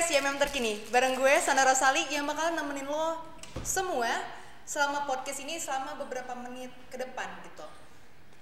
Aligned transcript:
podcast 0.00 0.16
YMM 0.16 0.40
terkini. 0.40 0.80
Bareng 0.88 1.12
gue 1.12 1.34
Sandra 1.44 1.68
Rosali 1.68 2.00
yang 2.08 2.24
bakalan 2.24 2.56
nemenin 2.56 2.88
lo 2.88 3.20
semua 3.60 4.08
selama 4.64 5.04
podcast 5.04 5.44
ini 5.44 5.60
selama 5.60 5.92
beberapa 6.00 6.32
menit 6.40 6.72
ke 6.88 6.96
depan 6.96 7.28
gitu. 7.44 7.68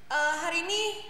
Eh, 0.07 0.35
hari 0.39 0.63
ini 0.63 1.03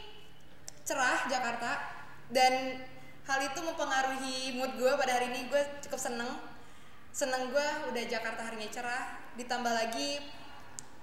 cerah 0.88 1.28
Jakarta 1.28 1.92
dan 2.32 2.80
hal 3.28 3.40
itu 3.44 3.60
mempengaruhi 3.60 4.56
mood 4.56 4.72
gue 4.80 4.88
pada 4.96 5.20
hari 5.20 5.36
ini. 5.36 5.52
Gue 5.52 5.60
cukup 5.84 6.00
seneng. 6.00 6.40
Seneng 7.12 7.52
gue 7.52 7.68
udah 7.92 8.04
Jakarta 8.08 8.48
harinya 8.48 8.72
cerah. 8.72 9.20
Ditambah 9.36 9.68
lagi 9.68 10.16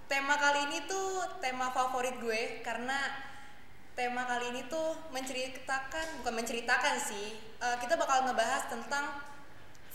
tema 0.09 0.41
kali 0.41 0.73
ini 0.73 0.90
tuh 0.90 1.21
tema 1.38 1.70
favorit 1.70 2.18
gue 2.18 2.66
karena 2.66 2.98
tema 3.93 4.26
kali 4.26 4.57
ini 4.57 4.66
tuh 4.66 4.98
menceritakan 5.13 6.26
bukan 6.26 6.34
menceritakan 6.34 6.98
sih 6.98 7.38
uh, 7.62 7.77
kita 7.77 7.93
bakal 7.93 8.26
ngebahas 8.26 8.73
tentang 8.73 9.34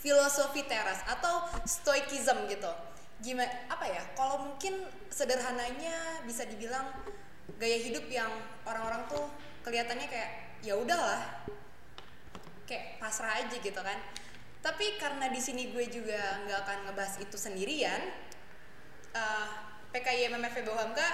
filosofi 0.01 0.65
teras 0.65 1.05
atau 1.05 1.45
stoikism 1.61 2.49
gitu. 2.49 2.69
Gimana 3.21 3.53
apa 3.69 3.85
ya? 3.85 4.01
Kalau 4.17 4.49
mungkin 4.49 4.81
sederhananya 5.13 6.25
bisa 6.25 6.43
dibilang 6.49 6.89
gaya 7.61 7.77
hidup 7.77 8.09
yang 8.09 8.33
orang-orang 8.65 9.05
tuh 9.05 9.29
kelihatannya 9.61 10.09
kayak 10.09 10.57
ya 10.65 10.73
udahlah 10.73 11.45
kayak 12.65 12.97
pasrah 12.97 13.45
aja 13.45 13.55
gitu 13.61 13.77
kan. 13.77 13.97
Tapi 14.61 14.97
karena 14.97 15.29
di 15.29 15.41
sini 15.41 15.69
gue 15.69 15.85
juga 15.89 16.17
nggak 16.45 16.59
akan 16.65 16.77
ngebahas 16.89 17.15
itu 17.21 17.37
sendirian 17.37 18.01
uh, 19.13 19.47
PKI 19.93 20.33
MMFB 20.33 20.65
Hamka 20.69 21.09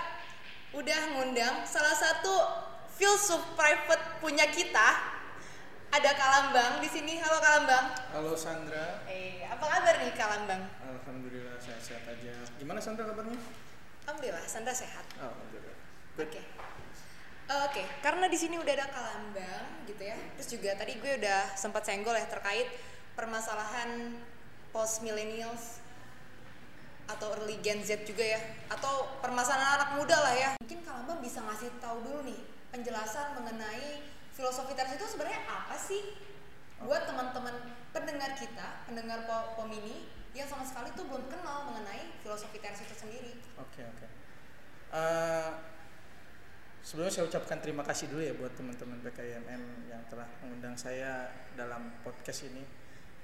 udah 0.75 1.02
ngundang 1.15 1.63
salah 1.63 1.95
satu 1.95 2.33
filsuf 2.99 3.39
private 3.55 4.19
punya 4.19 4.47
kita 4.52 5.16
ada 5.91 6.11
Kalambang 6.13 6.83
di 6.83 6.89
sini. 6.89 7.19
Halo 7.19 7.38
Kalambang. 7.39 7.85
Halo 8.11 8.33
Sandra. 8.35 9.03
Eh, 9.07 9.47
apa 9.47 9.63
kabar 9.63 9.95
nih 10.03 10.13
Kalambang? 10.16 10.63
Alhamdulillah 10.83 11.55
sehat-sehat 11.59 12.03
aja. 12.07 12.33
Gimana 12.59 12.80
Sandra 12.83 13.07
kabarnya? 13.07 13.39
Alhamdulillah, 14.08 14.43
Sandra 14.47 14.73
sehat. 14.75 15.05
Oh, 15.19 15.31
alhamdulillah. 15.31 15.77
Oke. 16.17 16.27
Okay. 16.31 16.43
Uh, 17.47 17.63
Oke, 17.63 17.80
okay. 17.80 17.85
karena 18.03 18.27
di 18.27 18.35
sini 18.35 18.59
udah 18.59 18.73
ada 18.75 18.88
Kalambang 18.91 19.88
gitu 19.88 20.03
ya. 20.03 20.17
Terus 20.35 20.49
juga 20.59 20.69
tadi 20.75 20.99
gue 20.99 21.11
udah 21.23 21.55
sempat 21.55 21.88
senggol 21.88 22.15
ya 22.15 22.27
terkait 22.27 22.67
permasalahan 23.15 24.19
post 24.75 24.99
millennials 24.99 25.80
atau 27.08 27.31
early 27.39 27.55
Gen 27.63 27.80
Z 27.88 28.03
juga 28.03 28.19
ya 28.19 28.39
atau 28.67 29.08
permasalahan 29.23 29.80
anak 29.80 29.89
muda 29.95 30.19
lah 30.19 30.35
ya 30.35 30.49
mungkin 30.59 30.83
Kalambang 30.83 31.23
bisa 31.23 31.39
ngasih 31.39 31.71
tahu 31.80 32.03
dulu 32.03 32.27
nih 32.27 32.35
penjelasan 32.75 33.31
mengenai 33.39 34.16
filosofi 34.38 34.77
teras 34.77 34.93
itu 34.93 35.07
sebenarnya 35.09 35.41
apa 35.49 35.73
sih 35.73 36.13
buat 36.77 37.09
teman-teman 37.09 37.73
pendengar 37.89 38.38
kita, 38.38 38.85
pendengar 38.85 39.25
pom 39.25 39.66
ini 39.73 40.05
yang 40.38 40.45
sama 40.45 40.61
sekali 40.61 40.93
tuh 40.93 41.09
belum 41.09 41.25
kenal 41.25 41.73
mengenai 41.73 42.21
filosofi 42.21 42.61
teras 42.61 42.85
itu 42.85 42.93
sendiri. 42.93 43.33
Oke 43.58 43.81
okay, 43.81 43.83
oke. 43.89 43.97
Okay. 43.97 44.09
Uh, 44.88 45.02
eh, 45.02 45.49
sebelumnya 46.85 47.17
saya 47.17 47.25
ucapkan 47.25 47.58
terima 47.58 47.81
kasih 47.81 48.13
dulu 48.13 48.21
ya 48.21 48.38
buat 48.38 48.53
teman-teman 48.53 49.02
BKIMM 49.02 49.89
yang 49.89 50.05
telah 50.13 50.30
mengundang 50.45 50.77
saya 50.77 51.33
dalam 51.58 51.97
podcast 52.05 52.45
ini. 52.45 52.61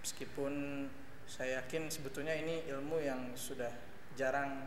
Meskipun 0.02 0.90
saya 1.30 1.62
yakin 1.62 1.94
sebetulnya 1.94 2.34
ini 2.34 2.66
ilmu 2.74 2.98
yang 3.00 3.38
sudah 3.38 3.70
jarang 4.18 4.66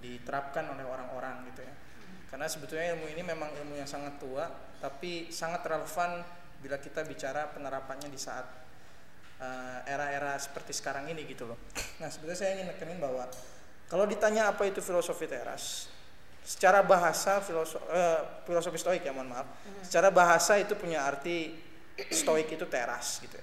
diterapkan 0.00 0.64
oleh 0.74 0.82
orang-orang 0.82 1.46
gitu 1.52 1.62
ya 1.62 1.74
karena 2.34 2.50
sebetulnya 2.50 2.98
ilmu 2.98 3.06
ini 3.14 3.22
memang 3.22 3.46
ilmu 3.62 3.78
yang 3.78 3.86
sangat 3.86 4.18
tua 4.18 4.50
tapi 4.80 5.30
sangat 5.30 5.62
relevan 5.66 6.24
bila 6.64 6.80
kita 6.80 7.04
bicara 7.04 7.52
penerapannya 7.52 8.08
di 8.08 8.16
saat 8.16 8.46
uh, 9.40 9.78
era-era 9.84 10.38
seperti 10.40 10.72
sekarang 10.72 11.10
ini 11.12 11.28
gitu 11.28 11.44
loh. 11.44 11.58
Nah 12.00 12.08
sebetulnya 12.08 12.38
saya 12.38 12.50
ingin 12.56 12.72
nekenin 12.72 12.98
bahwa 12.98 13.28
kalau 13.90 14.08
ditanya 14.08 14.48
apa 14.48 14.64
itu 14.64 14.80
filosofi 14.80 15.28
teras 15.28 15.92
secara 16.44 16.84
bahasa 16.84 17.40
filosofi, 17.40 17.84
uh, 17.88 17.96
eh, 17.96 18.20
filosofi 18.44 18.76
stoik 18.76 19.00
ya 19.04 19.12
mohon 19.16 19.32
maaf. 19.32 19.48
Mm-hmm. 19.48 19.84
secara 19.84 20.08
bahasa 20.12 20.60
itu 20.60 20.76
punya 20.76 21.04
arti 21.04 21.56
stoik 22.12 22.52
itu 22.52 22.64
teras 22.68 23.20
gitu. 23.20 23.36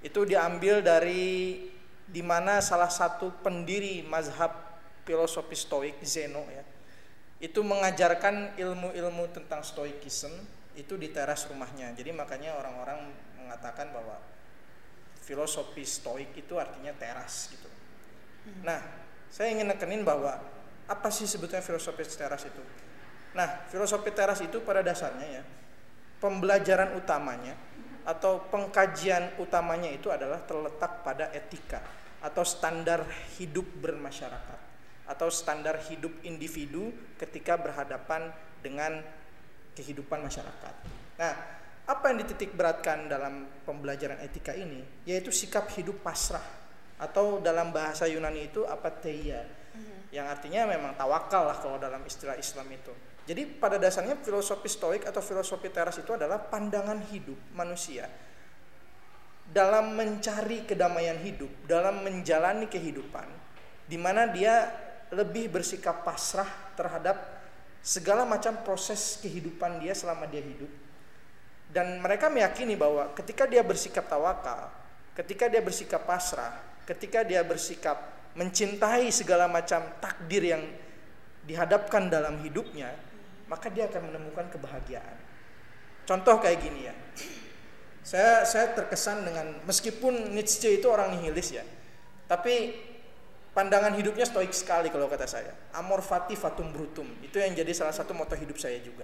Itu 0.00 0.24
diambil 0.26 0.80
dari 0.80 1.66
di 2.10 2.22
mana 2.26 2.58
salah 2.58 2.90
satu 2.90 3.30
pendiri 3.42 4.02
mazhab 4.02 4.50
filosofi 5.06 5.54
stoik 5.54 6.02
Zeno 6.02 6.42
ya 6.50 6.62
itu 7.40 7.64
mengajarkan 7.64 8.60
ilmu-ilmu 8.60 9.24
tentang 9.32 9.64
stoikism 9.64 10.30
itu 10.76 10.94
di 11.00 11.08
teras 11.08 11.48
rumahnya. 11.48 11.96
Jadi 11.96 12.12
makanya 12.12 12.56
orang-orang 12.60 13.10
mengatakan 13.40 13.88
bahwa 13.90 14.20
filosofi 15.24 15.82
stoik 15.82 16.36
itu 16.36 16.60
artinya 16.60 16.92
teras 16.92 17.48
gitu. 17.48 17.68
Hmm. 18.44 18.60
Nah, 18.64 18.80
saya 19.32 19.56
ingin 19.56 19.72
nekenin 19.72 20.04
bahwa 20.04 20.36
apa 20.84 21.08
sih 21.08 21.24
sebetulnya 21.24 21.64
filosofi 21.64 22.04
teras 22.04 22.44
itu? 22.44 22.62
Nah, 23.32 23.64
filosofi 23.72 24.12
teras 24.12 24.44
itu 24.44 24.60
pada 24.60 24.84
dasarnya 24.84 25.40
ya 25.40 25.42
pembelajaran 26.20 26.92
utamanya 27.00 27.56
atau 28.04 28.44
pengkajian 28.52 29.40
utamanya 29.40 29.88
itu 29.88 30.12
adalah 30.12 30.44
terletak 30.44 31.00
pada 31.00 31.32
etika 31.32 31.80
atau 32.20 32.44
standar 32.44 33.04
hidup 33.40 33.64
bermasyarakat 33.80 34.59
atau 35.10 35.26
standar 35.26 35.74
hidup 35.90 36.14
individu 36.22 36.94
ketika 37.18 37.58
berhadapan 37.58 38.30
dengan 38.62 39.02
kehidupan 39.74 40.22
masyarakat. 40.22 40.74
Nah, 41.18 41.32
apa 41.90 42.04
yang 42.14 42.22
dititik 42.22 42.54
beratkan 42.54 43.10
dalam 43.10 43.50
pembelajaran 43.66 44.22
etika 44.22 44.54
ini 44.54 44.86
yaitu 45.02 45.34
sikap 45.34 45.66
hidup 45.74 45.98
pasrah 46.06 46.44
atau 47.02 47.42
dalam 47.42 47.74
bahasa 47.74 48.06
Yunani 48.06 48.52
itu 48.52 48.62
apatheia 48.62 49.42
mm-hmm. 49.42 50.14
yang 50.14 50.30
artinya 50.30 50.70
memang 50.70 50.94
tawakal 50.94 51.50
lah 51.50 51.58
kalau 51.58 51.82
dalam 51.82 52.06
istilah 52.06 52.38
Islam 52.38 52.70
itu. 52.70 52.94
Jadi 53.26 53.46
pada 53.58 53.82
dasarnya 53.82 54.14
filosofi 54.22 54.70
stoik 54.70 55.02
atau 55.10 55.18
filosofi 55.18 55.74
teras 55.74 55.98
itu 55.98 56.14
adalah 56.14 56.38
pandangan 56.38 57.02
hidup 57.10 57.36
manusia 57.58 58.06
dalam 59.50 59.98
mencari 59.98 60.62
kedamaian 60.62 61.18
hidup, 61.18 61.50
dalam 61.66 62.06
menjalani 62.06 62.70
kehidupan 62.70 63.26
di 63.90 63.98
mana 63.98 64.30
dia 64.30 64.70
lebih 65.10 65.50
bersikap 65.50 66.06
pasrah 66.06 66.48
terhadap 66.78 67.18
segala 67.82 68.22
macam 68.22 68.60
proses 68.62 69.18
kehidupan 69.18 69.82
dia 69.82 69.96
selama 69.96 70.28
dia 70.30 70.42
hidup. 70.42 70.70
Dan 71.70 72.02
mereka 72.02 72.26
meyakini 72.26 72.74
bahwa 72.74 73.10
ketika 73.14 73.46
dia 73.46 73.62
bersikap 73.62 74.06
tawakal, 74.10 74.70
ketika 75.14 75.46
dia 75.46 75.62
bersikap 75.62 76.02
pasrah, 76.02 76.58
ketika 76.86 77.22
dia 77.22 77.42
bersikap 77.46 77.98
mencintai 78.34 79.10
segala 79.10 79.50
macam 79.50 79.82
takdir 80.02 80.54
yang 80.54 80.62
dihadapkan 81.46 82.10
dalam 82.10 82.38
hidupnya, 82.42 82.94
maka 83.50 83.70
dia 83.70 83.90
akan 83.90 84.14
menemukan 84.14 84.46
kebahagiaan. 84.50 85.18
Contoh 86.06 86.42
kayak 86.42 86.58
gini 86.58 86.90
ya. 86.90 86.94
Saya 88.02 88.42
saya 88.42 88.74
terkesan 88.74 89.22
dengan 89.22 89.62
meskipun 89.66 90.34
Nietzsche 90.34 90.82
itu 90.82 90.86
orang 90.90 91.14
nihilis 91.18 91.54
ya. 91.54 91.62
Tapi 92.26 92.74
pandangan 93.50 93.94
hidupnya 93.98 94.26
stoik 94.26 94.54
sekali 94.54 94.88
kalau 94.90 95.10
kata 95.10 95.26
saya. 95.26 95.52
Amor 95.74 96.00
fati 96.00 96.38
fatum 96.38 96.70
brutum. 96.70 97.06
Itu 97.24 97.42
yang 97.42 97.54
jadi 97.54 97.70
salah 97.74 97.94
satu 97.94 98.14
moto 98.14 98.34
hidup 98.34 98.56
saya 98.58 98.78
juga. 98.82 99.02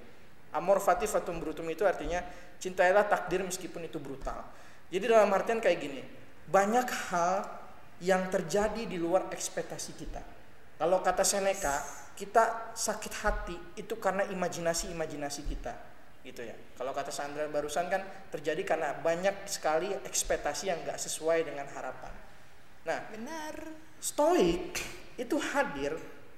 Amor 0.54 0.80
fati 0.80 1.04
fatum 1.04 1.42
brutum 1.42 1.66
itu 1.68 1.84
artinya 1.84 2.22
cintailah 2.62 3.06
takdir 3.10 3.42
meskipun 3.42 3.84
itu 3.84 4.00
brutal. 4.00 4.40
Jadi 4.88 5.04
dalam 5.10 5.28
artian 5.34 5.58
kayak 5.58 5.78
gini, 5.82 6.02
banyak 6.46 6.86
hal 7.10 7.42
yang 8.00 8.30
terjadi 8.30 8.86
di 8.86 8.96
luar 8.96 9.28
ekspektasi 9.34 9.92
kita. 9.98 10.22
Kalau 10.76 11.00
kata 11.00 11.24
Seneca, 11.24 11.80
kita 12.16 12.72
sakit 12.72 13.12
hati 13.24 13.56
itu 13.76 13.96
karena 14.00 14.24
imajinasi-imajinasi 14.28 15.42
kita 15.48 15.74
gitu 16.26 16.42
ya. 16.42 16.58
Kalau 16.74 16.90
kata 16.90 17.14
Sandra 17.14 17.46
barusan 17.46 17.86
kan 17.86 18.02
terjadi 18.34 18.66
karena 18.66 18.98
banyak 18.98 19.46
sekali 19.46 19.94
ekspektasi 19.94 20.74
yang 20.74 20.82
gak 20.82 20.98
sesuai 20.98 21.46
dengan 21.46 21.70
harapan. 21.70 22.10
Nah, 22.82 22.98
benar 23.14 23.54
Stoik 24.00 24.78
itu 25.16 25.36
hadir 25.40 25.96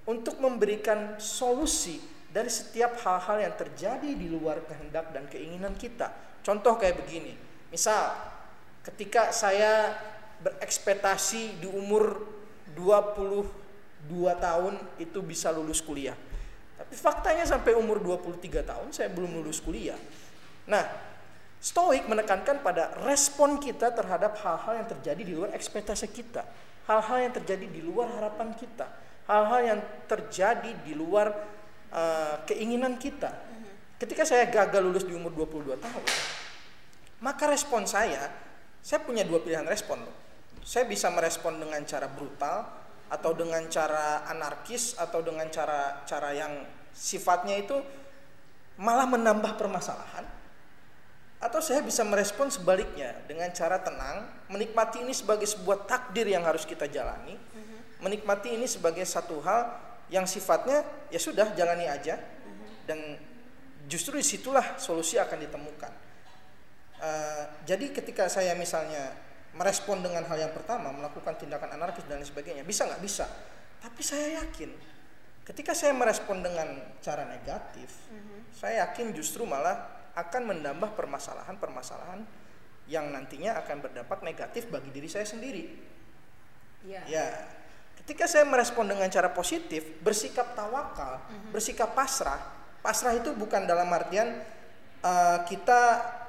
untuk 0.09 0.41
memberikan 0.41 1.19
solusi 1.21 2.01
dari 2.29 2.49
setiap 2.49 2.97
hal-hal 3.05 3.45
yang 3.45 3.55
terjadi 3.57 4.11
di 4.15 4.27
luar 4.31 4.63
kehendak 4.65 5.13
dan 5.13 5.29
keinginan 5.29 5.75
kita. 5.75 6.13
Contoh 6.45 6.79
kayak 6.81 7.05
begini. 7.05 7.37
Misal 7.69 8.17
ketika 8.85 9.35
saya 9.35 9.93
berekspektasi 10.41 11.61
di 11.61 11.69
umur 11.69 12.25
22 12.73 13.45
tahun 14.39 14.75
itu 14.97 15.19
bisa 15.21 15.53
lulus 15.53 15.83
kuliah. 15.83 16.17
Tapi 16.79 16.95
faktanya 16.95 17.43
sampai 17.43 17.75
umur 17.75 17.99
23 17.99 18.63
tahun 18.65 18.89
saya 18.95 19.11
belum 19.11 19.43
lulus 19.43 19.59
kuliah. 19.59 19.99
Nah, 20.71 20.85
Stoik 21.59 22.07
menekankan 22.07 22.63
pada 22.63 22.95
respon 23.03 23.59
kita 23.59 23.91
terhadap 23.91 24.39
hal-hal 24.47 24.79
yang 24.79 24.87
terjadi 24.87 25.23
di 25.27 25.33
luar 25.35 25.51
ekspektasi 25.59 26.07
kita 26.07 26.47
hal-hal 26.89 27.19
yang 27.29 27.33
terjadi 27.37 27.67
di 27.69 27.81
luar 27.85 28.09
harapan 28.17 28.57
kita, 28.57 28.89
hal-hal 29.29 29.61
yang 29.61 29.81
terjadi 30.09 30.73
di 30.83 30.97
luar 30.97 31.29
uh, 31.93 32.41
keinginan 32.49 32.97
kita. 32.97 33.29
Ketika 34.01 34.25
saya 34.25 34.49
gagal 34.49 34.81
lulus 34.81 35.05
di 35.05 35.13
umur 35.13 35.35
22 35.37 35.77
tahun, 35.77 36.05
maka 37.21 37.45
respon 37.51 37.85
saya 37.85 38.49
saya 38.79 39.03
punya 39.03 39.27
dua 39.27 39.43
pilihan 39.43 39.67
respon 39.67 40.01
loh. 40.01 40.17
Saya 40.63 40.87
bisa 40.87 41.11
merespon 41.11 41.59
dengan 41.59 41.83
cara 41.85 42.07
brutal 42.07 42.65
atau 43.09 43.33
dengan 43.33 43.65
cara 43.73 44.29
anarkis 44.29 44.97
atau 45.01 45.25
dengan 45.25 45.49
cara 45.49 46.05
cara 46.05 46.31
yang 46.37 46.65
sifatnya 46.93 47.57
itu 47.57 47.77
malah 48.77 49.09
menambah 49.09 49.57
permasalahan 49.57 50.29
atau 51.39 51.63
saya 51.63 51.83
bisa 51.87 52.03
merespon 52.03 52.51
sebaliknya 52.51 53.15
dengan 53.31 53.47
cara 53.55 53.79
tenang 53.79 54.27
menikmati 54.51 55.07
ini 55.07 55.15
sebagai 55.15 55.47
sebuah 55.47 55.87
takdir 55.87 56.27
yang 56.27 56.43
harus 56.43 56.67
kita 56.67 56.91
jalani 56.91 57.39
menikmati 58.03 58.55
ini 58.55 58.67
sebagai 58.67 59.03
satu 59.03 59.43
hal 59.43 59.75
yang 60.09 60.25
sifatnya 60.25 60.87
ya 61.13 61.21
sudah 61.21 61.53
jalani 61.55 61.87
aja. 61.91 62.17
Dan 62.89 63.21
justru 63.91 64.17
di 64.17 64.25
situlah 64.25 64.81
solusi 64.81 65.21
akan 65.21 65.39
ditemukan. 65.45 65.93
Uh, 66.99 67.45
jadi 67.63 67.95
ketika 67.95 68.27
saya 68.27 68.59
misalnya 68.59 69.15
merespon 69.55 70.03
dengan 70.03 70.27
hal 70.27 70.35
yang 70.35 70.51
pertama 70.51 70.91
melakukan 70.91 71.39
tindakan 71.39 71.79
anarkis 71.79 72.03
dan 72.11 72.19
lain 72.19 72.27
sebagainya 72.27 72.65
bisa 72.65 72.89
nggak? 72.89 73.03
Bisa. 73.03 73.27
Tapi 73.79 74.03
saya 74.03 74.43
yakin 74.43 74.71
ketika 75.47 75.73
saya 75.73 75.97
merespon 75.97 76.45
dengan 76.45 76.69
cara 77.01 77.25
negatif 77.25 77.89
saya 78.53 78.85
yakin 78.85 79.17
justru 79.17 79.49
malah 79.49 79.98
akan 80.19 80.43
menambah 80.51 80.99
permasalahan-permasalahan 80.99 82.27
yang 82.91 83.13
nantinya 83.15 83.55
akan 83.63 83.85
berdampak 83.85 84.21
negatif 84.27 84.67
bagi 84.67 84.91
diri 84.91 85.07
saya 85.07 85.29
sendiri. 85.29 85.65
Iya. 86.83 87.03
ya. 87.07 87.27
Ketika 88.03 88.25
saya 88.25 88.49
merespon 88.49 88.89
dengan 88.89 89.07
cara 89.13 89.29
positif 89.31 90.01
bersikap 90.01 90.57
tawakal 90.57 91.21
bersikap 91.53 91.93
pasrah 91.93 92.41
pasrah 92.81 93.13
itu 93.13 93.35
bukan 93.37 93.69
dalam 93.69 93.91
artian 93.93 94.41
uh, 95.05 95.45
kita 95.45 95.81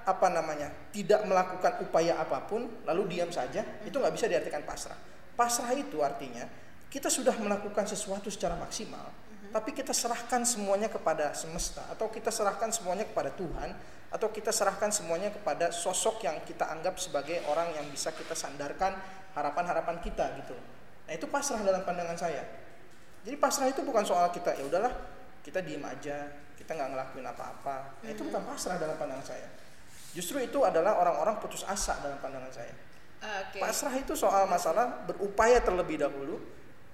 apa 0.03 0.27
namanya 0.27 0.73
tidak 0.89 1.21
melakukan 1.23 1.79
upaya 1.85 2.17
apa 2.17 2.43
pun 2.49 2.83
lalu 2.83 3.15
diam 3.15 3.29
saja 3.29 3.63
itu 3.85 3.95
nggak 3.95 4.11
bisa 4.11 4.27
diartikan 4.27 4.65
pasrah. 4.65 4.97
Pasrah 5.39 5.71
itu 5.71 6.03
artinya 6.03 6.43
kita 6.91 7.07
sudah 7.07 7.37
melakukan 7.39 7.85
sesuatu 7.87 8.27
secara 8.27 8.57
maksimal 8.59 9.07
tapi 9.49 9.73
kita 9.73 9.93
serahkan 9.93 10.45
semuanya 10.45 10.89
kepada 10.89 11.33
semesta 11.33 11.85
atau 11.89 12.09
kita 12.09 12.29
serahkan 12.29 12.69
semuanya 12.69 13.05
kepada 13.05 13.33
Tuhan 13.33 13.73
atau 14.09 14.27
kita 14.33 14.49
serahkan 14.49 14.89
semuanya 14.89 15.29
kepada 15.29 15.69
sosok 15.69 16.25
yang 16.25 16.41
kita 16.41 16.65
anggap 16.65 16.97
sebagai 16.97 17.45
orang 17.45 17.73
yang 17.77 17.85
bisa 17.93 18.09
kita 18.09 18.33
sandarkan 18.33 18.97
harapan-harapan 19.37 20.01
kita 20.01 20.25
gitu. 20.41 20.57
Nah 21.05 21.13
itu 21.13 21.29
pasrah 21.29 21.61
dalam 21.61 21.85
pandangan 21.85 22.17
saya. 22.17 22.41
Jadi 23.21 23.35
pasrah 23.37 23.69
itu 23.69 23.85
bukan 23.85 24.01
soal 24.05 24.33
kita 24.33 24.57
ya 24.57 24.65
udahlah 24.65 24.93
kita 25.45 25.61
diem 25.61 25.83
aja 25.85 26.29
kita 26.57 26.73
nggak 26.73 26.89
ngelakuin 26.93 27.25
apa-apa. 27.25 27.97
Nah, 28.05 28.09
itu 28.13 28.21
bukan 28.21 28.41
pasrah 28.45 28.77
dalam 28.77 28.93
pandangan 28.97 29.25
saya. 29.25 29.47
Justru 30.13 30.41
itu 30.41 30.61
adalah 30.61 30.97
orang-orang 31.01 31.37
putus 31.37 31.65
asa 31.65 31.97
dalam 32.01 32.21
pandangan 32.21 32.53
saya. 32.53 32.73
Oke. 33.19 33.59
pasrah 33.59 33.91
itu 33.99 34.15
soal 34.15 34.47
masalah 34.47 35.03
berupaya 35.03 35.59
terlebih 35.59 35.99
dahulu 35.99 36.39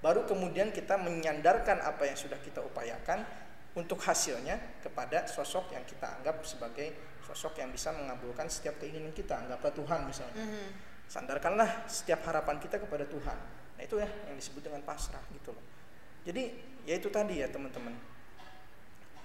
baru 0.06 0.22
kemudian 0.22 0.70
kita 0.70 0.94
menyandarkan 0.94 1.82
apa 1.82 2.06
yang 2.06 2.14
sudah 2.14 2.38
kita 2.38 2.62
upayakan 2.62 3.26
untuk 3.74 3.98
hasilnya 4.06 4.78
kepada 4.78 5.26
sosok 5.26 5.74
yang 5.74 5.82
kita 5.82 6.06
anggap 6.06 6.46
sebagai 6.46 6.94
sosok 7.26 7.58
yang 7.58 7.74
bisa 7.74 7.90
mengabulkan 7.90 8.46
setiap 8.46 8.78
keinginan 8.78 9.10
kita 9.10 9.34
anggaplah 9.34 9.74
Tuhan 9.74 10.06
misalnya 10.06 10.38
Mhm. 10.46 10.66
sandarkanlah 11.10 11.90
setiap 11.90 12.22
harapan 12.22 12.62
kita 12.62 12.78
kepada 12.78 13.02
Tuhan. 13.02 13.38
Nah 13.76 13.82
itu 13.82 13.98
ya 13.98 14.06
yang 14.30 14.38
disebut 14.38 14.62
dengan 14.62 14.86
pasrah 14.86 15.22
gitu 15.34 15.50
loh. 15.50 15.64
Jadi 16.22 16.54
ya 16.86 16.94
itu 16.98 17.10
tadi 17.10 17.42
ya 17.42 17.50
teman-teman. 17.50 17.94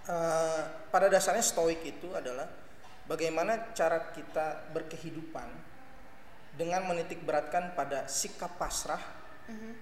Eh, 0.09 0.61
pada 0.89 1.07
dasarnya 1.13 1.45
stoik 1.45 1.85
itu 1.85 2.09
adalah 2.17 2.49
bagaimana 3.05 3.69
cara 3.77 4.09
kita 4.09 4.73
berkehidupan 4.73 5.45
dengan 6.57 6.89
menitik 6.89 7.21
beratkan 7.21 7.77
pada 7.77 8.09
sikap 8.09 8.57
pasrah, 8.57 9.01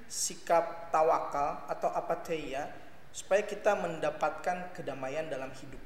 sikap 0.10 0.90
tawakal 0.90 1.66
atau 1.70 1.90
apatheia 1.92 2.70
supaya 3.10 3.42
kita 3.42 3.74
mendapatkan 3.74 4.74
kedamaian 4.74 5.26
dalam 5.28 5.50
hidup. 5.54 5.82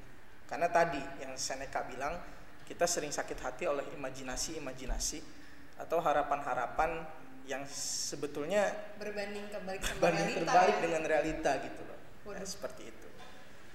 Karena 0.47 0.68
tadi 0.68 1.00
yang 1.24 1.33
Seneca 1.39 1.83
bilang 1.88 2.19
kita 2.63 2.83
sering 2.88 3.12
sakit 3.12 3.39
hati 3.39 3.63
oleh 3.68 3.83
imajinasi-imajinasi 3.95 5.19
atau 5.80 5.97
harapan-harapan 6.00 7.03
yang 7.44 7.63
sebetulnya 7.68 8.71
berbanding 8.95 9.44
kebalik 9.51 9.81
sama 9.88 10.00
banding 10.00 10.27
realita 10.31 10.47
terbalik 10.47 10.75
ya. 10.75 10.81
dengan 10.83 11.01
realita 11.03 11.51
gitu 11.63 11.81
loh. 11.83 12.00
Waduh. 12.24 12.47
seperti 12.47 12.88
itu. 12.88 13.07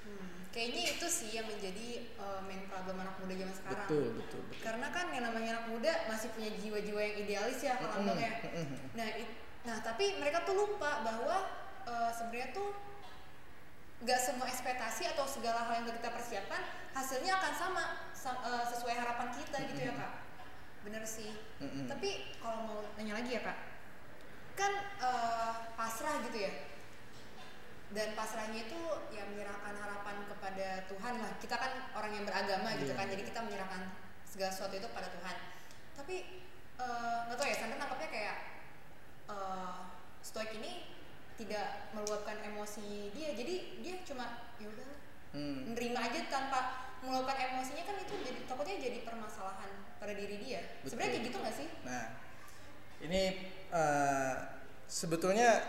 Hmm, 0.08 0.49
kayaknya 0.49 0.96
itu 0.96 1.04
sih 1.04 1.37
yang 1.37 1.44
menjadi 1.44 2.16
uh, 2.16 2.40
main 2.49 2.64
problem 2.64 2.96
anak 2.96 3.20
muda 3.20 3.34
zaman 3.37 3.52
sekarang 3.52 3.84
Betul, 3.84 4.06
betul, 4.16 4.40
betul. 4.49 4.62
karena 4.64 4.87
kan 4.88 5.06
yang 5.12 5.25
namanya 5.28 5.50
anak 5.61 5.66
muda 5.69 5.93
masih 6.08 6.28
punya 6.32 6.50
jiwa-jiwa 6.56 7.00
yang 7.04 7.16
idealis 7.28 7.58
ya 7.61 7.76
Kang 7.76 7.93
Abang 7.93 8.16
ya 8.16 8.32
Mm-mm. 8.49 8.96
nah 8.96 9.08
it- 9.20 9.37
nah 9.69 9.76
tapi 9.85 10.17
mereka 10.17 10.49
tuh 10.49 10.56
lupa 10.56 11.05
bahwa 11.05 11.37
uh, 11.85 12.09
sebenarnya 12.09 12.56
tuh 12.56 12.73
nggak 14.00 14.17
semua 14.17 14.47
ekspektasi 14.49 15.12
atau 15.12 15.29
segala 15.29 15.69
hal 15.69 15.82
yang 15.82 15.85
udah 15.91 15.97
kita 16.00 16.11
persiapkan 16.15 16.62
hasilnya 16.97 17.37
akan 17.37 17.53
sama 17.53 17.82
sa- 18.17 18.41
uh, 18.41 18.65
sesuai 18.65 18.94
harapan 18.97 19.29
kita 19.37 19.59
gitu 19.69 19.81
ya 19.91 19.93
kak. 19.93 20.12
Bener 20.87 21.03
sih. 21.05 21.35
Mm-mm. 21.61 21.85
tapi 21.91 22.32
kalau 22.41 22.59
mau 22.65 22.79
nanya 22.97 23.19
lagi 23.20 23.37
ya 23.37 23.43
kak. 23.44 23.59
Kan 24.56 24.73
uh, 25.03 25.53
pasrah 25.76 26.23
gitu 26.31 26.38
ya. 26.38 26.53
Dan 27.93 28.14
pasrahnya 28.14 28.71
itu 28.71 28.81
ya 29.11 29.26
menyerahkan 29.29 29.75
harapan 29.76 30.17
kepada 30.31 30.87
Tuhan 30.87 31.14
lah. 31.19 31.32
Kita 31.43 31.56
kan 31.59 31.73
orang 31.93 32.12
yang 32.14 32.25
beragama 32.25 32.73
gitu 32.79 32.94
Iya. 32.94 32.99
kan 33.03 33.06
jadi 33.11 33.23
kita 33.26 33.41
menyerahkan 33.44 33.82
segala 34.25 34.50
sesuatu 34.55 34.79
itu 34.79 34.88
pada 34.94 35.09
Tuhan. 35.11 35.37
Tapi 35.99 36.17
eh, 36.79 37.19
nggak 37.26 37.37
tahu 37.37 37.49
ya 37.50 37.56
Sandra 37.59 37.82
nangkapnya 37.82 38.09
kayak 38.14 38.37
eh, 39.28 39.76
stoik 40.25 40.52
ini 40.58 40.84
tidak 41.38 41.94
meluapkan 41.94 42.40
emosi 42.42 43.14
dia. 43.14 43.30
Jadi 43.32 43.84
dia 43.84 43.94
cuma 44.02 44.50
ya 44.58 44.66
udah 44.66 44.88
Hmm. 45.28 45.70
menerima 45.70 46.00
aja 46.08 46.20
tanpa 46.32 46.60
meluapkan 47.04 47.36
emosinya. 47.36 47.84
Kan 47.84 48.00
itu 48.00 48.16
jadi 48.25 48.40
takutnya 48.48 48.80
jadi 48.80 49.04
permasalahan 49.04 49.70
pada 50.00 50.16
diri 50.16 50.40
dia. 50.40 50.60
Sebenarnya 50.88 51.20
kayak 51.20 51.25
gitu 51.28 51.36
nggak 51.36 51.56
sih? 51.56 51.69
Nah, 51.84 52.04
ini 53.04 53.22
eh, 53.69 54.34
sebetulnya 54.88 55.60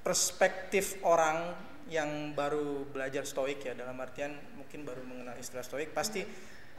perspektif 0.00 1.04
orang 1.04 1.52
yang 1.92 2.32
baru 2.32 2.88
belajar 2.88 3.28
stoik 3.28 3.60
ya 3.60 3.76
dalam 3.76 4.00
artian 4.00 4.32
mungkin 4.56 4.88
baru 4.88 5.04
mengenal 5.04 5.36
istilah 5.36 5.60
stoik 5.60 5.92
pasti 5.92 6.24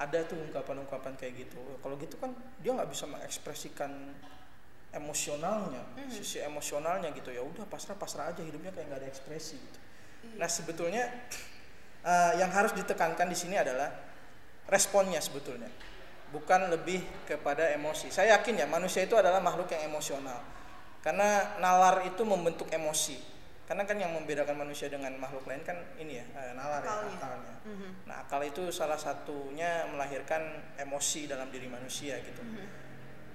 ada 0.01 0.25
tuh 0.25 0.41
ungkapan-ungkapan 0.49 1.13
kayak 1.13 1.45
gitu. 1.45 1.61
Kalau 1.79 1.95
gitu 2.01 2.17
kan 2.17 2.33
dia 2.57 2.73
nggak 2.73 2.89
bisa 2.89 3.05
mengekspresikan 3.05 3.93
emosionalnya, 4.95 5.83
Mhm. 5.99 6.09
sisi 6.09 6.39
emosionalnya 6.39 7.11
gitu 7.11 7.29
ya 7.29 7.43
udah 7.43 7.67
pasrah-pasrah 7.67 8.31
aja 8.31 8.41
hidupnya 8.41 8.71
kayak 8.71 8.87
nggak 8.87 8.99
ada 9.03 9.09
ekspresi 9.11 9.59
gitu. 9.59 9.79
Iya. 10.25 10.39
Nah 10.39 10.49
sebetulnya 10.49 11.03
eh, 12.05 12.33
yang 12.37 12.53
harus 12.53 12.71
ditekankan 12.71 13.25
di 13.25 13.33
sini 13.33 13.57
adalah 13.57 13.89
responnya 14.69 15.17
sebetulnya, 15.17 15.67
bukan 16.29 16.69
lebih 16.69 17.01
kepada 17.25 17.73
emosi. 17.73 18.13
Saya 18.13 18.37
yakin 18.37 18.61
ya 18.61 18.67
manusia 18.69 19.01
itu 19.01 19.17
adalah 19.17 19.41
makhluk 19.41 19.73
yang 19.73 19.89
emosional, 19.89 20.37
karena 21.01 21.57
nalar 21.57 22.05
itu 22.05 22.21
membentuk 22.21 22.69
emosi. 22.69 23.33
Karena 23.65 23.81
kan 23.89 23.97
yang 23.97 24.13
membedakan 24.13 24.53
manusia 24.61 24.85
dengan 24.93 25.09
makhluk 25.17 25.49
lain 25.49 25.65
kan 25.65 25.73
ini 25.97 26.21
ya 26.21 26.25
eh, 26.37 26.53
nalar 26.53 26.85
Akalnya. 26.85 27.09
ya 27.09 27.17
akalnya. 27.17 27.55
Mhm. 27.65 27.89
Nah 28.05 28.15
akal 28.21 28.41
itu 28.45 28.69
salah 28.69 29.01
satunya 29.01 29.89
melahirkan 29.89 30.45
emosi 30.77 31.25
dalam 31.25 31.49
diri 31.49 31.65
manusia 31.65 32.21
gitu. 32.21 32.45
Mhm. 32.45 32.84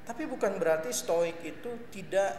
Tapi 0.03 0.27
bukan 0.27 0.59
berarti 0.59 0.91
stoik 0.91 1.39
itu 1.43 1.71
tidak 1.91 2.35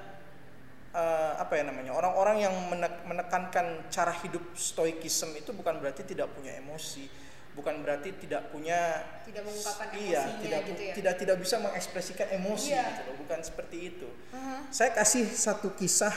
eh, 0.91 1.34
apa 1.39 1.56
ya 1.56 1.63
namanya 1.63 1.96
orang-orang 1.96 2.44
yang 2.44 2.56
menek- 2.68 3.03
menekankan 3.08 3.88
cara 3.88 4.12
hidup 4.20 4.44
stoikism 4.53 5.32
itu 5.36 5.56
bukan 5.56 5.80
berarti 5.80 6.03
tidak 6.03 6.27
punya 6.36 6.60
emosi, 6.60 7.08
bukan 7.56 7.80
berarti 7.80 8.12
tidak 8.20 8.51
punya 8.51 9.00
tidak 9.24 9.48
mengungkapkan 9.48 9.88
iya 9.96 10.20
emosinya 10.27 10.44
tidak 10.44 10.62
gitu 10.68 10.82
ya 10.84 10.94
tidak 11.00 11.13
tidak 11.15 11.38
bisa 11.39 11.56
mengekspresikan 11.63 12.27
emosi 12.36 12.70
Iya. 12.75 12.84
gitu 12.91 13.01
loh, 13.08 13.15
bukan 13.24 13.39
seperti 13.39 13.77
itu. 13.88 14.10
Mhm. 14.36 14.60
Saya 14.68 14.91
kasih 14.91 15.24
satu 15.32 15.72
kisah 15.80 16.12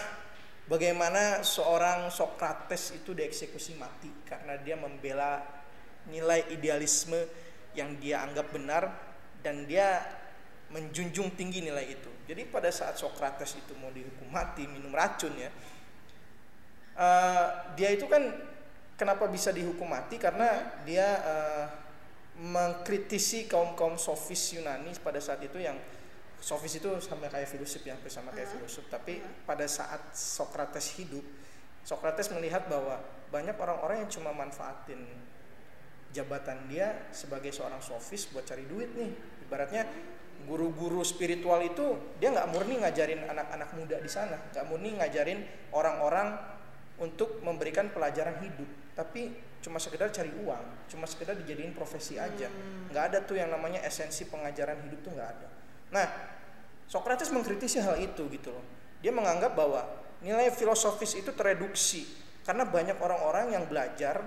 bagaimana 0.66 1.44
seorang 1.46 2.10
Sokrates 2.10 2.98
itu 2.98 3.14
dieksekusi 3.14 3.78
mati 3.78 4.10
karena 4.26 4.58
dia 4.58 4.74
membela 4.74 5.38
nilai 6.10 6.50
idealisme 6.50 7.16
yang 7.78 7.94
dia 8.02 8.26
anggap 8.26 8.50
benar 8.50 8.90
dan 9.42 9.70
dia 9.70 10.02
menjunjung 10.70 11.34
tinggi 11.36 11.60
nilai 11.64 11.86
itu. 11.98 12.10
Jadi 12.24 12.48
pada 12.48 12.72
saat 12.72 12.96
Sokrates 12.96 13.58
itu 13.58 13.72
mau 13.76 13.92
dihukum 13.92 14.30
mati 14.32 14.64
minum 14.64 14.90
racun 14.94 15.34
ya, 15.36 15.50
eh, 16.96 17.46
dia 17.76 17.88
itu 17.92 18.08
kan 18.08 18.22
kenapa 18.96 19.26
bisa 19.28 19.50
dihukum 19.50 19.90
mati 19.90 20.16
karena 20.16 20.80
dia 20.86 21.08
eh, 21.20 21.66
mengkritisi 22.34 23.46
kaum 23.46 23.78
kaum 23.78 23.94
sofis 23.94 24.58
Yunani 24.58 24.90
pada 24.98 25.22
saat 25.22 25.38
itu 25.46 25.58
yang 25.62 25.78
sofis 26.42 26.82
itu 26.82 26.90
sama 26.98 27.30
kayak 27.30 27.46
filosof 27.46 27.80
ya 27.86 27.94
hampir 27.94 28.10
sama 28.10 28.34
kayak 28.34 28.50
Uh-huh. 28.50 28.66
filosof 28.66 28.84
tapi 28.90 29.22
Uh-huh. 29.22 29.46
pada 29.46 29.64
saat 29.70 30.02
Sokrates 30.12 30.98
hidup 30.98 31.22
Sokrates 31.84 32.32
melihat 32.34 32.66
bahwa 32.66 32.98
banyak 33.30 33.54
orang-orang 33.54 34.02
yang 34.06 34.10
cuma 34.10 34.32
manfaatin 34.34 35.04
jabatan 36.14 36.66
dia 36.70 37.10
sebagai 37.10 37.50
seorang 37.50 37.82
sofis 37.82 38.26
buat 38.30 38.46
cari 38.46 38.66
duit 38.66 38.90
nih 38.94 39.10
ibaratnya 39.46 39.82
guru-guru 40.44 41.00
spiritual 41.04 41.60
itu 41.64 42.16
dia 42.20 42.32
nggak 42.32 42.48
murni 42.52 42.80
ngajarin 42.80 43.24
anak-anak 43.28 43.70
muda 43.76 43.96
di 44.00 44.10
sana, 44.10 44.36
nggak 44.52 44.64
murni 44.68 44.96
ngajarin 44.96 45.40
orang-orang 45.72 46.36
untuk 47.00 47.42
memberikan 47.42 47.90
pelajaran 47.90 48.38
hidup, 48.44 48.68
tapi 48.94 49.34
cuma 49.64 49.80
sekedar 49.80 50.12
cari 50.12 50.30
uang, 50.44 50.86
cuma 50.92 51.08
sekedar 51.08 51.34
dijadiin 51.34 51.74
profesi 51.74 52.20
aja, 52.20 52.46
nggak 52.92 53.04
ada 53.10 53.18
tuh 53.24 53.40
yang 53.40 53.50
namanya 53.50 53.82
esensi 53.82 54.28
pengajaran 54.28 54.78
hidup 54.86 55.00
tuh 55.02 55.12
nggak 55.16 55.30
ada. 55.34 55.48
Nah, 55.90 56.06
Socrates 56.86 57.32
mengkritisi 57.32 57.80
hal 57.80 57.96
itu 57.98 58.28
gitu 58.28 58.52
loh. 58.52 58.64
Dia 59.00 59.10
menganggap 59.10 59.56
bahwa 59.56 59.84
nilai 60.20 60.52
filosofis 60.52 61.16
itu 61.16 61.32
tereduksi 61.32 62.04
karena 62.44 62.68
banyak 62.68 62.96
orang-orang 63.00 63.56
yang 63.56 63.64
belajar 63.64 64.20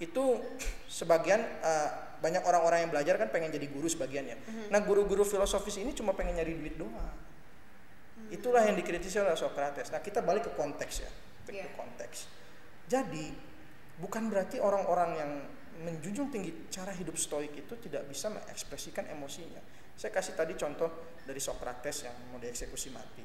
itu 0.00 0.40
sebagian 0.88 1.44
uh, 1.60 2.09
banyak 2.20 2.44
orang-orang 2.44 2.86
yang 2.86 2.90
belajar 2.92 3.14
kan 3.16 3.28
pengen 3.32 3.50
jadi 3.50 3.66
guru 3.72 3.88
sebagiannya. 3.88 4.36
Mm-hmm. 4.36 4.66
Nah 4.68 4.80
guru-guru 4.84 5.24
filosofis 5.24 5.80
ini 5.80 5.96
cuma 5.96 6.12
pengen 6.12 6.36
nyari 6.36 6.54
duit 6.54 6.76
doang. 6.76 6.92
Mm-hmm. 6.92 8.36
Itulah 8.36 8.62
yang 8.68 8.76
dikritisi 8.76 9.16
oleh 9.18 9.34
Socrates. 9.34 9.88
Nah 9.88 10.04
kita 10.04 10.20
balik 10.20 10.48
ke 10.48 10.52
konteks 10.52 10.94
ya, 11.00 11.10
ke 11.48 11.52
yeah. 11.56 11.72
konteks. 11.74 12.28
Jadi 12.86 13.32
bukan 13.98 14.28
berarti 14.28 14.60
orang-orang 14.60 15.10
yang 15.16 15.30
menjunjung 15.80 16.28
tinggi 16.28 16.68
cara 16.68 16.92
hidup 16.92 17.16
stoik 17.16 17.56
itu 17.56 17.72
tidak 17.80 18.04
bisa 18.04 18.28
mengekspresikan 18.28 19.08
emosinya. 19.08 19.64
Saya 19.96 20.12
kasih 20.12 20.36
tadi 20.36 20.52
contoh 20.56 21.20
dari 21.24 21.40
Socrates 21.40 22.04
yang 22.04 22.16
mau 22.32 22.40
dieksekusi 22.40 22.88
mati. 22.92 23.24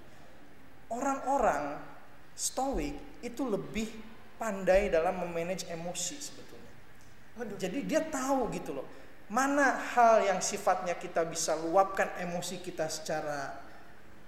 Orang-orang 0.92 1.80
stoik 2.36 3.24
itu 3.24 3.44
lebih 3.48 3.88
pandai 4.36 4.92
dalam 4.92 5.24
memanage 5.24 5.68
emosi 5.72 6.20
sebetulnya 6.20 6.45
Waduh. 7.36 7.58
Jadi 7.60 7.84
dia 7.84 8.02
tahu 8.04 8.48
gitu 8.56 8.76
loh. 8.76 8.88
Mana 9.28 9.76
hal 9.96 10.22
yang 10.24 10.40
sifatnya 10.40 10.96
kita 10.96 11.26
bisa 11.26 11.58
luapkan 11.58 12.14
emosi 12.22 12.62
kita 12.62 12.86
secara 12.86 13.58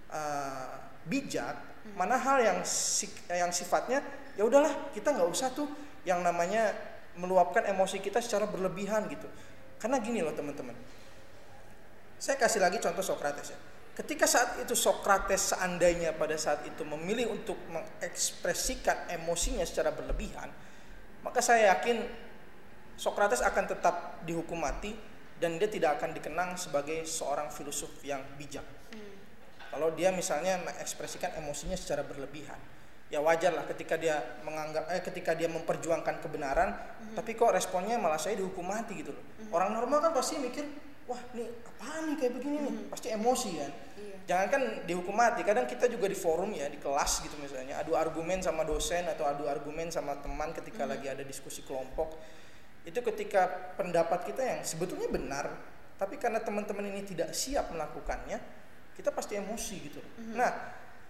uh, 0.10 0.68
bijak, 1.06 1.54
hmm. 1.54 1.94
mana 1.94 2.18
hal 2.18 2.42
yang 2.42 2.60
yang 3.30 3.52
sifatnya 3.54 4.02
ya 4.34 4.44
udahlah 4.46 4.90
kita 4.98 5.14
nggak 5.14 5.30
usah 5.30 5.54
tuh 5.54 5.70
yang 6.02 6.26
namanya 6.26 6.74
meluapkan 7.18 7.66
emosi 7.70 8.02
kita 8.02 8.22
secara 8.22 8.50
berlebihan 8.50 9.06
gitu. 9.10 9.30
Karena 9.78 10.02
gini 10.02 10.26
loh 10.26 10.34
teman-teman. 10.34 10.74
Saya 12.18 12.38
kasih 12.42 12.58
lagi 12.58 12.82
contoh 12.82 13.06
Socrates 13.06 13.54
ya. 13.54 13.60
Ketika 13.98 14.30
saat 14.30 14.62
itu 14.62 14.78
Socrates 14.78 15.54
seandainya 15.54 16.14
pada 16.14 16.38
saat 16.38 16.66
itu 16.66 16.86
memilih 16.86 17.34
untuk 17.34 17.58
mengekspresikan 17.70 19.10
emosinya 19.10 19.66
secara 19.66 19.90
berlebihan, 19.94 20.50
maka 21.26 21.42
saya 21.42 21.74
yakin 21.78 22.27
Socrates 22.98 23.46
akan 23.46 23.66
tetap 23.70 24.26
dihukum 24.26 24.58
mati 24.58 24.98
dan 25.38 25.62
dia 25.62 25.70
tidak 25.70 26.02
akan 26.02 26.18
dikenang 26.18 26.58
sebagai 26.58 27.06
seorang 27.06 27.54
filosof 27.54 27.94
yang 28.02 28.26
bijak. 28.42 28.66
Hmm. 28.90 29.14
Kalau 29.70 29.94
dia 29.94 30.10
misalnya 30.10 30.58
mengekspresikan 30.66 31.38
emosinya 31.38 31.78
secara 31.78 32.02
berlebihan, 32.02 32.58
ya 33.14 33.22
wajar 33.22 33.54
lah 33.54 33.70
ketika 33.70 34.02
dia 34.02 34.18
menganggap 34.42 34.90
eh 34.90 35.06
ketika 35.06 35.38
dia 35.38 35.46
memperjuangkan 35.46 36.26
kebenaran, 36.26 36.74
hmm. 36.74 37.14
tapi 37.14 37.38
kok 37.38 37.54
responnya 37.54 38.02
malah 38.02 38.18
saya 38.18 38.34
dihukum 38.42 38.66
mati 38.66 38.98
gitu 38.98 39.14
loh. 39.14 39.22
Hmm. 39.22 39.54
Orang 39.54 39.78
normal 39.78 40.10
kan 40.10 40.12
pasti 40.18 40.42
mikir, 40.42 40.66
wah 41.06 41.22
ini 41.38 41.46
apa 41.70 42.02
nih 42.02 42.16
kayak 42.18 42.34
begini 42.34 42.58
nih, 42.66 42.74
hmm. 42.74 42.90
pasti 42.90 43.08
emosi 43.14 43.50
kan. 43.62 43.72
Iya. 43.94 44.16
Jangan 44.28 44.48
kan 44.50 44.62
dihukum 44.90 45.14
mati, 45.14 45.46
kadang 45.46 45.70
kita 45.70 45.86
juga 45.86 46.10
di 46.10 46.18
forum 46.18 46.50
ya 46.50 46.66
di 46.66 46.82
kelas 46.82 47.22
gitu 47.22 47.38
misalnya, 47.38 47.78
adu 47.78 47.94
argumen 47.94 48.42
sama 48.42 48.66
dosen 48.66 49.06
atau 49.06 49.30
adu 49.30 49.46
argumen 49.46 49.94
sama 49.94 50.18
teman 50.18 50.50
ketika 50.58 50.90
hmm. 50.90 50.92
lagi 50.98 51.08
ada 51.14 51.22
diskusi 51.22 51.62
kelompok 51.62 52.18
itu 52.88 53.00
ketika 53.04 53.76
pendapat 53.76 54.32
kita 54.32 54.40
yang 54.40 54.62
sebetulnya 54.64 55.12
benar 55.12 55.52
tapi 56.00 56.16
karena 56.16 56.40
teman-teman 56.40 56.88
ini 56.88 57.04
tidak 57.04 57.36
siap 57.36 57.68
melakukannya 57.76 58.40
kita 58.96 59.12
pasti 59.14 59.36
emosi 59.38 59.76
gitu. 59.92 60.00
Mm-hmm. 60.02 60.34
nah 60.40 60.50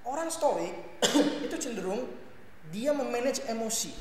orang 0.09 0.27
stoik 0.33 0.73
itu 1.45 1.55
cenderung 1.61 2.09
dia 2.73 2.91
memanage 2.91 3.45
emosi. 3.47 3.93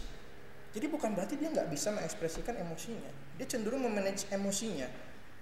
Jadi 0.75 0.87
bukan 0.91 1.15
berarti 1.15 1.39
dia 1.39 1.49
nggak 1.49 1.71
bisa 1.71 1.95
mengekspresikan 1.95 2.59
emosinya. 2.59 3.39
Dia 3.39 3.47
cenderung 3.47 3.87
memanage 3.87 4.27
emosinya. 4.35 4.91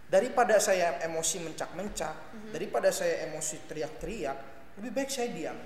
Daripada 0.04 0.60
saya 0.60 1.00
emosi 1.08 1.40
mencak-mencak 1.40 2.14
mm-hmm. 2.14 2.50
daripada 2.52 2.92
saya 2.92 3.24
emosi 3.30 3.64
teriak-teriak 3.64 4.38
lebih 4.80 4.90
baik 4.92 5.08
saya 5.08 5.32
diam. 5.32 5.56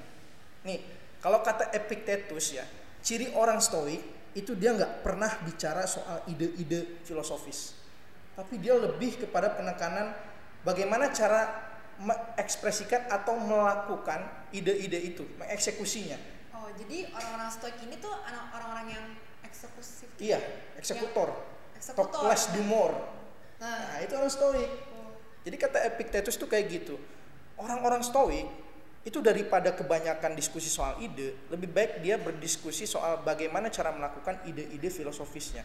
Nih 0.68 0.80
kalau 1.18 1.42
kata 1.42 1.75
Epictetus 1.75 2.54
ya 2.54 2.64
ciri 3.02 3.34
orang 3.34 3.58
stoik 3.58 4.17
itu 4.38 4.54
dia 4.54 4.71
nggak 4.71 5.02
pernah 5.02 5.28
bicara 5.42 5.83
soal 5.90 6.23
ide-ide 6.30 7.02
filosofis. 7.02 7.75
Tapi 8.38 8.54
dia 8.62 8.78
lebih 8.78 9.18
kepada 9.26 9.50
penekanan 9.59 10.14
bagaimana 10.62 11.11
cara 11.11 11.66
mengekspresikan 11.99 13.11
atau 13.11 13.35
melakukan 13.35 14.23
ide-ide 14.54 15.02
itu 15.02 15.26
mengeksekusinya. 15.42 16.14
Oh 16.54 16.71
jadi 16.78 17.11
orang-orang 17.11 17.50
stoik 17.50 17.76
ini 17.83 17.99
tuh 17.99 18.14
orang-orang 18.14 18.87
yang 18.95 19.07
eksekutif 19.42 20.07
iya 20.23 20.38
eksekutor. 20.78 21.35
Top 21.99 22.11
class 22.14 22.54
do 22.54 22.62
more. 22.62 22.95
Nah. 23.59 23.66
nah 23.66 23.99
itu 23.99 24.14
orang 24.14 24.30
stoik. 24.30 24.71
Oh. 24.95 25.18
jadi 25.42 25.57
kata 25.59 25.78
Epictetus 25.90 26.38
tuh 26.38 26.47
kayak 26.47 26.71
gitu. 26.71 26.95
Orang-orang 27.59 28.07
stoik 28.07 28.47
itu 29.09 29.25
daripada 29.25 29.73
kebanyakan 29.73 30.37
diskusi 30.37 30.69
soal 30.69 31.00
ide, 31.00 31.49
lebih 31.49 31.73
baik 31.73 32.05
dia 32.05 32.21
berdiskusi 32.21 32.85
soal 32.85 33.25
bagaimana 33.25 33.73
cara 33.73 33.88
melakukan 33.88 34.45
ide-ide 34.45 34.93
filosofisnya. 34.93 35.65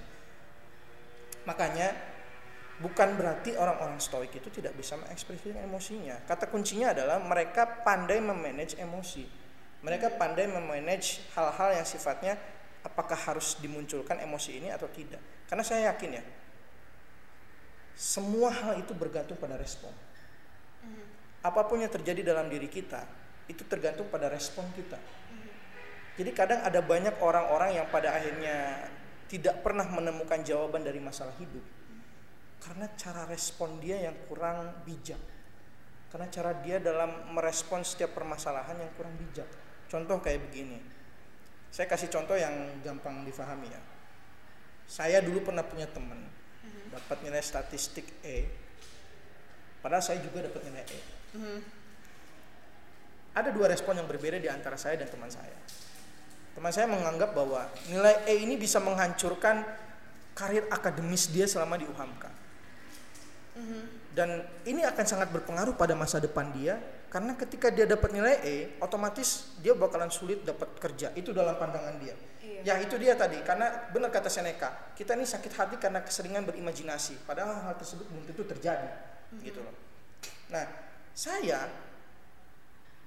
Makanya 1.43 1.91
bukan 2.79 3.19
berarti 3.19 3.59
orang-orang 3.59 3.99
stoik 3.99 4.31
itu 4.31 4.47
tidak 4.47 4.79
bisa 4.79 4.95
mengekspresikan 4.95 5.59
emosinya. 5.59 6.23
Kata 6.23 6.47
kuncinya 6.47 6.95
adalah 6.95 7.19
mereka 7.19 7.83
pandai 7.83 8.23
memanage 8.23 8.79
emosi. 8.79 9.27
Mereka 9.83 10.15
pandai 10.15 10.47
memanage 10.47 11.27
hal-hal 11.35 11.75
yang 11.75 11.83
sifatnya 11.83 12.39
apakah 12.87 13.19
harus 13.27 13.59
dimunculkan 13.59 14.23
emosi 14.23 14.63
ini 14.63 14.71
atau 14.71 14.87
tidak. 14.87 15.19
Karena 15.51 15.67
saya 15.67 15.91
yakin 15.91 16.09
ya, 16.15 16.23
semua 17.91 18.55
hal 18.55 18.79
itu 18.79 18.95
bergantung 18.95 19.35
pada 19.35 19.59
respon. 19.59 19.91
Mhm. 20.87 21.03
Apa 21.43 21.67
pun 21.67 21.83
yang 21.83 21.91
terjadi 21.91 22.23
dalam 22.23 22.47
diri 22.47 22.71
kita, 22.71 23.03
itu 23.51 23.63
tergantung 23.67 24.07
pada 24.07 24.31
respon 24.31 24.63
kita. 24.75 24.99
Jadi 26.13 26.31
kadang 26.31 26.61
ada 26.61 26.79
banyak 26.79 27.17
orang-orang 27.19 27.81
yang 27.81 27.87
pada 27.89 28.13
akhirnya 28.13 28.87
tidak 29.25 29.65
pernah 29.65 29.89
menemukan 29.89 30.45
jawaban 30.45 30.85
dari 30.85 31.01
masalah 31.01 31.33
hidup 31.41 31.63
karena 32.63 32.87
cara 32.95 33.27
respon 33.27 33.81
dia 33.83 33.99
yang 33.99 34.15
kurang 34.29 34.71
bijak. 34.87 35.19
Karena 36.13 36.29
cara 36.29 36.53
dia 36.61 36.77
dalam 36.77 37.33
merespon 37.33 37.81
setiap 37.81 38.13
permasalahan 38.13 38.77
yang 38.77 38.91
kurang 38.93 39.17
bijak. 39.17 39.49
Contoh 39.89 40.21
kayak 40.21 40.45
begini. 40.47 40.77
Saya 41.73 41.89
kasih 41.89 42.07
contoh 42.13 42.37
yang 42.37 42.53
gampang 42.85 43.25
difahami 43.25 43.67
ya. 43.67 43.81
Saya 44.85 45.25
dulu 45.25 45.41
pernah 45.41 45.65
punya 45.65 45.89
teman 45.89 46.21
dapat 46.93 47.17
nilai 47.25 47.41
statistik 47.41 48.05
E. 48.21 48.45
Padahal 49.81 50.05
saya 50.05 50.21
juga 50.21 50.45
dapat 50.45 50.61
nilai 50.69 50.85
E 50.85 50.99
ada 53.33 53.49
dua 53.49 53.65
respon 53.69 53.97
yang 53.97 54.05
berbeda 54.05 54.37
di 54.37 54.49
antara 54.49 54.77
saya 54.77 54.97
dan 55.01 55.09
teman 55.09 55.29
saya. 55.29 55.57
Teman 56.53 56.69
saya 56.69 56.85
menganggap 56.85 57.33
bahwa 57.33 57.65
nilai 57.89 58.29
E 58.29 58.45
ini 58.45 58.53
bisa 58.61 58.77
menghancurkan 58.77 59.65
karir 60.37 60.69
akademis 60.69 61.33
dia 61.33 61.49
selama 61.49 61.81
di 61.81 61.85
UHAMKA. 61.89 62.29
Mm-hmm. 63.53 63.83
Dan 64.13 64.45
ini 64.69 64.85
akan 64.85 65.05
sangat 65.05 65.33
berpengaruh 65.33 65.73
pada 65.73 65.97
masa 65.97 66.21
depan 66.21 66.53
dia 66.53 66.77
karena 67.09 67.33
ketika 67.37 67.69
dia 67.73 67.85
dapat 67.85 68.09
nilai 68.13 68.41
E, 68.45 68.77
otomatis 68.81 69.57
dia 69.61 69.73
bakalan 69.73 70.13
sulit 70.13 70.45
dapat 70.45 70.69
kerja. 70.77 71.09
Itu 71.17 71.33
dalam 71.33 71.57
pandangan 71.57 71.97
dia. 71.97 72.13
Iya. 72.45 72.61
Ya 72.61 72.73
itu 72.85 73.01
dia 73.01 73.17
tadi 73.17 73.41
karena 73.41 73.89
benar 73.89 74.13
kata 74.13 74.29
Seneca, 74.29 74.93
kita 74.93 75.17
ini 75.17 75.25
sakit 75.25 75.53
hati 75.57 75.75
karena 75.81 76.05
keseringan 76.05 76.45
berimajinasi. 76.45 77.25
Padahal 77.25 77.65
hal 77.65 77.75
tersebut 77.81 78.05
belum 78.13 78.29
tentu 78.29 78.45
terjadi, 78.45 78.89
mm-hmm. 78.89 79.41
gitu 79.41 79.59
loh. 79.65 79.73
Nah, 80.53 80.65
saya 81.17 81.65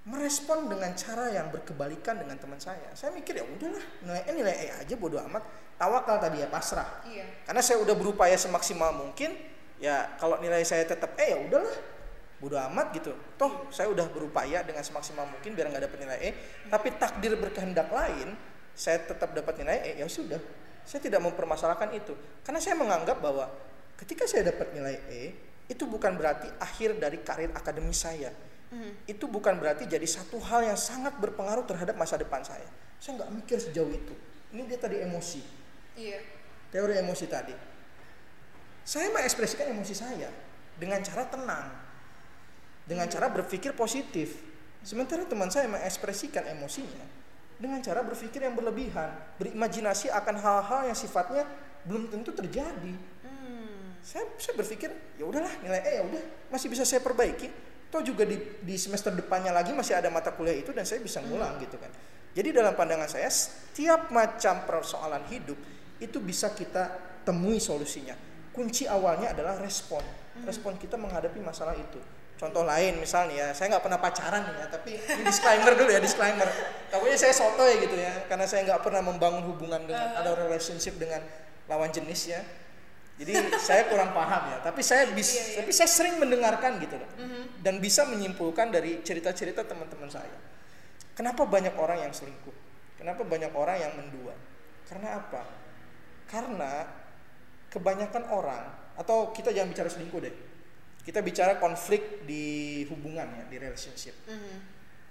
merespon 0.06 0.70
dengan 0.70 0.94
cara 0.94 1.34
yang 1.34 1.50
berkebalikan 1.50 2.22
dengan 2.22 2.38
teman 2.38 2.62
saya. 2.62 2.94
Saya 2.94 3.10
mikir 3.10 3.42
ya 3.42 3.44
udahlah 3.44 3.82
nilai 4.06 4.22
E 4.22 4.30
nilai 4.38 4.54
E 4.54 4.66
aja 4.70 4.94
bodoh 4.94 5.18
amat. 5.26 5.42
Tawakal 5.76 6.22
tadi 6.22 6.40
ya 6.40 6.48
pasrah. 6.48 7.02
Iya. 7.04 7.26
Karena 7.42 7.60
saya 7.60 7.82
udah 7.82 7.94
berupaya 7.98 8.38
semaksimal 8.38 8.94
mungkin. 8.94 9.34
Ya 9.82 10.14
kalau 10.16 10.38
nilai 10.38 10.62
saya 10.62 10.86
tetap 10.86 11.18
E 11.18 11.34
ya 11.34 11.38
udahlah 11.42 11.74
bodoh 12.38 12.60
amat 12.70 12.94
gitu. 12.94 13.18
Toh 13.34 13.66
saya 13.74 13.90
udah 13.90 14.06
berupaya 14.06 14.62
dengan 14.62 14.86
semaksimal 14.86 15.26
mungkin 15.26 15.58
biar 15.58 15.74
nggak 15.74 15.90
dapat 15.90 15.98
nilai 15.98 16.18
E. 16.22 16.30
Tapi 16.70 16.88
takdir 17.02 17.34
berkehendak 17.34 17.90
lain, 17.90 18.38
saya 18.78 19.02
tetap 19.02 19.34
dapat 19.34 19.58
nilai 19.58 19.90
E 19.90 19.90
ya 19.98 20.06
sudah. 20.06 20.38
Saya 20.86 21.02
tidak 21.02 21.18
mempermasalahkan 21.18 21.90
itu. 21.98 22.14
Karena 22.46 22.62
saya 22.62 22.78
menganggap 22.78 23.18
bahwa 23.18 23.50
ketika 23.98 24.22
saya 24.30 24.54
dapat 24.54 24.70
nilai 24.70 25.02
E 25.10 25.22
itu 25.66 25.82
bukan 25.82 26.14
berarti 26.14 26.46
akhir 26.62 27.02
dari 27.02 27.18
karir 27.26 27.50
akademis 27.50 28.06
saya 28.06 28.30
hmm. 28.72 29.10
itu 29.10 29.24
bukan 29.26 29.58
berarti 29.58 29.86
jadi 29.86 30.04
satu 30.06 30.40
hal 30.42 30.66
yang 30.66 30.78
sangat 30.78 31.14
berpengaruh 31.18 31.66
terhadap 31.66 31.94
masa 31.94 32.16
depan 32.16 32.42
saya. 32.42 32.66
Saya 32.98 33.22
nggak 33.22 33.30
mikir 33.42 33.58
sejauh 33.60 33.90
itu. 33.92 34.14
Ini 34.54 34.62
dia 34.66 34.78
tadi 34.80 35.02
emosi. 35.02 35.42
Iya. 35.96 36.18
Teori 36.72 36.94
emosi 37.00 37.24
tadi. 37.28 37.54
Saya 38.86 39.10
mengekspresikan 39.10 39.74
emosi 39.74 39.94
saya 39.94 40.30
dengan 40.78 41.02
cara 41.02 41.26
tenang. 41.26 41.66
dengan 42.86 43.10
cara 43.10 43.26
berpikir 43.26 43.74
positif. 43.74 44.38
Sementara 44.86 45.26
teman 45.26 45.50
saya 45.50 45.66
mengekspresikan 45.66 46.46
emosinya 46.46 47.02
dengan 47.58 47.82
cara 47.82 48.06
berpikir 48.06 48.46
yang 48.46 48.54
berlebihan, 48.54 49.10
berimajinasi 49.42 50.12
akan 50.12 50.36
hal-hal 50.38 50.80
yang 50.86 50.94
sifatnya 50.94 51.42
belum 51.82 52.06
tentu 52.12 52.30
terjadi. 52.30 52.94
Hmm. 53.26 53.98
Saya 54.06 54.30
saya 54.38 54.54
berpikir 54.54 54.94
ya 55.18 55.26
udahlah 55.26 55.50
nilai 55.66 55.82
E 55.82 55.92
ya 55.98 56.02
udah 56.06 56.22
masih 56.54 56.70
bisa 56.70 56.86
saya 56.86 57.02
perbaiki. 57.02 57.50
Toh 57.86 58.02
juga 58.02 58.26
di, 58.26 58.36
di 58.62 58.74
semester 58.74 59.14
depannya 59.14 59.54
lagi 59.54 59.70
masih 59.70 59.94
ada 59.94 60.10
mata 60.10 60.34
kuliah 60.34 60.58
itu 60.58 60.74
dan 60.74 60.82
saya 60.82 60.98
bisa 60.98 61.22
ngulang 61.22 61.56
gitu 61.62 61.78
kan. 61.78 61.88
Jadi 62.36 62.52
dalam 62.52 62.76
pandangan 62.76 63.08
saya 63.08 63.30
setiap 63.32 64.12
macam 64.12 64.68
persoalan 64.68 65.24
hidup 65.32 65.56
itu 66.02 66.18
bisa 66.20 66.52
kita 66.52 66.92
temui 67.24 67.56
solusinya. 67.56 68.12
Kunci 68.52 68.84
awalnya 68.84 69.32
adalah 69.32 69.56
respon. 69.56 70.04
Respon 70.44 70.76
kita 70.76 71.00
menghadapi 71.00 71.40
masalah 71.40 71.72
itu. 71.72 71.96
Contoh 72.36 72.68
lain 72.68 73.00
misalnya 73.00 73.32
ya, 73.32 73.48
saya 73.56 73.72
nggak 73.72 73.84
pernah 73.88 73.96
pacaran 73.96 74.44
ya, 74.44 74.68
tapi 74.68 75.00
ini 75.00 75.24
disclaimer 75.24 75.72
dulu 75.72 75.88
ya 75.88 75.96
disclaimer. 75.96 76.44
Takutnya 76.92 77.16
saya 77.16 77.32
soto 77.32 77.64
ya 77.64 77.80
gitu 77.80 77.96
ya, 77.96 78.28
karena 78.28 78.44
saya 78.44 78.68
nggak 78.68 78.84
pernah 78.84 79.00
membangun 79.00 79.40
hubungan 79.48 79.88
dengan 79.88 80.12
ada 80.12 80.36
relationship 80.36 81.00
dengan 81.00 81.24
lawan 81.64 81.88
jenis 81.88 82.36
ya. 82.36 82.44
Jadi 83.16 83.32
saya 83.56 83.88
kurang 83.88 84.12
paham 84.12 84.52
ya, 84.52 84.58
tapi 84.60 84.84
saya 84.84 85.08
bisa, 85.08 85.40
Iya, 85.40 85.44
iya. 85.48 85.56
tapi 85.64 85.72
saya 85.72 85.88
sering 85.88 86.20
mendengarkan 86.20 86.76
gitu 86.84 87.00
loh, 87.00 87.10
dan 87.64 87.80
bisa 87.80 88.04
menyimpulkan 88.04 88.68
dari 88.68 89.00
cerita-cerita 89.00 89.64
teman-teman 89.64 90.12
saya. 90.12 90.36
Kenapa 91.16 91.48
banyak 91.48 91.72
orang 91.80 92.04
yang 92.04 92.12
selingkuh? 92.12 92.52
Kenapa 93.00 93.24
banyak 93.24 93.52
orang 93.56 93.76
yang 93.80 93.92
mendua? 93.96 94.36
Karena 94.84 95.16
apa? 95.16 95.48
Karena 96.28 96.84
kebanyakan 97.72 98.28
orang 98.28 98.64
atau 99.00 99.32
kita 99.32 99.48
jangan 99.48 99.72
bicara 99.72 99.88
selingkuh 99.88 100.20
deh. 100.20 100.34
Kita 101.00 101.24
bicara 101.24 101.56
konflik 101.56 102.28
di 102.28 102.84
hubungan 102.92 103.24
ya, 103.32 103.44
di 103.48 103.56
relationship. 103.56 104.12
Mhm. 104.28 104.56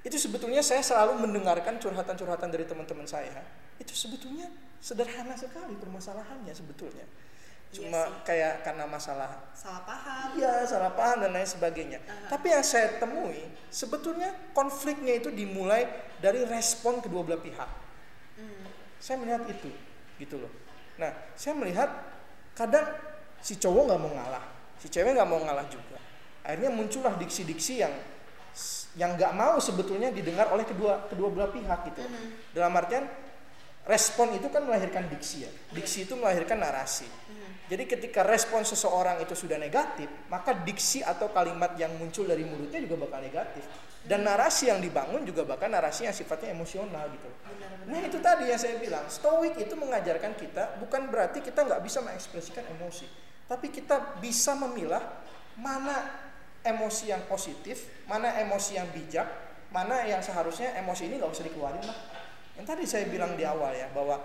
Itu 0.05 0.21
sebetulnya 0.21 0.61
saya 0.61 0.85
selalu 0.85 1.25
mendengarkan 1.25 1.81
curhatan-curhatan 1.81 2.53
dari 2.53 2.69
teman-teman 2.69 3.09
saya. 3.09 3.41
Itu 3.81 3.97
sebetulnya 3.97 4.45
sederhana 4.77 5.33
sekali 5.33 5.73
permasalahannya 5.73 6.53
sebetulnya. 6.53 7.09
Iya 7.75 7.83
Cuma 7.83 8.01
sih. 8.07 8.23
kayak 8.23 8.53
karena 8.63 8.85
masalah 8.87 9.31
Salah 9.51 9.81
paham. 9.83 10.27
Iya, 10.37 10.53
salah 10.63 10.91
paham 10.93 11.25
dan 11.25 11.31
lain 11.33 11.49
sebagainya. 11.49 11.99
Aha. 12.05 12.37
Tapi 12.37 12.53
yang 12.53 12.61
saya 12.61 13.01
temui, 13.01 13.49
sebetulnya 13.73 14.31
konfliknya 14.53 15.17
itu 15.17 15.33
dimulai 15.33 15.89
dari 16.21 16.45
respon 16.45 17.01
kedua 17.01 17.25
belah 17.25 17.41
pihak. 17.41 17.69
Hmm. 18.37 18.65
Saya 19.01 19.17
melihat 19.19 19.41
itu, 19.49 19.73
gitu 20.21 20.37
loh. 20.37 20.53
Nah, 21.01 21.11
saya 21.33 21.57
melihat 21.57 21.89
kadang 22.53 22.85
si 23.41 23.57
cowok 23.57 23.89
nggak 23.89 24.01
mau 24.05 24.11
ngalah, 24.13 24.45
si 24.77 24.87
cewek 24.87 25.17
nggak 25.17 25.27
mau 25.27 25.41
ngalah 25.41 25.65
juga. 25.65 25.97
Akhirnya 26.45 26.69
muncullah 26.69 27.17
diksi-diksi 27.17 27.81
yang 27.81 27.93
yang 28.95 29.19
nggak 29.19 29.33
mau 29.35 29.59
sebetulnya 29.59 30.07
didengar 30.13 30.47
oleh 30.53 30.63
kedua 30.63 31.09
kedua 31.09 31.33
belah 31.33 31.49
pihak 31.49 31.89
gitu. 31.89 32.05
Mhm. 32.05 32.53
Dalam 32.53 32.71
artian 32.77 33.09
respon 33.89 34.33
itu 34.37 34.45
kan 34.53 34.61
melahirkan 34.61 35.09
diksi 35.09 35.45
ya. 35.45 35.51
Diksi 35.73 36.05
itu 36.05 36.13
melahirkan 36.13 36.61
narasi. 36.61 37.09
Jadi 37.65 37.83
ketika 37.89 38.21
respon 38.21 38.61
seseorang 38.61 39.17
itu 39.25 39.33
sudah 39.33 39.57
negatif, 39.57 40.05
maka 40.29 40.53
diksi 40.53 41.01
atau 41.01 41.33
kalimat 41.33 41.73
yang 41.81 41.89
muncul 41.97 42.29
dari 42.29 42.45
mulutnya 42.45 42.77
juga 42.85 43.09
bakal 43.09 43.25
negatif. 43.25 43.65
Dan 44.05 44.21
narasi 44.21 44.69
yang 44.69 44.77
dibangun 44.77 45.25
juga 45.25 45.49
bahkan 45.49 45.73
narasi 45.73 46.05
yang 46.05 46.13
sifatnya 46.13 46.53
emosional 46.53 47.09
gitu. 47.09 47.25
Nah 47.89 47.97
itu 48.05 48.21
tadi 48.21 48.53
yang 48.53 48.61
saya 48.61 48.77
bilang, 48.77 49.09
stoik 49.09 49.57
itu 49.57 49.73
mengajarkan 49.73 50.37
kita 50.37 50.77
bukan 50.77 51.09
berarti 51.09 51.41
kita 51.41 51.65
nggak 51.65 51.81
bisa 51.81 52.05
mengekspresikan 52.05 52.69
emosi, 52.77 53.09
tapi 53.49 53.73
kita 53.73 54.21
bisa 54.21 54.53
memilah 54.53 55.01
mana 55.57 56.05
emosi 56.61 57.09
yang 57.09 57.25
positif, 57.25 58.05
mana 58.05 58.29
emosi 58.45 58.77
yang 58.77 58.85
bijak, 58.93 59.25
mana 59.73 60.05
yang 60.05 60.21
seharusnya 60.21 60.77
emosi 60.77 61.09
ini 61.09 61.17
nggak 61.17 61.33
usah 61.33 61.45
dikeluarin 61.49 61.81
lah. 61.81 61.97
Yang 62.61 62.65
tadi 62.65 62.83
saya 62.85 63.05
bilang 63.09 63.33
di 63.33 63.41
awal 63.41 63.73
ya 63.73 63.89
bahwa 63.89 64.21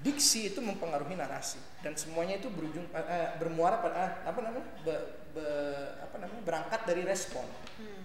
diksi 0.00 0.48
itu 0.48 0.60
mempengaruhi 0.64 1.12
narasi 1.12 1.60
dan 1.84 1.92
semuanya 1.92 2.40
itu 2.40 2.48
berujung 2.48 2.88
eh, 2.92 3.30
bermuara 3.36 3.84
pada 3.84 3.94
eh, 3.96 4.12
apa 4.24 4.40
namanya 4.40 4.66
be- 4.80 5.08
be- 5.36 5.92
apa 6.00 6.16
namanya 6.16 6.42
berangkat 6.44 6.80
dari 6.88 7.02
respon. 7.04 7.44
Hmm. 7.76 8.02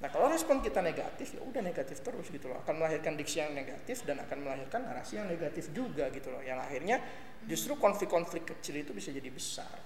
Nah 0.00 0.08
kalau 0.08 0.32
respon 0.32 0.64
kita 0.64 0.80
negatif 0.80 1.36
ya 1.36 1.40
udah 1.44 1.60
negatif 1.60 2.00
terus 2.00 2.28
gitu 2.32 2.48
loh 2.48 2.60
akan 2.64 2.80
melahirkan 2.80 3.16
diksi 3.16 3.44
yang 3.44 3.52
negatif 3.52 4.04
dan 4.04 4.20
akan 4.20 4.48
melahirkan 4.48 4.84
narasi 4.84 5.20
yang 5.20 5.28
negatif 5.28 5.72
juga 5.72 6.08
gitu 6.12 6.32
loh 6.32 6.40
yang 6.40 6.60
akhirnya 6.60 7.00
justru 7.44 7.76
konflik-konflik 7.76 8.44
kecil 8.48 8.80
itu 8.80 8.92
bisa 8.92 9.08
jadi 9.12 9.28
besar. 9.28 9.76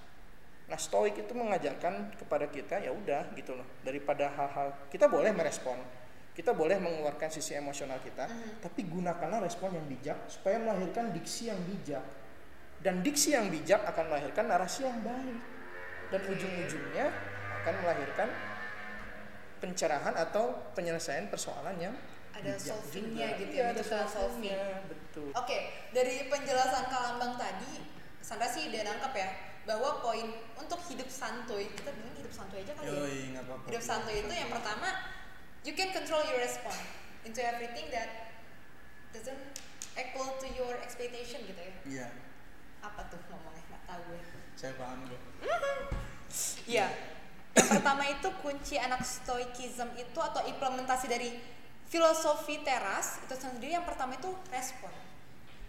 Nah 0.71 0.79
stoik 0.79 1.19
itu 1.19 1.31
mengajarkan 1.35 2.15
kepada 2.19 2.47
kita 2.51 2.83
ya 2.83 2.91
udah 2.91 3.31
gitu 3.35 3.55
loh 3.55 3.67
daripada 3.83 4.31
hal-hal 4.31 4.75
kita 4.91 5.07
boleh 5.07 5.31
merespon 5.31 5.79
kita 6.35 6.51
boleh 6.51 6.75
mengeluarkan 6.77 7.31
sisi 7.31 7.55
emosional 7.55 7.97
kita 7.97 8.27
Mhm. 8.27 8.59
tapi 8.59 8.83
gunakanlah 8.83 9.39
respon 9.39 9.71
yang 9.71 9.87
bijak 9.87 10.17
supaya 10.27 10.59
melahirkan 10.59 11.09
diksi 11.09 11.47
yang 11.47 11.59
bijak 11.63 12.03
dan 12.79 12.99
diksi 12.99 13.33
yang 13.33 13.47
bijak 13.47 13.81
akan 13.81 14.11
melahirkan 14.11 14.45
narasi 14.45 14.83
yang 14.83 14.99
baik 14.99 15.39
dan 16.11 16.21
ujung-ujungnya 16.21 17.07
akan 17.63 17.73
melahirkan 17.81 18.29
pencerahan 19.57 20.13
atau 20.13 20.53
penyelesaian 20.75 21.25
persoalan 21.25 21.79
yang 21.79 21.95
Ada 22.35 22.51
bijak 22.53 22.67
solvingnya 22.75 23.27
juga. 23.31 23.39
gitu 23.39 23.53
Iya, 23.55 23.63
ya, 23.63 23.65
ada 23.65 23.81
bentuk 23.81 24.09
solving. 24.11 24.59
betul 24.85 25.27
Oke, 25.33 25.57
dari 25.89 26.15
penjelasan 26.27 26.85
Kalambang 26.85 27.39
tadi, 27.39 27.73
Sandra 28.19 28.45
sih 28.45 28.67
udah 28.67 28.83
nangkep 28.83 29.13
ya 29.15 29.29
bahwa 29.63 30.03
poin 30.03 30.27
untuk 30.53 30.77
hidup 30.85 31.07
santuy, 31.07 31.71
kita 31.71 31.89
bilang 31.89 32.13
hidup 32.13 32.29
santuy 32.29 32.61
aja 32.61 32.75
kali 32.75 32.85
ya. 32.85 32.91
Yoi, 32.91 33.17
nggak 33.31 33.43
apa-apa. 33.47 33.65
Hidup 33.65 33.81
santuy 33.81 34.15
itu 34.19 34.29
yang 34.29 34.51
pertama, 34.51 34.87
you 35.65 35.73
can 35.73 35.89
control 35.91 36.21
your 36.29 36.37
response 36.39 36.85
into 37.25 37.41
everything 37.41 37.89
that 37.89 38.29
doesn't 39.09 39.41
equal 39.97 40.37
to 40.37 40.47
your 40.53 40.77
expectation 40.85 41.41
gitu 41.49 41.57
ya. 41.57 41.73
Iya, 41.83 42.07
Apa 42.85 43.09
tuh 43.09 43.17
ngomongnya? 43.27 43.63
Nggak 43.65 43.83
tahu 43.89 44.01
gue. 44.13 44.21
saya 44.55 44.73
paham 44.77 44.99
kok. 45.09 45.21
Iya. 46.67 46.87
Yang 47.55 47.67
pertama 47.79 48.03
itu 48.11 48.27
kunci 48.43 48.75
anak 48.75 48.99
stoikism 49.01 49.95
itu 49.95 50.19
atau 50.19 50.43
implementasi 50.43 51.07
dari 51.07 51.39
filosofi 51.87 52.59
teras 52.67 53.23
itu 53.23 53.31
sendiri 53.31 53.71
yang 53.79 53.87
pertama 53.87 54.19
itu 54.19 54.27
respon. 54.51 54.91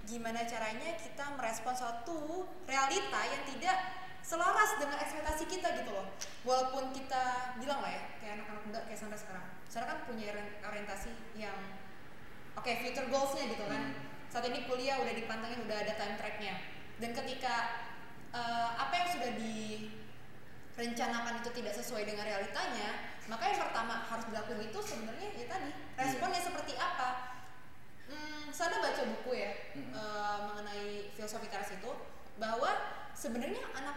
Gimana 0.02 0.42
caranya 0.42 0.98
kita 0.98 1.38
merespon 1.38 1.74
suatu 1.78 2.46
realita 2.66 3.20
yang 3.30 3.42
tidak 3.46 3.78
selaras 4.26 4.74
dengan 4.82 4.98
ekspektasi 4.98 5.46
kita 5.46 5.70
gitu 5.78 5.94
loh. 5.94 6.10
Walaupun 6.42 6.90
kita 6.90 7.54
bilang 7.62 7.78
lah 7.78 7.94
ya 7.94 8.02
kayak 8.18 8.42
anak-anak 8.42 8.62
muda 8.66 8.80
kayak 8.90 8.98
Sandra 8.98 9.18
sekarang. 9.18 9.46
Sandra 9.66 9.92
kan 9.92 9.98
punya 10.06 10.32
ori- 10.32 10.58
orientasi 10.62 11.10
yang 11.36 11.56
oke 12.54 12.70
future 12.80 13.06
goalsnya 13.10 13.50
gitu 13.50 13.64
kan. 13.66 13.92
Saat 14.26 14.48
ini 14.48 14.64
kuliah 14.64 14.98
udah 15.00 15.14
dipantengin 15.14 15.64
udah 15.64 15.76
ada 15.86 15.92
time 15.94 16.16
tracknya. 16.16 16.54
Dan 16.96 17.12
ketika 17.12 17.54
eh, 18.32 18.70
apa 18.74 18.92
yang 18.94 19.08
sudah 19.12 19.30
di 19.36 19.90
rencanakan 20.76 21.40
itu 21.40 21.50
tidak 21.56 21.72
sesuai 21.72 22.04
dengan 22.04 22.28
realitanya, 22.28 23.16
maka 23.32 23.48
yang 23.48 23.60
pertama 23.64 24.04
harus 24.04 24.28
dilakukan 24.28 24.60
itu 24.60 24.78
sebenarnya 24.78 25.28
ya 25.32 25.46
tadi 25.48 25.70
responnya 25.96 26.40
seperti 26.40 26.76
apa. 26.76 27.08
Hmm, 28.06 28.54
saya 28.54 28.78
baca 28.78 29.02
buku 29.02 29.30
ya 29.34 29.50
Hmm. 29.74 29.90
eh, 29.92 30.38
mengenai 30.46 30.86
filosofi 31.12 31.50
teras 31.50 31.74
itu 31.74 31.90
bahwa 32.38 32.70
sebenarnya 33.16 33.60
anak 33.74 33.96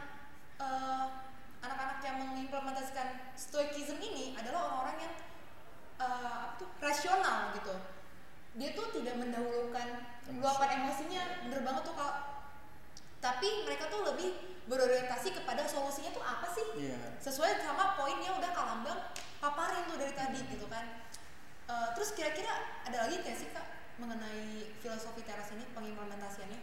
eh, 0.58 1.06
anak-anak 1.60 2.00
yang 2.00 2.16
mengimplementasikan 2.24 3.36
stoikism 3.36 4.00
ini 4.00 4.34
adalah 4.40 4.66
orang-orang 4.72 4.98
yang 5.04 5.14
eh, 6.00 6.40
apa 6.48 6.56
tuh 6.58 6.70
rasional 6.80 7.52
gitu. 7.54 7.76
Dia 8.60 8.76
tuh 8.76 8.92
tidak 8.92 9.16
mendahulukan 9.16 9.88
luapan 10.36 10.70
emosinya, 10.84 11.24
bener 11.48 11.64
banget 11.64 11.84
tuh 11.88 11.96
kalau 11.96 12.16
tapi 13.20 13.68
mereka 13.68 13.92
tuh 13.92 14.04
lebih 14.04 14.32
berorientasi 14.68 15.36
kepada 15.36 15.68
solusinya 15.68 16.12
tuh 16.14 16.24
apa 16.24 16.48
sih 16.52 16.64
Iya. 16.88 17.20
sesuai 17.20 17.60
sama 17.60 18.00
poin 18.00 18.16
yang 18.16 18.40
udah 18.40 18.52
kalambang 18.56 19.00
paparin 19.40 19.84
tuh 19.92 20.00
dari 20.00 20.14
tadi 20.16 20.40
gitu 20.48 20.68
kan 20.68 20.86
Eh, 21.70 21.88
terus 21.94 22.18
kira-kira 22.18 22.50
ada 22.82 23.06
lagi 23.06 23.22
nggak 23.22 23.36
sih 23.38 23.54
kak 23.54 23.62
mengenai 24.02 24.74
filosofi 24.82 25.22
teras 25.22 25.54
ini 25.54 25.62
pengimplementasiannya 25.70 26.58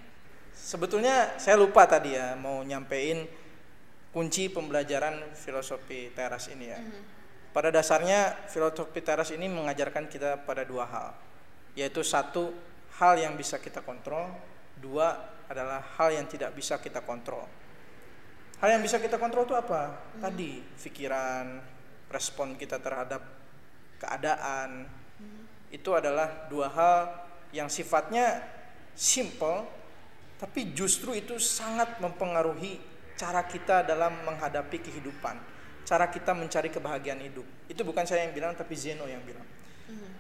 Sebetulnya 0.51 1.39
saya 1.39 1.55
lupa 1.55 1.87
tadi 1.87 2.19
ya 2.19 2.35
mau 2.35 2.67
nyampein 2.67 3.23
kunci 4.11 4.51
pembelajaran 4.51 5.31
filosofi 5.31 6.11
teras 6.11 6.51
ini 6.51 6.67
ya. 6.75 6.83
Mhm. 6.83 7.01
Pada 7.55 7.71
dasarnya 7.71 8.35
filosofi 8.51 8.99
teras 8.99 9.31
ini 9.31 9.47
mengajarkan 9.47 10.11
kita 10.11 10.43
pada 10.43 10.67
dua 10.67 10.91
hal, 10.91 11.15
yaitu 11.77 12.01
satu 12.01 12.51
hal 12.97 13.21
yang 13.21 13.37
bisa 13.37 13.61
kita 13.61 13.85
kontrol, 13.85 14.33
dua 14.81 15.13
adalah 15.47 15.85
hal 16.01 16.11
yang 16.17 16.27
tidak 16.27 16.57
bisa 16.57 16.81
kita 16.81 17.05
kontrol. 17.05 17.45
Hal 18.57 18.73
yang 18.73 18.83
bisa 18.83 18.97
kita 18.97 19.21
kontrol 19.21 19.45
itu 19.45 19.53
apa? 19.53 20.17
Tadi 20.17 20.65
pikiran, 20.81 21.61
respon 22.09 22.57
kita 22.57 22.81
terhadap 22.81 23.21
keadaan. 24.01 24.89
Itu 25.69 25.93
adalah 25.93 26.49
dua 26.49 26.73
hal 26.73 26.99
yang 27.53 27.69
sifatnya 27.69 28.41
simple, 28.97 29.69
tapi 30.41 30.73
justru 30.73 31.13
itu 31.13 31.37
sangat 31.37 32.01
mempengaruhi 32.01 32.81
cara 33.21 33.45
kita 33.45 33.85
dalam 33.85 34.25
menghadapi 34.25 34.81
kehidupan. 34.81 35.55
cara 35.87 36.11
kita 36.11 36.35
mencari 36.35 36.67
kebahagiaan 36.67 37.23
hidup. 37.23 37.47
Itu 37.71 37.87
bukan 37.87 38.03
saya 38.03 38.27
yang 38.27 38.35
bilang 38.35 38.59
tapi 38.59 38.75
Zeno 38.75 39.07
yang 39.07 39.23
bilang. 39.23 39.47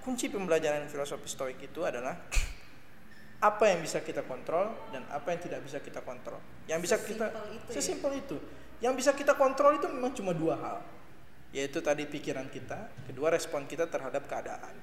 Kunci 0.07 0.31
pembelajaran 0.31 0.87
filosofi 0.87 1.27
stoik 1.27 1.59
itu 1.59 1.83
adalah 1.83 2.14
apa 3.42 3.64
yang 3.69 3.83
bisa 3.83 4.01
kita 4.01 4.23
kontrol 4.23 4.71
dan 4.95 5.03
apa 5.11 5.35
yang 5.35 5.40
tidak 5.42 5.61
bisa 5.66 5.83
kita 5.83 5.99
kontrol. 6.07 6.38
Yang 6.71 6.81
bisa 6.87 6.97
kita 7.03 7.27
Sesimpel 7.27 7.51
itu 7.51 7.66
ya? 7.66 7.75
sesimpel 7.75 8.12
itu. 8.14 8.37
Yang 8.79 8.95
bisa 9.03 9.11
kita 9.19 9.33
kontrol 9.35 9.75
itu 9.75 9.90
memang 9.90 10.14
cuma 10.14 10.31
dua 10.31 10.55
hal. 10.62 10.79
Yaitu 11.51 11.83
tadi 11.83 12.07
pikiran 12.07 12.47
kita, 12.47 12.87
kedua 13.11 13.35
respon 13.35 13.66
kita 13.66 13.90
terhadap 13.90 14.31
keadaan. 14.31 14.79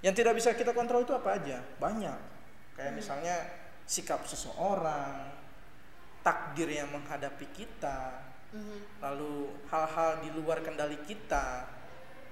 Yang 0.00 0.24
tidak 0.24 0.34
bisa 0.40 0.50
kita 0.56 0.72
kontrol 0.72 1.04
itu 1.04 1.12
apa 1.12 1.36
aja? 1.36 1.60
Banyak. 1.76 2.20
Kayak 2.80 2.92
misalnya 2.96 3.36
sikap 3.84 4.24
seseorang, 4.24 5.36
takdir 6.24 6.72
yang 6.72 6.88
menghadapi 6.90 7.46
kita, 7.52 8.24
Mhm. 8.56 9.02
lalu 9.02 9.52
hal-hal 9.68 10.22
di 10.22 10.30
luar 10.32 10.62
kendali 10.62 10.96
kita 11.04 11.66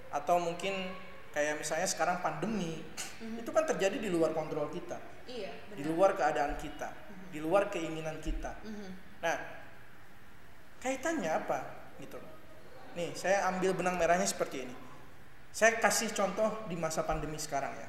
atau 0.09 0.39
mungkin 0.39 0.95
kayak 1.35 1.59
misalnya 1.59 1.91
sekarang 1.91 2.23
pandemi 2.23 2.79
itu 3.19 3.51
kan 3.51 3.67
terjadi 3.67 3.99
di 3.99 4.07
luar 4.07 4.31
kontrol 4.31 4.71
kita. 4.71 4.97
Iya, 5.27 5.51
di 5.75 5.83
luar 5.83 6.15
keadaan 6.15 6.55
kita. 6.55 6.95
Di 7.35 7.43
luar 7.43 7.67
keinginan 7.67 8.23
kita. 8.23 8.55
Mhm. 8.63 8.91
nah 9.19 9.37
kaitannya 10.79 11.33
apa? 11.33 11.59
Gitu 11.99 12.21
nih 12.95 13.11
saya 13.19 13.51
ambil 13.51 13.75
benang 13.75 13.99
merahnya 13.99 14.27
seperti 14.27 14.67
ini. 14.67 14.77
Saya 15.55 15.79
kasih 15.79 16.11
contoh 16.11 16.67
di 16.67 16.75
masa 16.75 17.07
pandemi 17.07 17.39
sekarang 17.39 17.75
ya. 17.79 17.89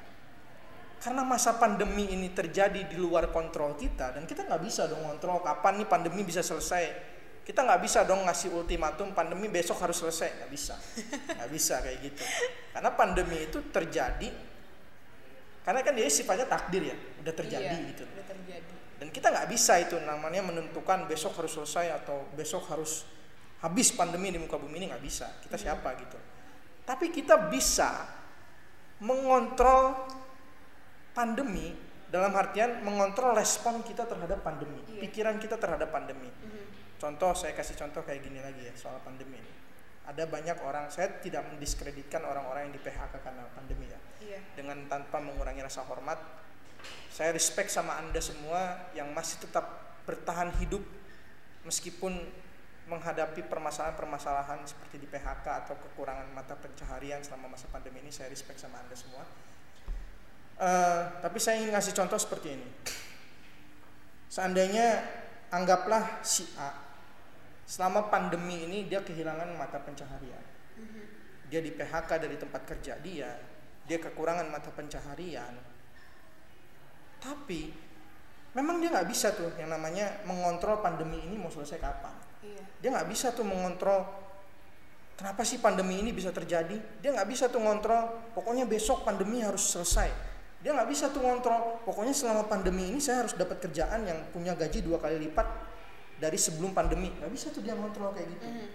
Karena 1.02 1.22
masa 1.26 1.58
pandemi 1.58 2.08
ini 2.10 2.30
terjadi 2.30 2.86
di 2.86 2.96
luar 2.98 3.30
kontrol 3.30 3.74
kita 3.78 4.16
dan 4.16 4.24
kita 4.24 4.46
nggak 4.46 4.62
bisa 4.62 4.86
dong 4.90 5.02
kontrol 5.02 5.44
kapan 5.44 5.82
nih 5.82 5.88
pandemi 5.90 6.22
bisa 6.24 6.40
selesai 6.42 7.15
kita 7.46 7.62
nggak 7.62 7.78
bisa 7.78 8.02
dong 8.02 8.26
ngasih 8.26 8.50
ultimatum 8.50 9.14
pandemi 9.14 9.46
besok 9.46 9.78
harus 9.78 9.94
selesai. 9.96 10.34
Nggak 10.42 10.50
bisa. 10.50 10.74
Nggak 11.30 11.50
bisa 11.54 11.74
kayak 11.78 11.98
gitu. 12.02 12.22
Karena 12.74 12.90
pandemi 12.92 13.38
itu 13.46 13.58
terjadi 13.70 14.30
karena 15.62 15.82
kan 15.82 15.98
dia 15.98 16.06
sifatnya 16.06 16.46
takdir 16.46 16.78
ya 16.78 16.94
udah 17.22 17.34
terjadi 17.34 17.74
Iya, 17.74 17.90
gitu. 17.90 18.02
Udah 18.06 18.26
terjadi. 18.26 18.74
dan 19.02 19.08
kita 19.10 19.34
nggak 19.34 19.48
bisa 19.50 19.74
itu 19.82 19.98
namanya 19.98 20.38
menentukan 20.40 21.10
besok 21.10 21.34
harus 21.36 21.52
selesai 21.52 21.90
atau 22.02 22.22
besok 22.38 22.70
harus 22.70 23.02
habis 23.58 23.90
pandemi 23.90 24.30
di 24.30 24.38
muka 24.38 24.58
bumi 24.58 24.78
ini 24.78 24.86
nggak 24.94 25.02
bisa. 25.02 25.26
Kita 25.42 25.58
siapa 25.58 25.90
gitu. 25.98 26.18
Tapi 26.86 27.10
kita 27.10 27.50
bisa 27.50 28.06
mengontrol 29.02 30.06
pandemi 31.12 31.74
dalam 32.06 32.30
artian 32.32 32.80
mengontrol 32.86 33.34
respon 33.34 33.82
kita 33.82 34.06
terhadap 34.06 34.40
pandemi 34.40 34.78
Iya. 34.86 35.02
pikiran 35.10 35.36
kita 35.42 35.58
terhadap 35.58 35.90
pandemi. 35.90 36.30
Mhm. 36.30 36.65
Contoh 36.96 37.32
saya 37.36 37.52
kasih 37.52 37.76
contoh 37.76 38.02
kayak 38.04 38.24
gini 38.24 38.40
lagi 38.40 38.66
ya 38.66 38.74
soal 38.76 39.00
pandemi 39.04 39.36
ini 39.38 39.52
ada 40.06 40.24
banyak 40.24 40.58
orang 40.62 40.88
saya 40.88 41.18
tidak 41.18 41.44
mendiskreditkan 41.50 42.22
orang-orang 42.22 42.70
yang 42.70 42.74
di 42.74 42.82
PHK 42.82 43.14
karena 43.20 43.42
pandemi 43.52 43.90
ya 43.90 44.00
Iya. 44.26 44.40
dengan 44.58 44.78
tanpa 44.90 45.22
mengurangi 45.22 45.62
rasa 45.62 45.86
hormat. 45.86 46.18
Saya 47.08 47.32
respect 47.32 47.72
sama 47.72 47.96
Anda 47.96 48.20
semua 48.20 48.90
yang 48.92 49.08
masih 49.14 49.40
tetap 49.40 49.96
bertahan 50.04 50.52
hidup 50.60 50.82
meskipun 51.64 52.12
menghadapi 52.86 53.42
permasalahan-permasalahan 53.50 54.62
seperti 54.62 55.02
di 55.02 55.08
PHK 55.10 55.66
atau 55.66 55.74
kekurangan 55.74 56.30
mata 56.30 56.54
pencaharian 56.54 57.22
selama 57.24 57.56
masa 57.56 57.66
pandemi 57.72 58.04
ini. 58.04 58.12
Saya 58.14 58.30
respect 58.30 58.62
sama 58.62 58.78
Anda 58.78 58.94
semua. 58.94 59.24
Eh, 60.56 61.02
tapi 61.24 61.38
saya 61.42 61.58
ingin 61.58 61.74
ngasih 61.74 61.94
contoh 61.96 62.18
seperti 62.20 62.54
ini. 62.54 62.68
Seandainya 64.30 65.02
anggaplah 65.50 66.22
si 66.22 66.46
A 66.58 66.85
selama 67.66 68.06
pandemi 68.08 68.62
ini 68.62 68.86
dia 68.86 69.02
kehilangan 69.02 69.50
mata 69.58 69.82
pencaharian 69.82 70.56
dia 71.46 71.60
di 71.62 71.70
PHK 71.70 72.10
dari 72.18 72.36
tempat 72.36 72.62
kerja 72.66 72.98
dia, 72.98 73.30
dia 73.86 73.98
kekurangan 74.02 74.50
mata 74.50 74.70
pencaharian. 74.74 75.54
Tapi 77.22 77.70
memang 78.58 78.82
dia 78.82 78.90
nggak 78.90 79.08
bisa 79.08 79.30
tuh 79.34 79.54
yang 79.54 79.70
namanya 79.70 80.26
mengontrol 80.26 80.82
pandemi 80.82 81.22
ini 81.22 81.38
mau 81.38 81.50
selesai 81.50 81.78
kapan. 81.78 82.14
Iya. 82.42 82.62
Dia 82.82 82.88
nggak 82.98 83.08
bisa 83.08 83.30
tuh 83.30 83.46
mengontrol 83.46 84.02
kenapa 85.14 85.46
sih 85.46 85.62
pandemi 85.62 86.02
ini 86.02 86.10
bisa 86.10 86.34
terjadi. 86.34 86.76
Dia 86.98 87.14
nggak 87.14 87.28
bisa 87.30 87.46
tuh 87.46 87.62
ngontrol 87.62 88.34
pokoknya 88.34 88.66
besok 88.66 89.06
pandemi 89.06 89.42
harus 89.46 89.62
selesai. 89.70 90.10
Dia 90.66 90.74
nggak 90.74 90.88
bisa 90.90 91.14
tuh 91.14 91.22
ngontrol 91.22 91.86
pokoknya 91.86 92.10
selama 92.10 92.50
pandemi 92.50 92.90
ini 92.90 92.98
saya 92.98 93.22
harus 93.22 93.38
dapat 93.38 93.62
kerjaan 93.62 94.02
yang 94.02 94.18
punya 94.34 94.58
gaji 94.58 94.82
dua 94.82 94.98
kali 94.98 95.22
lipat 95.30 95.46
dari 96.16 96.38
sebelum 96.40 96.72
pandemi. 96.72 97.12
Nggak 97.12 97.30
bisa 97.32 97.46
tuh 97.52 97.60
dia 97.60 97.76
ngontrol 97.76 98.12
kayak 98.12 98.28
gitu. 98.36 98.46
Mhm. 98.46 98.66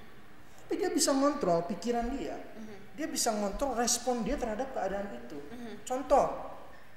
Tapi 0.66 0.74
dia 0.78 0.90
bisa 0.90 1.12
ngontrol 1.12 1.60
pikiran 1.68 2.06
dia 2.16 2.38
Mhm. 2.38 2.76
dia 2.96 3.08
bisa 3.08 3.30
ngontrol 3.34 3.76
respon 3.76 4.22
dia 4.24 4.38
terhadap 4.38 4.72
keadaan 4.72 5.10
itu. 5.16 5.38
Mhm. 5.50 5.74
Contoh, 5.84 6.26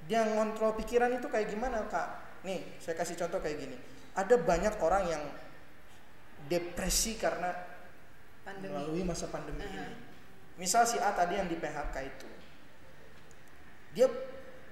dia 0.04 0.20
ngontrol 0.26 0.76
pikiran 0.76 1.10
itu 1.10 1.26
kayak 1.26 1.48
gimana 1.48 1.86
kak? 1.88 2.42
Nih, 2.44 2.76
saya 2.76 2.92
kasih 2.94 3.16
contoh 3.16 3.40
kayak 3.40 3.56
gini. 3.56 3.76
Ada 4.14 4.36
banyak 4.36 4.74
orang 4.78 5.04
yang 5.08 5.22
depresi 6.44 7.16
karena 7.16 7.50
Pandemi. 8.44 8.68
melalui 8.68 9.02
masa 9.02 9.32
pandemi 9.32 9.64
Aha. 9.64 9.72
ini. 9.72 9.96
Misal 10.60 10.84
si 10.84 11.00
A 11.00 11.10
tadi 11.16 11.40
yang 11.40 11.48
di 11.48 11.56
PHK 11.56 11.96
itu, 12.04 12.28
dia 13.96 14.06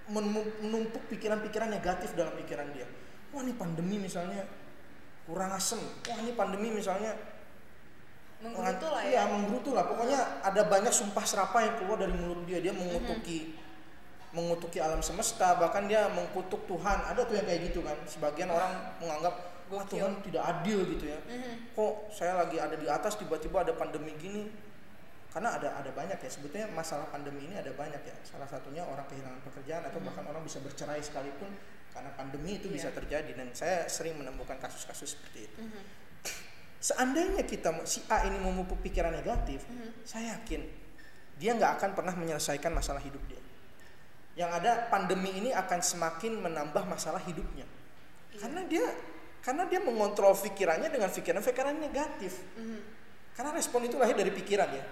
menum- 0.06 0.52
menumpuk 0.60 1.08
pikiran-pikiran 1.08 1.72
negatif 1.72 2.12
dalam 2.12 2.36
pikiran 2.36 2.68
dia. 2.76 2.86
Wah 3.32 3.40
ini 3.40 3.56
pandemi 3.56 3.96
misalnya 3.98 4.44
kurang 5.26 5.50
asem. 5.54 5.78
Wah 5.78 6.18
ini 6.18 6.32
pandemi 6.34 6.68
misalnya 6.74 7.14
Menggerutu 8.42 8.90
lah 8.90 9.06
Iya, 9.06 9.22
ya. 9.22 9.30
menggerutu 9.30 9.70
lah. 9.70 9.86
Pokoknya 9.86 10.18
ada 10.42 10.66
banyak 10.66 10.90
sumpah 10.90 11.22
serapah 11.22 11.62
yang 11.62 11.78
keluar 11.78 11.94
dari 12.02 12.10
mulut 12.10 12.42
dia. 12.42 12.58
Dia 12.58 12.74
mengutuki 12.74 13.54
mengutuki 14.34 14.80
alam 14.82 14.98
semesta, 15.04 15.54
bahkan 15.60 15.86
dia 15.86 16.10
mengkutuk 16.10 16.66
Tuhan. 16.66 16.98
Ada 17.06 17.22
tuh 17.22 17.38
yang 17.38 17.46
kayak 17.46 17.70
gitu 17.70 17.86
kan. 17.86 17.94
Sebagian 18.02 18.50
orang 18.50 18.98
menganggap 18.98 19.34
wah. 19.70 19.86
Tuhan 19.86 20.18
tidak 20.26 20.42
adil 20.42 20.82
gitu 20.90 21.06
ya. 21.14 21.18
Mhm. 21.22 21.70
Kok 21.78 22.10
saya 22.10 22.42
lagi 22.42 22.58
ada 22.58 22.74
di 22.74 22.90
atas 22.90 23.14
tiba-tiba 23.14 23.62
ada 23.62 23.78
pandemi 23.78 24.10
gini? 24.18 24.50
Karena 25.30 25.54
ada 25.54 25.78
ada 25.78 25.90
banyak 25.94 26.18
ya. 26.18 26.30
Sebetulnya 26.32 26.66
masalah 26.74 27.06
pandemi 27.14 27.46
ini 27.46 27.54
ada 27.54 27.70
banyak 27.70 28.02
ya. 28.02 28.16
Salah 28.26 28.50
satunya 28.50 28.82
orang 28.82 29.06
kehilangan 29.06 29.38
pekerjaan 29.46 29.86
atau 29.86 30.02
bahkan 30.02 30.26
orang 30.26 30.42
bisa 30.42 30.58
bercerai 30.58 30.98
sekalipun 30.98 31.52
karena 31.92 32.10
pandemi 32.16 32.56
itu 32.56 32.72
bisa 32.72 32.88
Iya. 32.88 32.96
terjadi 32.98 33.30
dan 33.36 33.48
saya 33.52 33.84
sering 33.86 34.16
menemukan 34.16 34.56
kasus-kasus 34.56 35.14
seperti 35.14 35.52
itu. 35.52 35.60
Mhm. 35.60 35.82
Seandainya 36.82 37.46
kita 37.46 37.70
si 37.86 38.02
A 38.10 38.26
ini 38.26 38.42
memupuk 38.42 38.82
pikiran 38.82 39.14
negatif, 39.14 39.62
Mhm. 39.68 40.02
saya 40.02 40.34
yakin 40.40 40.66
dia 41.38 41.52
nggak 41.54 41.78
akan 41.78 41.90
pernah 41.94 42.14
menyelesaikan 42.16 42.72
masalah 42.74 42.98
hidup 43.04 43.22
dia. 43.30 43.38
Yang 44.34 44.50
ada 44.64 44.72
pandemi 44.88 45.30
ini 45.36 45.52
akan 45.52 45.84
semakin 45.84 46.40
menambah 46.40 46.88
masalah 46.88 47.20
hidupnya. 47.22 47.68
Iya. 48.32 48.38
Karena 48.40 48.60
dia 48.66 48.86
karena 49.42 49.66
dia 49.66 49.82
mengontrol 49.82 50.38
pikirannya 50.38 50.88
dengan 50.88 51.10
pikiran-pikiran 51.10 51.74
negatif. 51.76 52.40
Mhm. 52.56 52.78
Karena 53.34 53.50
respon 53.52 53.84
itu 53.84 53.98
lahir 53.98 54.14
dari 54.14 54.30
pikiran 54.30 54.70
ya. 54.70 54.84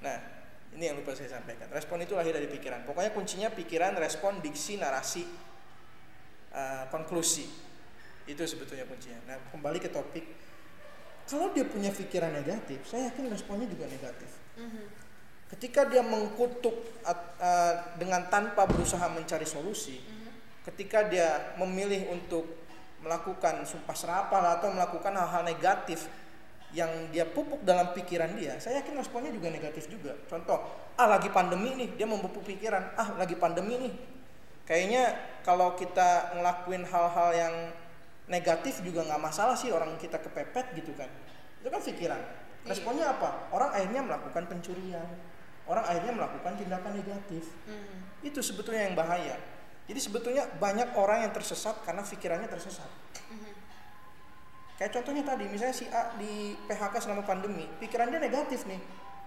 Nah, 0.00 0.16
ini 0.72 0.84
yang 0.86 0.96
lupa 0.96 1.12
saya 1.12 1.36
sampaikan. 1.36 1.68
Respon 1.68 2.00
itu 2.00 2.14
lahir 2.16 2.32
dari 2.32 2.48
pikiran. 2.48 2.86
Pokoknya 2.88 3.10
kuncinya 3.12 3.48
pikiran, 3.52 3.98
respon, 4.00 4.40
diksi, 4.40 4.80
narasi, 4.80 5.26
eh, 6.52 6.84
konklusi. 6.92 7.46
Itu 8.28 8.44
sebetulnya 8.44 8.84
kuncinya. 8.84 9.20
Nah, 9.24 9.36
kembali 9.52 9.78
ke 9.80 9.88
topik. 9.88 10.24
Kalau 11.28 11.52
dia 11.52 11.64
punya 11.68 11.92
pikiran 11.92 12.32
negatif, 12.32 12.88
saya 12.88 13.12
yakin 13.12 13.28
responnya 13.28 13.68
juga 13.68 13.84
negatif. 13.88 14.28
Mhm. 14.56 14.84
Ketika 15.48 15.88
dia 15.88 16.04
mengkutuk 16.04 16.76
eh, 17.08 17.74
dengan 17.96 18.28
tanpa 18.28 18.68
berusaha 18.68 19.08
mencari 19.08 19.48
solusi, 19.48 19.96
Mhm. 20.00 20.28
ketika 20.68 21.08
dia 21.08 21.56
memilih 21.56 22.12
untuk 22.12 22.44
melakukan 22.98 23.62
sumpah 23.64 23.96
serapah 23.96 24.58
atau 24.58 24.74
melakukan 24.74 25.14
hal-hal 25.14 25.46
negatif 25.46 26.10
yang 26.76 27.08
dia 27.08 27.24
pupuk 27.24 27.64
dalam 27.64 27.96
pikiran 27.96 28.36
dia, 28.36 28.60
saya 28.60 28.84
yakin 28.84 29.00
responnya 29.00 29.32
juga 29.32 29.48
negatif 29.48 29.88
juga. 29.88 30.12
Contoh, 30.28 30.60
ah 31.00 31.08
lagi 31.08 31.32
pandemi 31.32 31.72
nih, 31.72 31.96
dia 31.96 32.04
memupuk 32.04 32.44
pikiran, 32.44 32.92
ah 32.98 33.16
lagi 33.16 33.38
pandemi 33.40 33.88
nih. 33.88 33.94
Kayaknya 34.68 35.16
kalau 35.40 35.72
kita 35.80 36.36
ngelakuin 36.36 36.84
hal-hal 36.84 37.30
yang 37.32 37.54
negatif 38.28 38.84
juga 38.84 39.00
nggak 39.08 39.16
masalah 39.16 39.56
sih 39.56 39.72
orang 39.72 39.96
kita 39.96 40.20
kepepet 40.20 40.76
gitu 40.76 40.92
kan. 40.92 41.08
Itu 41.64 41.72
kan 41.72 41.80
pikiran. 41.80 42.20
Responnya 42.68 43.16
apa? 43.16 43.48
Orang 43.48 43.72
akhirnya 43.72 44.04
melakukan 44.04 44.44
pencurian. 44.44 45.08
Orang 45.64 45.88
akhirnya 45.88 46.12
melakukan 46.12 46.52
tindakan 46.60 46.92
negatif 46.96 47.48
Mhm. 47.64 48.24
itu 48.28 48.40
sebetulnya 48.44 48.88
yang 48.88 48.96
bahaya. 48.96 49.36
Jadi 49.88 50.00
sebetulnya 50.04 50.44
banyak 50.60 50.92
orang 50.96 51.24
yang 51.24 51.32
tersesat 51.32 51.80
karena 51.84 52.04
pikirannya 52.04 52.48
tersesat. 52.48 52.88
Mhm. 53.32 53.52
Kayak 54.76 55.00
contohnya 55.00 55.24
tadi, 55.24 55.44
misalnya 55.48 55.76
si 55.76 55.88
A 55.88 56.12
di 56.20 56.54
PHK 56.68 57.08
selama 57.08 57.24
pandemi, 57.24 57.64
pikiran 57.80 58.12
dia 58.12 58.20
negatif 58.20 58.68
nih. 58.68 58.80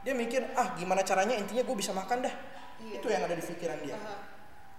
Dia 0.06 0.14
mikir, 0.14 0.54
ah 0.58 0.74
gimana 0.78 1.02
caranya 1.02 1.34
intinya 1.38 1.66
gue 1.66 1.78
bisa 1.78 1.94
makan 1.94 2.26
dah. 2.26 2.34
Iya. 2.82 3.02
Itu 3.02 3.08
yang 3.10 3.26
ada 3.26 3.36
di 3.38 3.44
pikiran 3.46 3.78
dia. 3.82 3.98
Aha. 3.98 4.16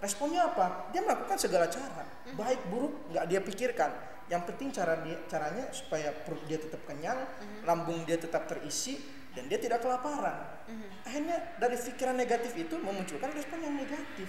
Responnya 0.02 0.50
apa? 0.50 0.90
Dia 0.90 1.06
melakukan 1.06 1.38
segala 1.38 1.70
cara, 1.70 2.02
baik 2.34 2.66
buruk 2.66 3.14
nggak 3.14 3.24
dia 3.30 3.38
pikirkan. 3.38 3.90
Yang 4.26 4.42
penting 4.50 4.68
cara 4.74 4.98
dia, 5.06 5.14
caranya 5.30 5.70
supaya 5.70 6.10
perut 6.10 6.42
dia 6.50 6.58
tetap 6.58 6.82
kenyang, 6.82 7.22
lambung 7.62 8.02
dia 8.02 8.18
tetap 8.18 8.50
terisi, 8.50 8.98
dan 9.32 9.46
dia 9.46 9.62
tidak 9.62 9.78
kelaparan. 9.78 10.66
Akhirnya 11.06 11.54
dari 11.62 11.76
pikiran 11.78 12.16
negatif 12.18 12.52
itu 12.58 12.74
memunculkan 12.82 13.30
respon 13.30 13.62
yang 13.62 13.78
negatif. 13.78 14.28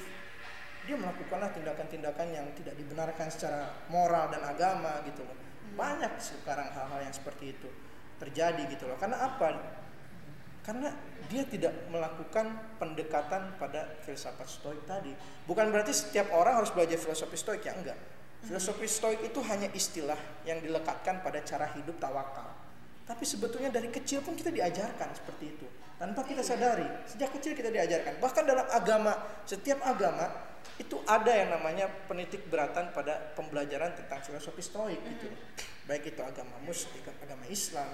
Dia 0.84 1.00
melakukanlah 1.00 1.56
tindakan-tindakan 1.56 2.28
yang 2.36 2.46
tidak 2.60 2.76
dibenarkan 2.76 3.32
secara 3.32 3.72
moral 3.88 4.30
dan 4.30 4.44
agama 4.44 5.00
gitu 5.08 5.24
loh. 5.24 5.38
Banyak 5.74 6.20
sekarang 6.20 6.70
hal-hal 6.70 7.00
yang 7.02 7.16
seperti 7.16 7.56
itu 7.56 7.70
terjadi 8.20 8.68
gitu 8.68 8.86
loh. 8.92 9.00
Karena 9.00 9.24
apa? 9.24 9.80
Karena 10.64 10.96
dia 11.28 11.44
tidak 11.44 11.76
melakukan 11.92 12.80
pendekatan 12.80 13.60
pada 13.60 14.00
filsafat 14.08 14.48
stoik 14.48 14.88
tadi. 14.88 15.12
Bukan 15.44 15.68
berarti 15.76 15.92
setiap 15.92 16.32
orang 16.32 16.64
harus 16.64 16.72
belajar 16.72 16.96
filosofi 16.96 17.36
stoik 17.36 17.68
ya 17.68 17.76
enggak. 17.76 18.00
Filosofi 18.44 18.88
stoik 18.88 19.20
itu 19.28 19.40
hanya 19.44 19.68
istilah 19.76 20.20
yang 20.48 20.64
dilekatkan 20.64 21.20
pada 21.20 21.44
cara 21.44 21.68
hidup 21.76 22.00
tawakal. 22.00 22.48
Tapi 23.04 23.24
sebetulnya 23.28 23.68
dari 23.68 23.92
kecil 23.92 24.24
pun 24.24 24.40
kita 24.40 24.52
diajarkan 24.52 25.12
seperti 25.12 25.46
itu. 25.52 25.68
Tanpa 26.00 26.24
kita 26.24 26.40
sadari, 26.40 26.88
sejak 27.08 27.36
kecil 27.36 27.52
kita 27.56 27.68
diajarkan. 27.68 28.20
Bahkan 28.24 28.44
dalam 28.48 28.68
agama, 28.72 29.44
setiap 29.44 29.84
agama 29.84 30.32
itu 30.80 30.96
ada 31.04 31.32
yang 31.32 31.52
namanya 31.52 31.92
penitik 32.08 32.48
beratan 32.48 32.96
pada 32.96 33.36
pembelajaran 33.36 33.94
tentang 34.00 34.24
filosofi 34.24 34.64
stoik 34.64 35.00
gitu. 35.04 35.28
Baik 35.84 36.16
itu 36.16 36.22
agama 36.24 36.56
Muslim, 36.64 37.04
agama 37.20 37.44
Islam, 37.52 37.92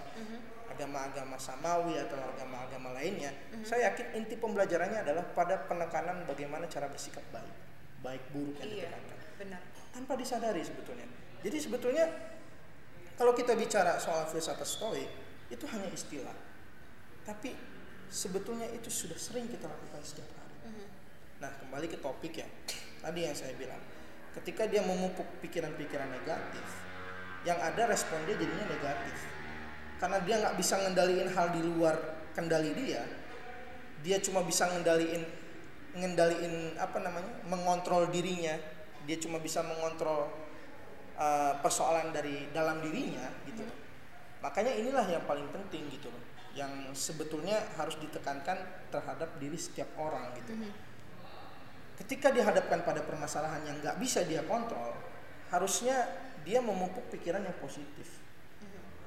agama-agama 0.79 1.35
samawi 1.35 1.99
atau 1.99 2.15
agama-agama 2.15 2.95
lainnya. 2.95 3.35
Saya 3.67 3.91
yakin 3.91 4.23
inti 4.23 4.39
pembelajarannya 4.39 5.03
adalah 5.03 5.27
pada 5.35 5.67
penekanan 5.67 6.23
bagaimana 6.23 6.71
cara 6.71 6.87
bersikap 6.87 7.19
baik, 7.35 7.51
baik 7.99 8.23
buruk 8.31 8.55
yang 8.63 8.71
Iya, 8.71 8.87
ditekankan 8.87 9.17
benar. 9.35 9.61
tanpa 9.91 10.15
disadari 10.15 10.63
sebetulnya. 10.63 11.03
Jadi 11.43 11.57
sebetulnya 11.59 12.05
kalau 13.19 13.35
kita 13.35 13.59
bicara 13.59 13.99
soal 13.99 14.23
filsafat 14.31 14.63
stoik 14.63 15.11
itu 15.51 15.65
hanya 15.67 15.91
istilah. 15.91 16.37
Tapi 17.27 17.51
sebetulnya 18.07 18.71
itu 18.71 18.87
sudah 18.87 19.19
sering 19.19 19.51
kita 19.51 19.67
lakukan 19.67 19.99
setiap 19.99 20.31
hari. 20.39 20.55
Nah, 21.43 21.51
kembali 21.59 21.91
ke 21.91 21.99
topik 21.99 22.39
ya. 22.39 22.47
Tadi 23.03 23.19
yang 23.27 23.35
saya 23.35 23.51
bilang, 23.59 23.79
ketika 24.39 24.63
dia 24.67 24.79
memupuk 24.83 25.27
pikiran-pikiran 25.43 26.07
negatif, 26.07 26.63
yang 27.47 27.59
ada 27.59 27.87
respon 27.87 28.23
dia 28.27 28.35
jadinya 28.39 28.67
negatif. 28.71 29.15
Karena 29.99 30.23
dia 30.23 30.39
nggak 30.39 30.55
bisa 30.55 30.79
ngendaliin 30.79 31.27
hal 31.27 31.51
di 31.51 31.61
luar 31.61 31.95
kendali 32.31 32.71
dia, 32.71 33.03
dia 33.99 34.17
cuma 34.23 34.47
bisa 34.47 34.71
ngendaliin 34.71 35.27
ngendaliin 35.99 36.79
apa 36.79 37.03
namanya 37.03 37.31
mengontrol 37.51 38.07
dirinya. 38.07 38.55
Dia 39.03 39.19
cuma 39.19 39.43
bisa 39.43 39.59
mengontrol 39.59 40.31
uh, 41.19 41.53
persoalan 41.59 42.15
dari 42.15 42.47
dalam 42.55 42.79
dirinya 42.79 43.27
gitu. 43.43 43.67
Makanya 44.39 44.71
inilah 44.71 45.03
yang 45.03 45.23
paling 45.27 45.51
penting 45.51 45.91
gitu 45.91 46.07
loh. 46.07 46.23
Yang 46.55 46.95
sebetulnya 46.95 47.59
harus 47.75 47.99
ditekankan 47.99 48.87
terhadap 48.91 49.35
diri 49.35 49.59
setiap 49.59 49.91
orang 49.99 50.31
gitu. 50.39 50.55
Ketika 51.99 52.31
dihadapkan 52.31 52.87
pada 52.87 53.03
permasalahan 53.03 53.67
yang 53.67 53.75
nggak 53.83 53.99
bisa 53.99 54.23
dia 54.23 54.47
kontrol 54.47 54.95
harusnya 55.49 56.07
dia 56.45 56.61
memupuk 56.63 57.09
pikiran 57.11 57.43
yang 57.43 57.57
positif 57.59 58.18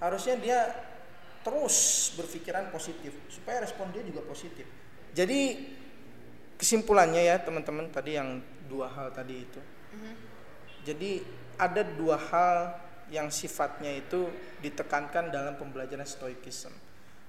harusnya 0.02 0.34
dia 0.34 0.60
terus 1.46 2.10
berpikiran 2.18 2.74
positif 2.74 3.14
supaya 3.30 3.62
respon 3.62 3.94
dia 3.94 4.02
juga 4.02 4.26
positif. 4.26 4.66
Jadi 5.14 5.70
kesimpulannya 6.58 7.22
ya 7.22 7.38
teman-teman 7.38 7.90
tadi 7.90 8.18
yang 8.18 8.42
dua 8.66 8.90
hal 8.90 9.14
tadi 9.14 9.34
itu. 9.46 9.60
Jadi 10.82 11.22
ada 11.58 11.86
dua 11.86 12.18
hal 12.18 12.74
yang 13.14 13.30
sifatnya 13.30 13.92
itu 13.94 14.26
ditekankan 14.58 15.30
dalam 15.30 15.54
pembelajaran 15.54 16.06
stoikism. 16.06 16.74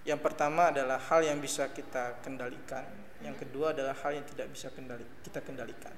Yang 0.03 0.19
pertama 0.19 0.73
adalah 0.73 0.97
hal 0.97 1.21
yang 1.21 1.37
bisa 1.37 1.69
kita 1.69 2.23
kendalikan. 2.25 2.85
Yang 3.23 3.47
kedua 3.47 3.71
adalah 3.71 3.95
hal 4.03 4.19
yang 4.19 4.25
tidak 4.27 4.51
bisa 4.51 4.67
kendali, 4.73 5.05
kita 5.23 5.39
kendalikan. 5.39 5.95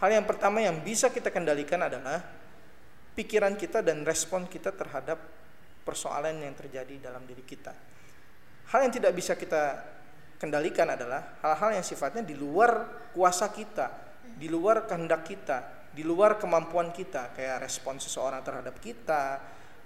Hal 0.00 0.10
yang 0.10 0.24
pertama 0.24 0.60
yang 0.64 0.80
bisa 0.80 1.12
kita 1.12 1.28
kendalikan 1.28 1.84
adalah 1.84 2.20
pikiran 3.14 3.54
kita 3.54 3.84
dan 3.84 4.02
respon 4.02 4.48
kita 4.48 4.72
terhadap 4.72 5.20
persoalan 5.84 6.40
yang 6.40 6.56
terjadi 6.56 7.12
dalam 7.12 7.22
diri 7.28 7.44
kita. 7.44 7.72
Hal 8.72 8.88
yang 8.88 8.92
tidak 8.96 9.12
bisa 9.12 9.36
kita 9.36 9.84
kendalikan 10.40 10.88
adalah 10.90 11.38
hal-hal 11.44 11.78
yang 11.78 11.84
sifatnya 11.86 12.24
di 12.24 12.34
luar 12.34 13.04
kuasa 13.12 13.52
kita, 13.52 14.18
di 14.34 14.48
luar 14.50 14.88
kehendak 14.88 15.22
kita, 15.22 15.88
di 15.94 16.02
luar 16.02 16.40
kemampuan 16.40 16.90
kita, 16.90 17.36
kayak 17.36 17.62
respon 17.68 18.02
seseorang 18.02 18.42
terhadap 18.42 18.80
kita, 18.82 19.38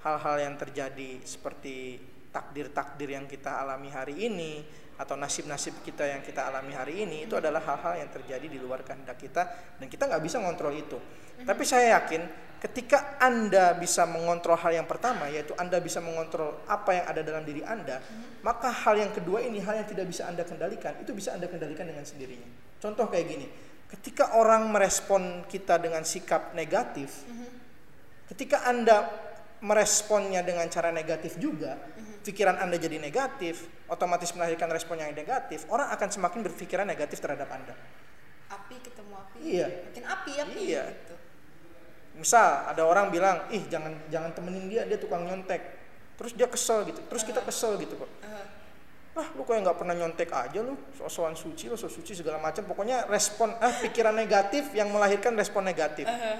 hal-hal 0.07 0.37
yang 0.41 0.55
terjadi 0.57 1.21
seperti 1.27 2.01
takdir-takdir 2.31 3.19
yang 3.19 3.27
kita 3.27 3.61
alami 3.61 3.91
hari 3.91 4.31
ini 4.31 4.63
atau 4.99 5.15
nasib-nasib 5.15 5.79
kita 5.87 6.03
yang 6.03 6.21
kita 6.27 6.51
alami 6.51 6.75
hari 6.75 7.07
ini 7.07 7.31
itu 7.31 7.39
adalah 7.39 7.63
hal-hal 7.63 8.03
yang 8.03 8.11
terjadi 8.11 8.51
di 8.51 8.59
luar 8.59 8.83
kehendak 8.83 9.15
kita 9.15 9.47
dan 9.79 9.87
kita 9.87 10.11
nggak 10.11 10.23
bisa 10.23 10.43
ngontrol 10.43 10.75
itu. 10.75 10.99
Tapi 11.47 11.63
saya 11.63 12.03
yakin 12.03 12.27
ketika 12.59 13.15
Anda 13.23 13.79
bisa 13.79 14.03
mengontrol 14.11 14.59
hal 14.59 14.83
yang 14.83 14.91
pertama 14.91 15.31
yaitu 15.31 15.55
Anda 15.55 15.79
bisa 15.79 16.03
mengontrol 16.03 16.67
apa 16.67 16.91
yang 16.99 17.05
ada 17.07 17.21
dalam 17.23 17.47
diri 17.47 17.63
Anda, 17.63 18.03
maka 18.43 18.75
hal 18.75 18.99
yang 18.99 19.15
kedua 19.15 19.39
ini 19.47 19.63
hal 19.63 19.79
yang 19.79 19.87
tidak 19.87 20.11
bisa 20.11 20.27
Anda 20.27 20.43
kendalikan 20.43 20.99
itu 20.99 21.15
bisa 21.15 21.39
Anda 21.39 21.47
kendalikan 21.47 21.87
dengan 21.87 22.03
sendirinya. 22.03 22.51
Contoh 22.83 23.07
kayak 23.07 23.27
gini, 23.31 23.47
ketika 23.87 24.35
orang 24.35 24.67
merespon 24.67 25.47
kita 25.47 25.79
dengan 25.79 26.03
sikap 26.03 26.59
negatif, 26.59 27.23
ketika 28.35 28.67
Anda 28.67 29.07
meresponnya 29.63 30.43
dengan 30.43 30.67
cara 30.71 30.91
negatif 30.91 31.39
juga, 31.39 31.79
pikiran 32.25 32.59
Anda 32.59 32.77
jadi 32.77 32.99
negatif, 32.99 33.69
otomatis 33.87 34.31
melahirkan 34.35 34.69
respon 34.69 34.99
yang 34.99 35.15
negatif, 35.15 35.65
orang 35.71 35.89
akan 35.93 36.09
semakin 36.11 36.41
berpikiran 36.45 36.87
negatif 36.87 37.19
terhadap 37.19 37.49
Anda. 37.49 37.75
Api 38.49 38.77
ketemu 38.81 39.13
api. 39.15 39.39
Iya. 39.45 39.67
Makin 39.93 40.05
api 40.05 40.33
api 40.41 40.61
Iya. 40.73 40.85
gitu. 40.93 41.15
Misal 42.19 42.67
ada 42.67 42.83
orang 42.83 43.15
bilang, 43.15 43.47
"Ih, 43.55 43.63
jangan 43.71 43.95
jangan 44.11 44.35
temenin 44.35 44.67
dia, 44.67 44.83
dia 44.89 44.99
tukang 44.99 45.23
nyontek." 45.23 45.61
Terus 46.19 46.35
dia 46.35 46.51
kesel 46.51 46.83
gitu. 46.91 46.99
Terus 47.07 47.23
kita 47.23 47.41
kesel 47.47 47.79
gitu 47.79 47.95
kok. 47.95 48.11
Eh, 48.27 48.57
Ah, 49.19 49.27
lu 49.35 49.43
kayak 49.43 49.67
nggak 49.67 49.79
pernah 49.83 49.99
nyontek 49.99 50.31
aja 50.31 50.63
lu, 50.63 50.79
so-soan 50.95 51.35
suci, 51.35 51.67
lu 51.67 51.75
so 51.75 51.91
suci 51.91 52.15
segala 52.15 52.39
macam. 52.39 52.63
Pokoknya 52.63 53.03
respon 53.11 53.51
ah 53.59 53.75
pikiran 53.83 54.15
negatif 54.15 54.71
yang 54.79 54.95
melahirkan 54.95 55.35
respon 55.35 55.67
negatif. 55.67 56.07
eh, 56.07 56.39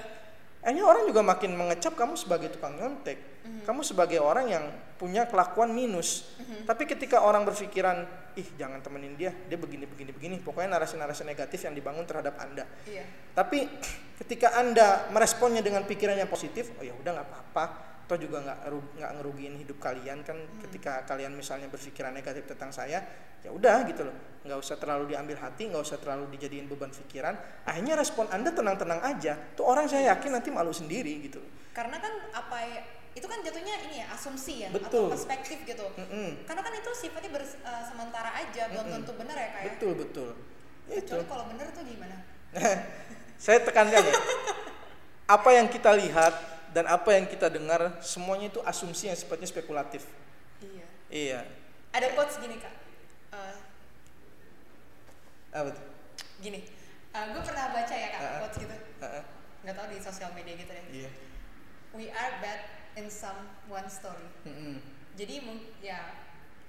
Akhirnya 0.59 0.85
orang 0.85 1.07
juga 1.07 1.21
makin 1.23 1.55
mengecap 1.55 1.95
kamu 1.95 2.19
sebagai 2.19 2.51
tukang 2.51 2.75
nyontek. 2.75 3.17
Kamu 3.63 3.81
sebagai 3.81 4.19
orang 4.19 4.51
yang 4.51 4.65
punya 4.99 5.25
kelakuan 5.25 5.71
minus. 5.71 6.35
Tapi 6.67 6.83
ketika 6.83 7.23
orang 7.23 7.47
berpikiran, 7.47 8.03
ih 8.35 8.47
jangan 8.59 8.83
temenin 8.83 9.15
dia, 9.15 9.31
dia 9.47 9.55
begini 9.55 9.87
begini 9.87 10.11
begini. 10.11 10.35
Pokoknya 10.43 10.75
narasi-narasi 10.77 11.23
negatif 11.23 11.63
yang 11.63 11.73
dibangun 11.73 12.03
terhadap 12.03 12.35
Anda. 12.37 12.67
Iya. 12.83 13.07
Tapi 13.31 13.65
ketika 14.25 14.59
Anda 14.59 15.07
meresponnya 15.15 15.63
dengan 15.63 15.87
pikiran 15.87 16.19
yang 16.19 16.29
positif, 16.29 16.75
oh 16.75 16.83
ya 16.83 16.91
udah 16.91 17.11
nggak 17.15 17.27
apa-apa. 17.31 17.65
Toh 18.09 18.17
juga 18.17 18.41
nggak 18.41 18.73
nggak 18.73 19.11
ngerugiin 19.21 19.53
hidup 19.61 19.77
kalian 19.77 20.25
kan 20.25 20.33
ketika 20.65 21.05
kalian 21.05 21.37
misalnya 21.37 21.69
berpikiran 21.69 22.09
negatif 22.09 22.49
tentang 22.49 22.73
saya, 22.73 23.05
ya 23.45 23.53
udah 23.53 23.85
gitu 23.85 24.01
loh. 24.01 24.15
Nggak 24.41 24.57
usah 24.65 24.81
terlalu 24.81 25.13
diambil 25.13 25.37
hati, 25.37 25.69
nggak 25.69 25.85
usah 25.85 26.01
terlalu 26.01 26.33
dijadiin 26.33 26.65
beban 26.65 26.89
pikiran. 26.89 27.37
Akhirnya 27.69 27.93
respon 27.93 28.25
Anda 28.33 28.49
tenang-tenang 28.49 28.97
aja. 29.05 29.37
Tuh 29.53 29.61
orang 29.61 29.85
saya 29.85 30.17
yakin 30.17 30.41
nanti 30.41 30.49
malu 30.49 30.73
sendiri 30.73 31.21
gitu. 31.21 31.37
Karena 31.69 32.01
kan 32.01 32.09
apa 32.33 32.57
ya, 32.65 32.81
itu 33.13 33.29
kan 33.29 33.45
jatuhnya 33.45 33.77
ini 33.85 34.01
ya 34.01 34.09
asumsi 34.09 34.65
ya 34.65 34.73
Betul. 34.73 35.05
atau 35.05 35.13
perspektif 35.13 35.61
gitu. 35.69 35.85
Mm-mm. 35.93 36.49
Karena 36.49 36.65
kan 36.65 36.73
itu 36.73 36.89
sifatnya 36.97 37.29
ber- 37.29 37.45
eh, 37.45 37.83
sementara 37.85 38.33
aja, 38.41 38.73
belum 38.73 38.89
Mm-mm. 38.89 38.95
tentu 39.05 39.11
benar 39.21 39.37
ya 39.37 39.49
kayak. 39.53 39.65
Betul 39.77 39.91
betul. 40.01 40.29
Ya 40.89 40.97
itu. 40.97 41.13
Kecuali 41.13 41.25
kalau 41.29 41.45
benar 41.45 41.69
tuh 41.69 41.85
gimana? 41.85 42.17
saya 43.45 43.61
tekankan 43.61 44.01
ya. 44.01 44.15
Apa 45.37 45.49
yang 45.53 45.69
kita 45.69 45.93
lihat 45.93 46.57
dan 46.73 46.85
apa 46.85 47.09
yang 47.17 47.25
kita 47.25 47.49
dengar 47.49 47.97
semuanya 48.01 48.53
itu 48.53 48.61
asumsi 48.61 49.09
yang 49.09 49.17
sifatnya 49.17 49.49
spekulatif. 49.49 50.05
Iya. 50.61 50.85
Iya. 51.09 51.39
Ada 51.95 52.13
quotes 52.13 52.37
gini 52.37 52.61
kak. 52.61 52.73
Eh, 53.33 53.55
Apa 55.49 55.69
tuh? 55.73 55.85
gini. 56.39 56.61
gue 57.09 57.41
pernah 57.41 57.73
baca 57.73 57.95
ya 57.95 58.07
kak 58.13 58.21
ah. 58.21 58.39
quotes 58.45 58.57
gitu. 58.61 58.75
Heeh. 59.01 59.23
Nggak 59.65 59.75
tahu 59.75 59.87
di 59.91 59.97
sosial 59.99 60.31
media 60.37 60.53
gitu 60.55 60.71
deh. 60.71 60.85
Iya. 60.93 61.09
We 61.97 62.13
are 62.13 62.33
bad 62.39 62.61
in 63.01 63.09
some 63.09 63.49
one 63.65 63.89
story. 63.89 64.29
Mm-mm. 64.45 64.77
Jadi 65.17 65.41
mung- 65.41 65.73
ya 65.81 66.15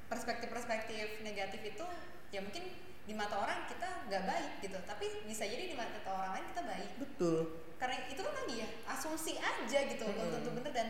perspektif-perspektif 0.08 1.22
negatif 1.22 1.60
itu 1.62 1.86
ya 2.34 2.40
mungkin 2.42 2.64
di 3.04 3.14
mata 3.14 3.36
orang 3.36 3.68
kita 3.68 4.06
nggak 4.08 4.22
baik 4.26 4.50
gitu, 4.64 4.78
tapi 4.86 5.06
bisa 5.28 5.44
jadi 5.46 5.70
di 5.70 5.76
mata 5.76 5.98
orang 6.08 6.40
lain 6.40 6.46
kita 6.50 6.62
baik. 6.66 6.90
Betul. 6.98 7.38
Karena 7.80 7.96
itu 8.06 8.20
kan 8.20 8.32
tadi 8.36 8.54
ya 8.60 8.68
asumsi 8.86 9.32
aja 9.34 9.78
gitu, 9.88 10.04
belum 10.04 10.20
Mm-mm. 10.20 10.34
tentu 10.36 10.48
bener 10.52 10.70
dan 10.70 10.88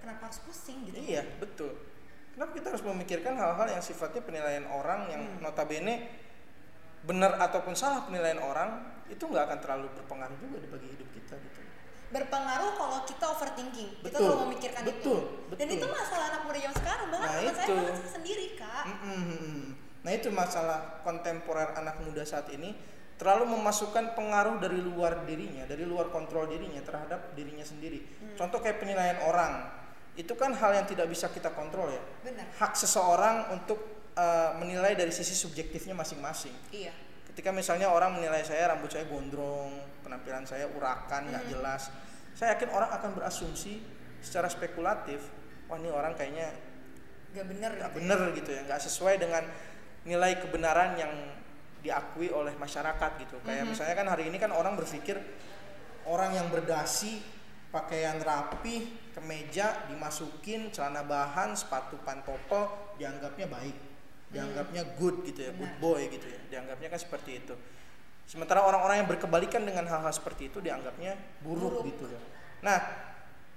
kenapa 0.00 0.26
harus 0.26 0.40
pusing 0.42 0.88
gitu? 0.88 0.96
Iya, 0.96 1.22
betul. 1.36 1.76
Kenapa 2.32 2.56
kita 2.56 2.66
harus 2.72 2.80
memikirkan 2.82 3.36
hal-hal 3.36 3.66
yang 3.68 3.84
sifatnya 3.84 4.24
penilaian 4.24 4.64
orang 4.66 5.04
yang 5.06 5.20
Hmm. 5.22 5.44
notabene 5.44 6.08
benar 7.02 7.36
ataupun 7.36 7.74
salah 7.74 8.06
penilaian 8.06 8.38
orang 8.38 8.80
itu 9.06 9.20
nggak 9.20 9.44
akan 9.44 9.58
terlalu 9.60 9.86
berpengaruh 9.92 10.38
juga 10.38 10.56
di 10.56 10.68
bagi 10.70 10.88
hidup 10.88 11.08
kita 11.12 11.34
gitu. 11.36 11.60
berpengaruh 12.08 12.76
kalau 12.76 12.98
kita 13.02 13.24
overthinking 13.26 13.90
kita 13.98 14.06
Betul, 14.06 14.22
terlalu 14.22 14.40
memikirkan 14.46 14.82
betul, 14.84 15.18
itu 15.50 15.56
dan 15.58 15.66
betul. 15.66 15.76
itu 15.76 15.86
masalah 15.90 16.24
anak 16.30 16.42
muda 16.44 16.58
yang 16.60 16.74
sekarang 16.76 17.06
bahkan 17.08 17.26
Nah, 17.26 17.52
saya 17.52 17.66
itu. 17.66 17.74
bahkan 17.74 17.96
saya 17.98 18.12
sendiri 18.14 18.46
kak 18.54 18.84
Mm-mm. 18.86 19.60
Nah 20.02 20.10
itu 20.10 20.28
masalah 20.30 20.78
kontemporer 21.00 21.68
anak 21.74 21.96
muda 22.00 22.22
saat 22.22 22.46
ini 22.50 22.70
terlalu 23.20 23.54
memasukkan 23.54 24.18
pengaruh 24.18 24.58
dari 24.58 24.80
luar 24.82 25.22
dirinya, 25.28 25.64
dari 25.68 25.86
luar 25.86 26.10
kontrol 26.10 26.50
dirinya 26.50 26.82
terhadap 26.82 27.32
dirinya 27.38 27.62
sendiri. 27.62 28.02
Contoh 28.34 28.58
kayak 28.58 28.82
penilaian 28.82 29.22
orang, 29.28 29.68
itu 30.18 30.32
kan 30.36 30.52
hal 30.52 30.76
yang 30.76 30.86
tidak 30.88 31.06
bisa 31.08 31.30
kita 31.30 31.54
kontrol 31.54 31.88
ya. 31.88 32.02
benar 32.24 32.46
Hak 32.58 32.74
seseorang 32.76 33.54
untuk 33.54 33.78
uh, 34.16 34.58
menilai 34.58 34.98
dari 34.98 35.14
sisi 35.14 35.32
subjektifnya 35.32 35.96
masing-masing. 35.96 36.52
iya 36.74 36.92
Ketika 37.32 37.48
misalnya 37.48 37.88
orang 37.88 38.20
menilai 38.20 38.44
saya 38.44 38.76
rambut 38.76 38.92
saya 38.92 39.08
gondrong, 39.08 39.72
penampilan 40.04 40.44
saya 40.44 40.68
urakan, 40.68 41.32
nggak 41.32 41.48
jelas, 41.48 41.88
saya 42.36 42.52
yakin 42.52 42.68
orang 42.76 42.92
akan 42.92 43.10
berasumsi 43.16 43.80
secara 44.20 44.52
spekulatif, 44.52 45.32
wah 45.64 45.80
ini 45.80 45.88
orang 45.88 46.12
kayaknya 46.12 46.52
gak 47.32 47.48
bener 47.48 47.70
nggak 47.80 47.90
gitu 47.96 47.98
bener 48.04 48.20
gitu 48.36 48.50
ya 48.52 48.60
nggak 48.68 48.80
sesuai 48.84 49.14
dengan 49.16 49.44
nilai 50.04 50.36
kebenaran 50.44 51.00
yang 51.00 51.12
diakui 51.82 52.30
oleh 52.30 52.54
masyarakat 52.56 53.10
gitu. 53.26 53.36
Kayak 53.42 53.66
misalnya 53.68 53.98
kan 53.98 54.08
hari 54.08 54.30
ini 54.30 54.38
kan 54.38 54.54
orang 54.54 54.78
berpikir 54.78 55.18
orang 56.06 56.38
yang 56.38 56.46
berdasi 56.48 57.20
pakaian 57.74 58.22
rapi 58.22 59.10
kemeja 59.12 59.90
dimasukin 59.90 60.70
celana 60.70 61.02
bahan 61.02 61.58
sepatu 61.58 61.98
pantopel 62.06 62.94
dianggapnya 62.96 63.50
baik. 63.50 63.76
Dianggapnya 64.32 64.96
good 64.96 65.26
gitu 65.28 65.50
ya 65.50 65.52
good 65.52 65.74
Benar. 65.76 65.82
boy 65.82 66.02
gitu 66.08 66.26
ya. 66.30 66.40
Dianggapnya 66.48 66.88
kan 66.88 67.00
seperti 67.02 67.42
itu. 67.44 67.54
Sementara 68.24 68.62
orang-orang 68.64 69.02
yang 69.02 69.08
berkebalikan 69.10 69.66
dengan 69.66 69.84
hal-hal 69.90 70.14
seperti 70.14 70.48
itu 70.48 70.62
dianggapnya 70.62 71.18
buruk, 71.42 71.82
Buruk. 71.82 71.84
gitu 71.92 72.04
ya. 72.08 72.20
Nah 72.62 72.78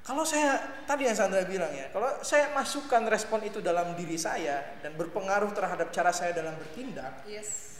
kalau 0.02 0.22
saya 0.22 0.62
tadi 0.86 1.10
yang 1.10 1.18
Sandra 1.18 1.46
bilang 1.50 1.74
ya, 1.74 1.90
kalau 1.90 2.10
saya 2.22 2.54
masukkan 2.54 3.02
respon 3.10 3.42
itu 3.42 3.58
dalam 3.58 3.98
diri 3.98 4.18
saya 4.22 4.78
dan 4.82 4.94
berpengaruh 4.94 5.50
terhadap 5.50 5.90
cara 5.90 6.14
saya 6.14 6.30
dalam 6.30 6.54
bertindak, 6.62 7.26
yes 7.26 7.75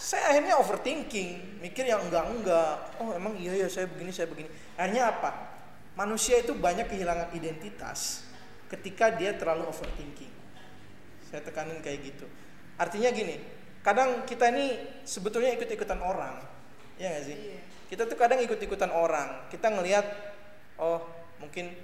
saya 0.00 0.32
akhirnya 0.32 0.56
overthinking, 0.56 1.60
mikir 1.60 1.84
yang 1.84 2.00
enggak-enggak. 2.08 2.96
Oh 3.04 3.12
emang 3.12 3.36
iya 3.36 3.52
ya 3.52 3.68
saya 3.68 3.84
begini 3.84 4.08
saya 4.08 4.32
begini. 4.32 4.48
Akhirnya 4.80 5.12
apa? 5.12 5.30
Manusia 5.92 6.40
itu 6.40 6.56
banyak 6.56 6.88
kehilangan 6.88 7.36
identitas 7.36 8.24
ketika 8.72 9.12
dia 9.12 9.36
terlalu 9.36 9.68
overthinking. 9.68 10.32
Saya 11.28 11.44
tekanin 11.44 11.84
kayak 11.84 12.16
gitu. 12.16 12.24
Artinya 12.80 13.12
gini, 13.12 13.44
kadang 13.84 14.24
kita 14.24 14.48
ini 14.48 14.80
sebetulnya 15.04 15.52
ikut-ikutan 15.60 16.00
orang, 16.00 16.40
ya 16.96 17.12
nggak 17.12 17.24
sih? 17.28 17.36
Iya. 17.36 17.60
Kita 17.92 18.08
tuh 18.08 18.16
kadang 18.16 18.40
ikut-ikutan 18.40 18.88
orang. 18.88 19.52
Kita 19.52 19.68
ngelihat, 19.68 20.06
oh 20.80 21.04
mungkin 21.44 21.76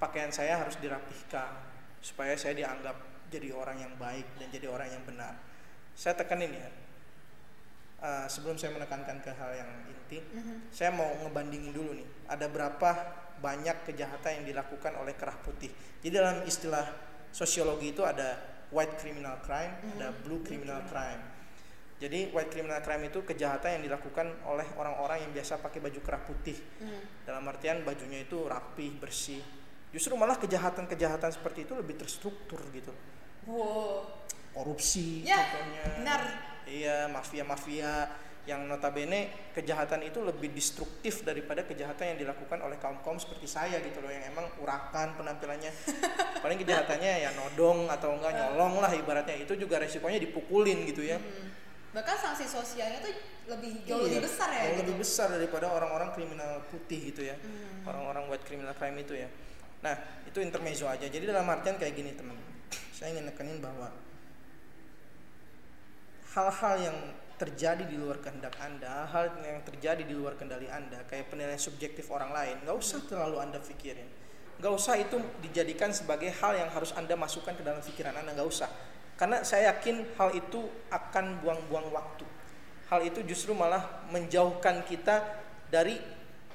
pakaian 0.00 0.32
saya 0.32 0.56
harus 0.56 0.80
dirapihkan 0.80 1.52
supaya 2.00 2.32
saya 2.40 2.56
dianggap 2.56 2.96
jadi 3.28 3.52
orang 3.52 3.76
yang 3.76 3.92
baik 4.00 4.24
dan 4.40 4.48
jadi 4.48 4.72
orang 4.72 4.88
yang 4.88 5.04
benar. 5.04 5.36
Saya 5.92 6.16
tekanin 6.16 6.56
ya. 6.56 6.70
Eh, 8.00 8.26
sebelum 8.26 8.56
saya 8.56 8.72
menekankan 8.74 9.20
ke 9.20 9.30
hal 9.32 9.50
yang 9.54 9.70
inti, 9.86 10.18
saya 10.72 10.90
mau 10.90 11.08
ngebandingin 11.22 11.70
dulu 11.70 11.94
nih. 11.94 12.08
Ada 12.26 12.46
berapa 12.50 12.90
banyak 13.40 13.88
kejahatan 13.88 14.42
yang 14.42 14.44
dilakukan 14.52 14.92
oleh 15.00 15.16
kerah 15.16 15.36
putih. 15.40 15.70
Jadi 16.04 16.12
dalam 16.12 16.44
istilah 16.44 16.84
sosiologi 17.32 17.94
itu 17.96 18.04
ada 18.04 18.36
white 18.70 19.00
criminal 19.00 19.40
crime, 19.40 19.72
ada 19.96 20.12
blue 20.12 20.44
criminal 20.44 20.84
crime. 20.86 21.20
Jadi 22.00 22.32
white 22.32 22.48
criminal 22.48 22.80
crime 22.80 23.12
itu 23.12 23.20
kejahatan 23.20 23.76
yang 23.76 23.82
dilakukan 23.92 24.24
oleh 24.48 24.64
orang-orang 24.80 25.20
yang 25.20 25.32
biasa 25.36 25.60
pakai 25.60 25.84
baju 25.84 26.00
kerah 26.00 26.22
putih. 26.24 26.56
Hmm. 26.80 27.00
Dalam 27.28 27.44
artian 27.44 27.84
bajunya 27.84 28.24
itu 28.24 28.48
rapih, 28.48 28.96
bersih. 28.96 29.44
Justru 29.92 30.16
malah 30.16 30.40
kejahatan-kejahatan 30.40 31.28
seperti 31.28 31.68
itu 31.68 31.76
lebih 31.76 32.00
terstruktur 32.00 32.62
gitu. 32.72 32.94
wow 33.44 34.06
Korupsi 34.50 35.22
Ya, 35.22 35.44
contohnya. 35.46 35.82
benar. 36.00 36.20
Iya, 36.70 37.10
mafia-mafia 37.10 38.06
yang 38.46 38.64
notabene 38.64 39.52
kejahatan 39.52 40.00
itu 40.00 40.22
lebih 40.22 40.48
destruktif 40.50 41.20
daripada 41.20 41.60
kejahatan 41.60 42.14
yang 42.14 42.18
dilakukan 42.24 42.62
oleh 42.62 42.78
kaum-kaum 42.78 43.18
seperti 43.18 43.44
saya 43.44 43.82
gitu 43.82 44.00
loh 44.00 44.08
yang 44.08 44.22
emang 44.24 44.46
urakan 44.58 45.12
penampilannya. 45.14 45.68
Paling 46.42 46.56
kejahatannya 46.56 47.12
ya 47.20 47.30
nodong 47.34 47.90
atau 47.90 48.16
enggak 48.16 48.32
nyolong 48.32 48.80
lah 48.80 48.90
ibaratnya 48.94 49.36
itu 49.36 49.52
juga 49.54 49.76
resikonya 49.76 50.22
dipukulin 50.22 50.86
gitu 50.86 51.02
ya. 51.04 51.18
Hmm. 51.18 51.58
bahkan 51.90 52.14
sanksi 52.14 52.46
sosialnya 52.46 53.02
tuh 53.02 53.10
lebih 53.50 53.82
jauh 53.82 54.06
Iya, 54.06 54.22
lebih 54.22 54.22
besar 54.22 54.46
ya 54.46 54.62
jauh 54.62 54.70
gitu. 54.70 54.80
lebih 54.86 54.96
besar 55.02 55.26
daripada 55.26 55.66
orang-orang 55.74 56.14
kriminal 56.14 56.62
putih 56.70 57.10
gitu 57.10 57.26
ya 57.26 57.34
Hmm. 57.34 57.82
orang-orang 57.82 58.30
white 58.30 58.46
criminal 58.46 58.70
crime 58.78 58.94
itu 58.94 59.18
ya 59.18 59.26
nah 59.82 59.98
itu 60.22 60.38
intermezzo 60.38 60.86
aja 60.86 61.10
jadi 61.10 61.26
dalam 61.26 61.50
artian 61.50 61.74
kayak 61.74 61.98
gini 61.98 62.14
teman 62.14 62.38
saya 62.94 63.10
ingin 63.10 63.26
nekenin 63.26 63.58
bahwa 63.58 63.90
hal-hal 66.34 66.74
yang 66.78 66.98
terjadi 67.40 67.88
di 67.88 67.96
luar 67.96 68.20
kehendak 68.20 68.52
anda 68.60 69.08
hal 69.08 69.32
yang 69.40 69.64
terjadi 69.64 70.04
di 70.04 70.12
luar 70.12 70.36
kendali 70.36 70.68
anda 70.68 71.00
kayak 71.08 71.32
penilaian 71.32 71.56
subjektif 71.56 72.12
orang 72.12 72.36
lain 72.36 72.60
nggak 72.62 72.76
usah 72.76 73.00
terlalu 73.08 73.40
anda 73.40 73.58
pikirin. 73.58 74.06
Nggak 74.60 74.72
usah 74.76 74.94
itu 75.00 75.16
dijadikan 75.40 75.88
sebagai 75.88 76.28
hal 76.36 76.52
yang 76.52 76.68
harus 76.68 76.92
anda 76.92 77.16
masukkan 77.16 77.56
ke 77.56 77.64
dalam 77.64 77.80
pikiran 77.80 78.12
anda 78.12 78.36
nggak 78.36 78.44
usah. 78.44 78.68
Karena 79.16 79.40
saya 79.40 79.72
yakin 79.72 80.04
hal 80.20 80.36
itu 80.36 80.68
akan 80.92 81.40
buang-buang 81.40 81.88
waktu. 81.92 82.28
Hal 82.92 83.00
itu 83.08 83.24
justru 83.24 83.56
malah 83.56 84.04
menjauhkan 84.12 84.84
kita 84.84 85.24
dari 85.72 85.96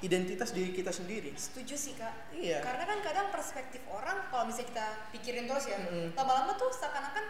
identitas 0.06 0.54
diri 0.54 0.70
kita 0.70 0.94
sendiri. 0.94 1.34
Setuju 1.34 1.74
sih 1.74 1.94
kak. 1.98 2.30
Iya. 2.30 2.62
karena 2.62 2.84
kan 2.86 2.98
kadang 3.02 3.26
perspektif 3.34 3.82
orang 3.90 4.28
kalau 4.30 4.46
misalnya 4.46 4.70
kita 4.70 4.86
pikirin 5.18 5.50
terus 5.50 5.66
ya 5.66 5.78
lama-lama 6.14 6.54
tuh 6.54 6.68
seakan-akan 6.68 7.24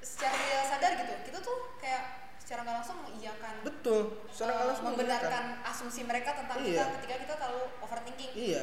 secara 0.00 0.34
tidak 0.34 0.64
sadar 0.66 0.90
gitu 0.98 1.14
kita 1.26 1.38
tuh 1.42 1.58
kayak 1.82 2.02
secara 2.38 2.64
nggak 2.64 2.76
langsung 2.80 2.98
mengiyakan. 3.04 3.54
Betul 3.60 4.00
secara 4.32 4.50
nggak 4.56 4.66
langsung 4.72 4.86
membenarkan 4.94 5.44
asumsi 5.68 6.00
mereka 6.08 6.32
tentang 6.32 6.58
Iya. 6.64 6.66
kita 6.66 6.82
ketika 6.96 7.14
kita 7.28 7.34
terlalu 7.36 7.64
overthinking. 7.84 8.32
Iya. 8.32 8.62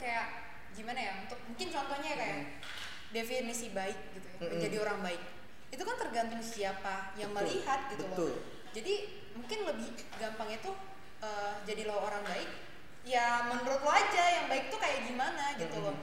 Kayak 0.00 0.26
gimana 0.72 1.00
ya 1.00 1.12
untuk 1.24 1.38
mungkin 1.44 1.68
contohnya 1.68 2.12
kayak 2.16 2.38
definisi 3.12 3.72
baik 3.72 3.98
gitu 4.16 4.26
ya 4.28 4.38
Mm-mm. 4.40 4.50
menjadi 4.56 4.76
orang 4.88 4.98
baik. 5.04 5.22
Itu 5.68 5.82
kan 5.84 5.96
tergantung 6.00 6.40
siapa 6.40 7.12
yang 7.20 7.30
Betul, 7.32 7.44
melihat 7.44 7.80
gitu 7.92 8.04
betul. 8.08 8.30
loh 8.32 8.56
jadi 8.76 8.94
mungkin 9.32 9.58
lebih 9.64 9.88
gampang 10.20 10.52
itu 10.52 10.68
eh, 11.24 11.54
jadi 11.64 11.88
lo 11.88 11.96
orang 11.96 12.20
baik 12.28 12.50
ya 13.08 13.48
menurut 13.48 13.80
lo 13.80 13.88
aja 13.88 14.24
yang 14.36 14.52
baik 14.52 14.68
tuh 14.68 14.76
kayak 14.76 15.08
gimana 15.08 15.56
gitu 15.56 15.80
loh. 15.80 15.96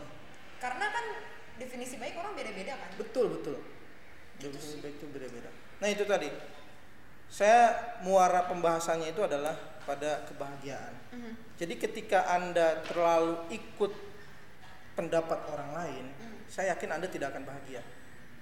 Karena 0.58 0.90
kan 0.90 1.06
definisi 1.62 2.02
baik 2.02 2.18
orang 2.18 2.34
beda-beda 2.34 2.74
kan. 2.74 2.90
Betul 2.98 3.30
betul 3.38 3.58
Itu 4.40 5.06
beda-beda. 5.12 5.50
Nah 5.82 5.88
itu 5.90 6.04
tadi. 6.08 6.30
Saya 7.34 7.74
muara 8.06 8.46
pembahasannya 8.46 9.10
itu 9.10 9.22
adalah 9.26 9.58
pada 9.84 10.24
kebahagiaan. 10.24 10.96
Mhm. 11.14 11.34
jadi 11.54 11.74
ketika 11.78 12.26
anda 12.34 12.82
terlalu 12.82 13.38
ikut 13.54 13.94
pendapat 14.98 15.40
orang 15.54 15.70
lain 15.76 16.06
Mhm. 16.10 16.50
saya 16.50 16.74
yakin 16.74 16.90
anda 16.90 17.06
tidak 17.12 17.36
akan 17.36 17.44
bahagia. 17.46 17.82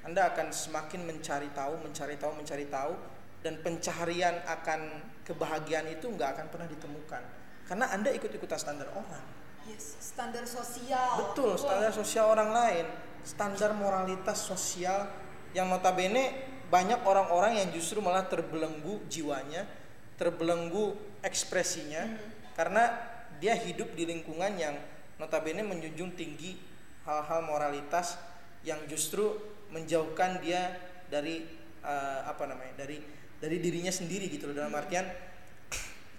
Anda 0.02 0.34
akan 0.34 0.50
semakin 0.50 1.06
mencari 1.06 1.50
tahu 1.54 1.78
mencari 1.84 2.16
tahu 2.18 2.32
mencari 2.34 2.66
tahu 2.72 2.94
dan 3.42 3.58
pencarian 3.62 4.42
akan 4.46 5.02
kebahagiaan 5.26 5.90
itu 5.92 6.10
nggak 6.10 6.40
akan 6.40 6.46
pernah 6.50 6.68
ditemukan. 6.70 7.22
Karena 7.68 7.86
anda 7.94 8.10
ikut-ikutan 8.14 8.58
standar 8.58 8.90
orang. 8.94 9.24
Yes 9.70 9.98
standar 10.02 10.46
sosial. 10.46 11.26
Betul, 11.26 11.58
standar 11.58 11.94
sosial 11.94 12.26
orang 12.34 12.50
lain, 12.54 12.86
standar 13.22 13.74
moralitas 13.78 14.42
sosial 14.42 15.06
yang 15.52 15.68
notabene 15.68 16.48
banyak 16.72 17.04
orang-orang 17.04 17.60
yang 17.60 17.70
justru 17.76 18.00
malah 18.00 18.26
terbelenggu 18.32 19.04
jiwanya, 19.12 19.68
terbelenggu 20.16 20.96
ekspresinya 21.20 22.08
karena 22.56 22.96
dia 23.44 23.58
hidup 23.58 23.92
di 23.98 24.08
lingkungan 24.08 24.56
yang 24.56 24.76
notabene 25.20 25.66
menjunjung 25.68 26.16
tinggi 26.16 26.56
hal-hal 27.04 27.44
moralitas 27.44 28.16
yang 28.64 28.80
justru 28.88 29.36
menjauhkan 29.74 30.40
dia 30.40 30.78
dari 31.10 31.44
eh, 31.84 32.20
apa 32.24 32.48
namanya? 32.48 32.86
dari 32.88 33.02
dari 33.42 33.58
dirinya 33.58 33.90
sendiri 33.90 34.30
gitu 34.30 34.54
loh 34.54 34.56
dalam 34.56 34.72
artian 34.78 35.04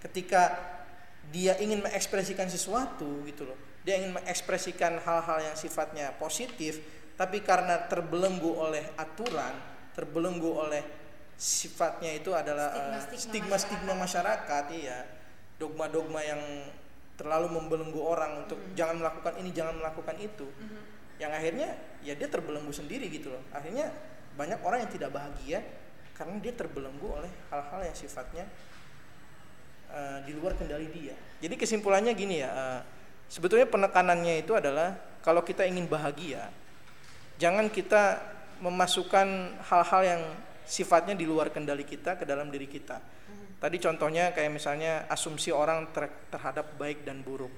ketika 0.03 0.59
dia 1.31 1.55
ingin 1.63 1.79
mengekspresikan 1.79 2.51
sesuatu 2.51 3.23
gitu 3.23 3.47
loh 3.47 3.55
dia 3.87 3.99
ingin 3.99 4.19
mengekspresikan 4.19 4.99
hal-hal 4.99 5.39
yang 5.39 5.55
sifatnya 5.55 6.11
positif 6.19 6.83
tapi 7.13 7.45
karena 7.45 7.85
terbelenggu 7.85 8.51
oleh 8.57 8.83
aturan 8.97 9.53
terbelenggu 9.93 10.49
oleh 10.49 10.81
sifatnya 11.37 12.11
itu 12.13 12.33
adalah 12.33 12.73
eh, 12.73 12.97
Stigma-stigma 13.01 13.57
stigma-stigma 13.57 13.93
masyarakat. 13.97 14.63
iya. 14.73 14.99
Dogma-dogma 15.61 16.21
yang 16.25 16.41
terlalu 17.13 17.61
membelenggu 17.61 18.01
orang 18.01 18.45
untuk 18.45 18.57
jangan 18.73 18.97
melakukan 18.97 19.37
ini 19.37 19.49
jangan 19.53 19.77
melakukan 19.77 20.17
itu. 20.17 20.49
Mhm. 20.49 21.01
yang 21.21 21.29
akhirnya 21.29 21.77
ya 22.01 22.17
dia 22.17 22.25
terbelenggu 22.25 22.73
sendiri 22.73 23.05
gitu 23.07 23.29
loh. 23.29 23.39
Akhirnya 23.53 23.85
banyak 24.33 24.59
orang 24.65 24.81
yang 24.81 24.91
tidak 24.91 25.13
bahagia 25.13 25.61
karena 26.17 26.41
dia 26.41 26.57
terbelenggu 26.57 27.05
oleh 27.05 27.29
hal-hal 27.53 27.85
yang 27.85 27.93
sifatnya 27.93 28.49
eh, 29.93 30.19
di 30.25 30.33
luar 30.33 30.57
kendali 30.57 30.89
dia. 30.89 31.13
Jadi 31.37 31.53
kesimpulannya 31.53 32.17
gini 32.17 32.41
ya 32.41 32.49
eh, 32.49 32.81
sebetulnya 33.29 33.69
penekanannya 33.69 34.41
itu 34.41 34.57
adalah 34.57 34.97
kalau 35.21 35.45
kita 35.45 35.69
ingin 35.69 35.85
bahagia 35.85 36.49
jangan 37.43 37.67
kita 37.67 38.23
memasukkan 38.63 39.27
hal-hal 39.67 40.01
yang 40.07 40.21
sifatnya 40.63 41.11
di 41.19 41.27
luar 41.27 41.51
kendali 41.51 41.83
kita 41.83 42.15
ke 42.15 42.23
dalam 42.23 42.47
diri 42.47 42.71
kita 42.71 43.03
tadi 43.59 43.75
contohnya 43.83 44.31
kayak 44.31 44.51
misalnya 44.55 45.03
asumsi 45.11 45.51
orang 45.51 45.91
ter- 45.91 46.31
terhadap 46.31 46.79
baik 46.79 47.03
dan 47.03 47.19
buruk 47.19 47.51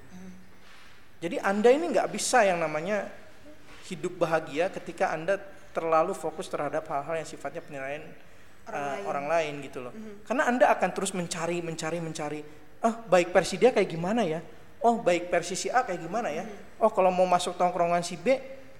jadi 1.22 1.38
anda 1.46 1.70
ini 1.70 1.94
nggak 1.94 2.10
bisa 2.10 2.42
yang 2.42 2.58
namanya 2.58 3.06
hidup 3.86 4.18
bahagia 4.18 4.66
ketika 4.74 5.14
anda 5.14 5.38
terlalu 5.70 6.12
fokus 6.16 6.50
terhadap 6.50 6.82
hal-hal 6.90 7.22
yang 7.22 7.28
sifatnya 7.28 7.62
penilaian 7.62 8.02
Orang 8.66 8.82
uh, 8.82 8.90
lain. 8.90 9.04
orang 9.06 9.26
lain 9.30 9.54
gitu 9.62 9.78
loh. 9.78 9.94
Karena 10.26 10.50
anda 10.50 10.66
akan 10.74 10.90
terus 10.90 11.14
mencari, 11.14 11.62
mencari, 11.62 12.02
mencari. 12.02 12.40
Oh 12.82 13.06
baik 13.06 13.30
versi 13.30 13.62
dia 13.62 13.70
kayak 13.70 13.86
gimana 13.86 14.26
ya? 14.26 14.42
Oh 14.82 14.98
baik 14.98 15.30
versi 15.30 15.54
si 15.54 15.70
A 15.70 15.86
kayak 15.86 16.02
gimana 16.02 16.34
ya? 16.34 16.42
Oh 16.82 16.90
kalau 16.90 17.14
mau 17.14 17.30
masuk 17.30 17.54
tongkrongan 17.54 18.02
si 18.02 18.18
B, 18.18 18.34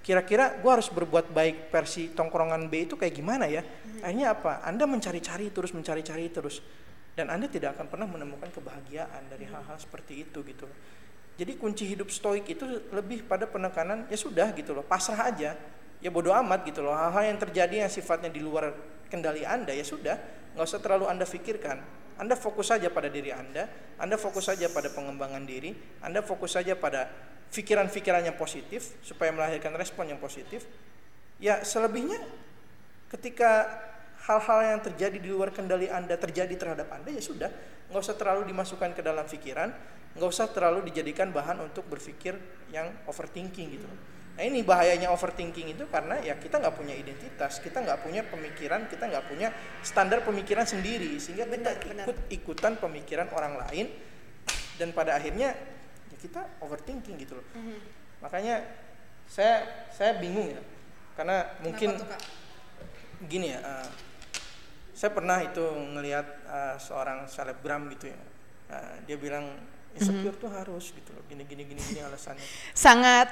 kira-kira 0.07 0.63
gue 0.63 0.71
harus 0.71 0.87
berbuat 0.87 1.35
baik 1.35 1.75
versi 1.75 2.15
tongkrongan 2.15 2.71
B 2.71 2.87
itu 2.87 2.95
kayak 2.95 3.11
gimana 3.11 3.51
ya? 3.51 3.67
Akhirnya 4.07 4.39
apa? 4.39 4.63
Anda 4.63 4.87
mencari-cari 4.87 5.51
terus, 5.51 5.75
mencari-cari 5.75 6.31
terus, 6.31 6.63
dan 7.19 7.27
anda 7.27 7.51
tidak 7.51 7.75
akan 7.75 7.91
pernah 7.91 8.07
menemukan 8.07 8.47
kebahagiaan 8.55 9.27
dari 9.27 9.51
hal-hal 9.51 9.75
seperti 9.83 10.23
itu 10.23 10.47
gitu. 10.47 10.71
Jadi 11.37 11.59
kunci 11.59 11.91
hidup 11.91 12.07
stoik 12.09 12.47
itu 12.47 12.65
lebih 12.95 13.27
pada 13.27 13.51
penekanan 13.51 14.07
ya 14.07 14.15
sudah 14.15 14.55
gitu 14.55 14.79
loh, 14.79 14.87
pasrah 14.87 15.27
aja. 15.27 15.59
Ya 15.99 16.11
bodoh 16.15 16.31
amat 16.39 16.63
gitu 16.71 16.87
loh. 16.87 16.95
Hal-hal 16.95 17.35
yang 17.35 17.39
terjadi 17.43 17.83
yang 17.83 17.91
sifatnya 17.91 18.31
di 18.31 18.39
luar 18.39 18.79
kendali 19.11 19.43
Anda 19.43 19.75
ya 19.75 19.83
sudah, 19.83 20.15
nggak 20.55 20.65
usah 20.71 20.79
terlalu 20.79 21.11
Anda 21.11 21.27
pikirkan. 21.27 21.83
Anda 22.17 22.39
fokus 22.39 22.71
saja 22.71 22.89
pada 22.95 23.11
diri 23.11 23.35
Anda, 23.35 23.69
Anda 23.99 24.17
fokus 24.17 24.49
saja 24.49 24.71
pada 24.71 24.89
pengembangan 24.89 25.45
diri, 25.45 25.75
Anda 26.01 26.23
fokus 26.23 26.55
saja 26.57 26.79
pada 26.79 27.11
pikiran-pikiran 27.53 28.27
yang 28.27 28.37
positif 28.37 28.97
supaya 29.03 29.31
melahirkan 29.31 29.73
respon 29.75 30.11
yang 30.11 30.21
positif. 30.21 30.67
Ya 31.37 31.63
selebihnya 31.63 32.21
ketika 33.13 33.69
hal-hal 34.27 34.77
yang 34.77 34.81
terjadi 34.83 35.19
di 35.23 35.31
luar 35.31 35.55
kendali 35.55 35.87
Anda 35.87 36.19
terjadi 36.19 36.55
terhadap 36.59 36.91
Anda 36.91 37.15
ya 37.15 37.23
sudah, 37.23 37.51
nggak 37.93 38.03
usah 38.03 38.17
terlalu 38.19 38.51
dimasukkan 38.51 38.99
ke 38.99 39.03
dalam 39.05 39.29
pikiran, 39.29 39.71
nggak 40.19 40.31
usah 40.31 40.51
terlalu 40.51 40.91
dijadikan 40.91 41.31
bahan 41.31 41.63
untuk 41.63 41.87
berpikir 41.87 42.35
yang 42.75 42.91
overthinking 43.07 43.79
gitu. 43.79 43.87
Nah 44.37 44.45
ini 44.45 44.61
bahayanya 44.61 45.09
overthinking 45.17 45.73
itu 45.73 45.89
karena 45.89 46.21
ya 46.21 46.37
kita 46.37 46.61
nggak 46.61 46.77
punya 46.77 46.93
identitas, 46.93 47.57
kita 47.63 47.81
nggak 47.81 48.05
punya 48.05 48.21
pemikiran, 48.27 48.85
kita 48.85 49.09
nggak 49.09 49.25
punya 49.33 49.49
standar 49.81 50.21
pemikiran 50.27 50.69
sendiri 50.69 51.17
sehingga 51.17 51.49
kita 51.49 51.57
Benar, 51.57 51.75
benar. 51.81 52.05
ikut 52.05 52.19
ikutan 52.29 52.77
pemikiran 52.77 53.33
orang 53.33 53.57
lain 53.65 53.87
dan 54.77 54.93
pada 54.93 55.17
akhirnya 55.17 55.57
ya 56.17 56.23
kita 56.25 56.41
overthinking 56.65 57.21
gitu 57.21 57.37
loh. 57.37 57.47
Mhm. 57.53 57.77
Makanya 58.25 58.65
saya 59.29 59.87
saya 59.93 60.17
bingung 60.17 60.49
ya. 60.49 60.63
Karena 61.13 61.45
mungkin 61.61 62.01
tuh, 62.01 62.09
gini 63.29 63.53
ya 63.53 63.61
eh, 63.61 63.89
saya 64.97 65.13
pernah 65.13 65.45
itu 65.45 65.61
ngelihat 65.61 66.27
eh, 66.49 66.77
seorang 66.81 67.29
selebgram 67.29 67.93
gitu 67.93 68.09
ya. 68.09 68.19
Eh, 68.73 68.95
dia 69.05 69.17
bilang 69.21 69.45
insecure 69.93 70.37
tuh 70.41 70.49
harus 70.49 70.97
gitu 70.97 71.13
loh. 71.13 71.21
Gini 71.29 71.45
gini 71.45 71.69
gini 71.69 71.81
gini 71.85 72.01
alasannya. 72.01 72.45
Sangat. 72.73 73.29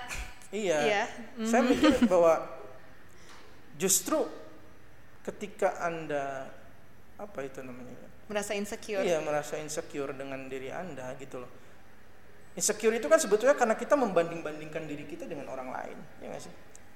Iya. 0.55 0.79
Iya. 0.87 1.05
saya 1.51 1.67
mikir 1.67 2.07
bahwa 2.07 2.47
justru 3.75 4.23
ketika 5.27 5.83
anda 5.83 6.47
apa 7.19 7.43
itu 7.43 7.59
namanya 7.59 8.07
merasa 8.31 8.55
insecure. 8.55 9.03
iya 9.03 9.19
merasa 9.19 9.59
insecure 9.59 10.15
dengan 10.15 10.47
diri 10.47 10.71
anda 10.71 11.11
gitu 11.19 11.43
loh 11.43 11.51
insecure 12.55 12.95
itu 12.95 13.07
kan 13.07 13.19
sebetulnya 13.19 13.55
karena 13.55 13.75
kita 13.75 13.95
membanding-bandingkan 13.95 14.87
diri 14.87 15.05
kita 15.05 15.27
dengan 15.27 15.51
orang 15.51 15.71
lain 15.71 15.99
ya 16.23 16.29
nggak 16.31 16.45
sih 16.45 16.55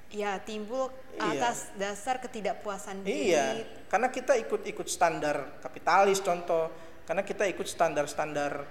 Ya, 0.08 0.40
timbul 0.40 0.88
Iya. 1.20 1.36
atas 1.36 1.68
dasar 1.76 2.16
ketidakpuasan 2.16 3.04
diri. 3.04 3.28
Iya, 3.28 3.60
karena 3.92 4.08
kita 4.08 4.40
ikut-ikut 4.40 4.88
standar 4.88 5.60
kapitalis 5.60 6.24
contoh, 6.24 6.72
karena 7.04 7.20
kita 7.20 7.44
ikut 7.44 7.68
standar-standar 7.68 8.64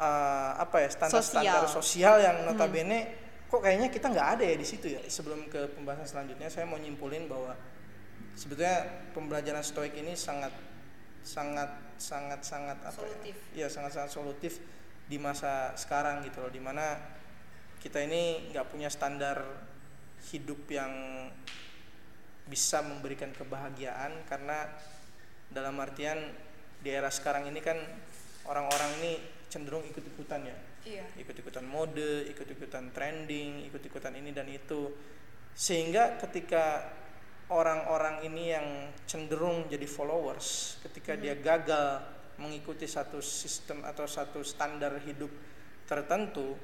eh, 0.00 0.52
apa 0.56 0.80
ya 0.80 0.88
standar-standar 0.88 1.68
Sosial. 1.68 2.16
sosial 2.16 2.24
yang 2.24 2.36
notabene 2.48 2.98
kok 3.44 3.60
kayaknya 3.60 3.92
kita 3.92 4.08
nggak 4.08 4.28
ada 4.40 4.44
ya 4.48 4.56
di 4.56 4.64
situ 4.64 4.88
ya. 4.88 5.04
Sebelum 5.04 5.52
ke 5.52 5.68
pembahasan 5.76 6.08
selanjutnya, 6.08 6.48
saya 6.48 6.64
mau 6.64 6.80
nyimpulin 6.80 7.28
bahwa 7.28 7.52
sebetulnya 8.32 8.80
pembelajaran 9.12 9.60
stoik 9.60 9.92
ini 9.92 10.16
sangat 10.16 10.56
sangat 11.20 11.76
sangat 12.00 12.40
sangat 12.40 12.80
apa 12.80 12.96
Solutif. 12.96 13.36
ya? 13.52 13.52
Iya, 13.52 13.66
sangat 13.68 13.92
sangat 13.92 14.10
solutif 14.16 14.52
di 15.10 15.18
masa 15.18 15.74
sekarang 15.74 16.22
gitu 16.22 16.38
loh, 16.46 16.52
di 16.54 16.62
mana 16.62 16.94
kita 17.82 17.98
ini 17.98 18.54
nggak 18.54 18.70
punya 18.70 18.86
standar 18.86 19.42
hidup 20.30 20.70
yang 20.70 20.92
bisa 22.46 22.86
memberikan 22.86 23.34
kebahagiaan 23.34 24.22
karena 24.30 24.70
dalam 25.50 25.74
artian 25.82 26.18
di 26.78 26.90
era 26.94 27.10
sekarang 27.10 27.50
ini 27.50 27.58
kan 27.58 27.78
orang-orang 28.46 28.90
ini 29.02 29.12
cenderung 29.50 29.82
ikut-ikutan 29.90 30.46
ya 30.46 30.58
Iya. 30.80 31.04
ikut-ikutan 31.20 31.68
mode, 31.68 32.24
ikut-ikutan 32.32 32.88
trending, 32.96 33.68
ikut-ikutan 33.68 34.16
ini 34.16 34.32
dan 34.32 34.48
itu. 34.48 34.88
Sehingga 35.52 36.16
ketika 36.16 36.88
orang-orang 37.52 38.24
ini 38.24 38.44
yang 38.48 38.66
cenderung 39.04 39.68
jadi 39.68 39.84
followers, 39.84 40.80
ketika 40.80 41.20
dia 41.20 41.36
gagal 41.36 42.00
mengikuti 42.40 42.88
satu 42.88 43.20
sistem 43.20 43.84
atau 43.84 44.08
satu 44.08 44.40
standar 44.40 44.96
hidup 45.04 45.28
tertentu, 45.84 46.54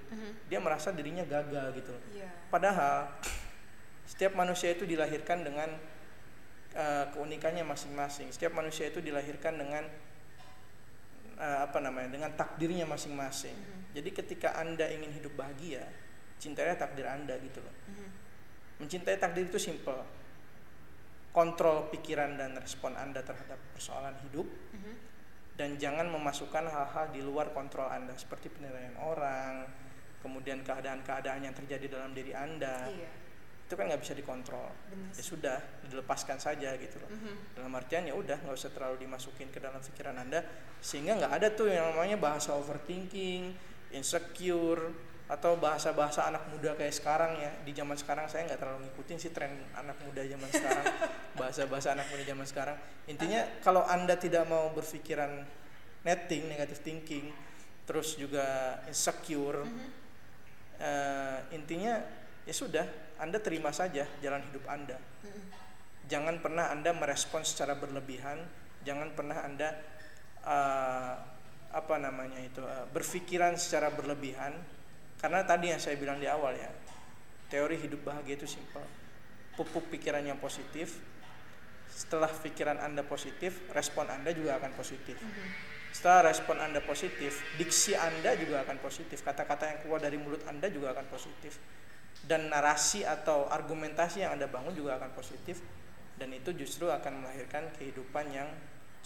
dia 0.47 0.62
merasa 0.62 0.95
dirinya 0.95 1.27
gagal 1.27 1.74
gitu. 1.77 1.95
Iya. 2.14 2.31
Padahal 2.49 3.11
setiap 4.07 4.39
manusia 4.39 4.70
itu 4.70 4.87
dilahirkan 4.87 5.43
dengan 5.43 5.66
eh, 6.72 7.05
keunikannya 7.11 7.66
masing-masing. 7.66 8.31
Setiap 8.31 8.55
manusia 8.55 8.87
itu 8.87 9.03
dilahirkan 9.03 9.59
dengan 9.59 9.85
eh, 11.37 11.59
apa 11.66 11.79
namanya? 11.83 12.14
dengan 12.14 12.31
takdirnya 12.39 12.87
masing-masing. 12.87 13.57
Jadi 13.93 14.14
ketika 14.14 14.55
Anda 14.57 14.87
ingin 14.93 15.11
hidup 15.11 15.35
bahagia, 15.35 15.83
cintailah 16.39 16.79
takdir 16.79 17.09
Anda 17.11 17.35
gitu 17.43 17.59
loh. 17.61 17.74
Mhm. 17.91 18.09
Mencintai 18.87 19.18
takdir 19.18 19.51
itu 19.51 19.59
simple. 19.59 20.05
Kontrol 21.35 21.93
pikiran 21.93 22.39
dan 22.39 22.57
respon 22.57 22.97
Anda 22.97 23.20
terhadap 23.20 23.59
persoalan 23.77 24.16
hidup 24.29 24.47
Mhm. 24.47 24.95
Dan 25.57 25.74
jangan 25.76 26.07
memasukkan 26.07 26.64
hal-hal 26.64 27.09
di 27.11 27.20
luar 27.20 27.50
kontrol 27.50 27.88
Anda 27.88 28.12
seperti 28.12 28.48
penilaian 28.48 28.92
orang, 28.96 29.64
kemudian 30.20 30.61
keadaan-keadaan 30.61 31.40
yang 31.42 31.54
terjadi 31.54 31.88
dalam 31.90 32.12
diri 32.12 32.32
Anda 32.32 32.86
Iya. 32.86 33.11
itu 33.62 33.74
kan 33.74 33.90
nggak 33.90 33.98
bisa 33.98 34.14
dikontrol 34.14 34.70
Benar 34.86 35.11
ya 35.11 35.22
sudah 35.22 35.59
dilepaskan 35.82 36.38
saja 36.38 36.70
gitu 36.76 36.98
loh 36.98 37.11
Mhm. 37.11 37.59
dalam 37.59 37.72
artian 37.72 38.07
ya 38.07 38.14
udah 38.14 38.38
nggak 38.38 38.54
usah 38.54 38.70
terlalu 38.70 39.02
dimasukin 39.02 39.50
ke 39.50 39.59
dalam 39.59 39.78
pikiran 39.78 40.14
anda 40.16 40.38
sehingga 40.78 41.16
nggak 41.16 41.32
ada 41.34 41.48
tuh 41.50 41.66
yang 41.66 41.90
namanya 41.90 42.14
bahasa 42.14 42.54
overthinking 42.54 43.54
insecure 43.90 44.94
atau 45.27 45.59
bahasa-bahasa 45.59 46.22
anak 46.31 46.47
muda 46.55 46.79
kayak 46.79 46.95
sekarang 46.95 47.35
ya 47.35 47.51
di 47.66 47.74
zaman 47.74 47.99
sekarang 47.99 48.31
saya 48.31 48.47
nggak 48.47 48.62
terlalu 48.62 48.87
ngikutin 48.87 49.18
sih 49.18 49.35
tren 49.35 49.51
anak 49.74 49.99
muda 50.07 50.22
zaman 50.22 50.47
sekarang 50.55 50.87
bahasa-bahasa 51.41 51.99
anak 51.99 52.07
muda 52.14 52.22
zaman 52.22 52.47
sekarang 52.47 52.79
intinya 53.11 53.43
kalau 53.59 53.83
anda 53.83 54.14
tidak 54.14 54.47
mau 54.47 54.70
berpikiran 54.70 55.43
netting 56.07 56.47
negative 56.47 56.79
thinking 56.79 57.35
terus 57.83 58.14
juga 58.14 58.79
insecure 58.87 59.66
Mhm. 59.66 59.89
eh, 60.79 61.39
intinya 61.59 61.99
ya 62.47 62.55
sudah 62.55 62.87
anda 63.18 63.43
terima 63.43 63.74
saja 63.74 64.07
jalan 64.22 64.43
hidup 64.47 64.62
anda 64.70 64.95
Mhm. 65.27 65.43
jangan 66.07 66.39
pernah 66.39 66.70
anda 66.70 66.95
merespon 66.95 67.43
secara 67.43 67.74
berlebihan 67.74 68.47
jangan 68.87 69.11
pernah 69.11 69.43
anda 69.43 69.74
eh, 70.47 71.14
apa 71.74 71.95
namanya 71.99 72.39
itu 72.39 72.62
eh, 72.62 72.87
berpikiran 72.95 73.59
secara 73.59 73.91
berlebihan 73.91 74.55
karena 75.16 75.40
tadi 75.44 75.72
yang 75.72 75.80
saya 75.80 75.96
bilang 75.96 76.20
di 76.20 76.28
awal 76.28 76.52
ya 76.56 76.68
teori 77.48 77.78
hidup 77.80 78.04
bahagia 78.04 78.36
itu 78.36 78.48
simpel. 78.48 78.84
Pupuk 79.56 79.88
pikiran 79.88 80.20
yang 80.20 80.36
positif 80.36 81.00
setelah 81.88 82.28
pikiran 82.28 82.76
anda 82.82 83.00
positif 83.06 83.64
respon 83.72 84.10
anda 84.12 84.34
juga 84.34 84.60
akan 84.60 84.76
positif. 84.76 85.16
Setelah 85.94 86.28
respon 86.28 86.60
anda 86.60 86.84
positif 86.84 87.40
diksi 87.56 87.96
anda 87.96 88.36
juga 88.36 88.60
akan 88.68 88.76
positif 88.84 89.24
kata-kata 89.24 89.64
yang 89.64 89.78
keluar 89.80 90.00
dari 90.02 90.20
mulut 90.20 90.44
anda 90.44 90.68
juga 90.68 90.92
akan 90.92 91.08
positif. 91.08 91.56
Dan 92.26 92.52
narasi 92.52 93.06
atau 93.06 93.48
argumentasi 93.48 94.26
yang 94.26 94.36
anda 94.36 94.50
bangun 94.50 94.74
juga 94.76 95.00
akan 95.00 95.14
positif 95.16 95.62
dan 96.16 96.32
itu 96.32 96.52
justru 96.56 96.88
akan 96.88 97.24
melahirkan 97.24 97.68
kehidupan 97.76 98.32
yang 98.32 98.48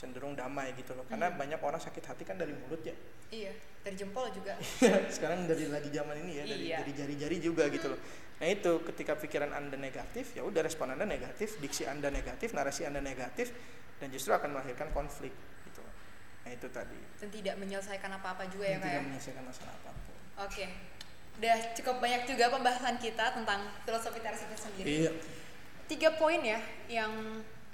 cenderung 0.00 0.32
damai 0.32 0.72
gitu 0.74 0.96
loh 0.96 1.04
karena 1.04 1.28
banyak 1.30 1.60
orang 1.60 1.76
sakit 1.76 2.00
hati 2.02 2.24
kan 2.24 2.34
dari 2.34 2.56
mulut 2.56 2.80
ya 2.80 2.96
Iya. 3.30 3.52
Dari 3.80 3.94
jempol 3.94 4.26
juga. 4.34 4.58
sekarang 5.14 5.46
dari 5.46 5.70
lagi 5.70 5.86
zaman 5.88 6.18
ini 6.18 6.32
ya 6.34 6.44
dari 6.44 6.64
Iya. 6.66 6.76
dari 6.82 6.92
jari-jari 6.96 7.36
juga 7.38 7.68
gitu 7.68 7.92
loh 7.92 8.00
nah 8.40 8.48
itu 8.48 8.80
ketika 8.82 9.12
pikiran 9.14 9.52
anda 9.52 9.76
negatif 9.76 10.32
ya 10.32 10.42
udah 10.42 10.64
respon 10.64 10.90
anda 10.90 11.04
negatif 11.04 11.60
diksi 11.60 11.84
anda 11.84 12.08
negatif 12.08 12.50
narasi 12.50 12.88
anda 12.88 12.98
negatif 12.98 13.52
dan 14.00 14.08
justru 14.08 14.32
akan 14.32 14.56
melahirkan 14.56 14.88
konflik 14.90 15.28
gitu 15.62 15.78
loh. 15.78 15.92
nah 16.40 16.50
itu 16.50 16.66
tadi 16.66 16.96
Dan 17.20 17.28
tidak 17.28 17.54
menyelesaikan 17.54 18.10
apa-apa 18.10 18.48
juga 18.48 18.64
ya 18.66 18.76
kak 18.76 18.82
ya. 18.82 18.90
tidak 18.90 19.04
menyelesaikan 19.06 19.44
masalah 19.44 19.72
apa 19.76 19.90
pun 19.94 20.16
Oke. 20.40 20.64
udah 21.36 21.56
cukup 21.72 21.96
banyak 22.00 22.22
juga 22.24 22.44
pembahasan 22.48 22.96
kita 22.96 23.26
tentang 23.32 23.60
filosofi 23.82 24.18
teras 24.18 24.40
itu 24.40 24.56
sendiri. 24.56 24.88
Iya. 25.04 25.12
Tiga 25.86 26.10
poin 26.14 26.40
ya 26.40 26.58
yang 26.88 27.12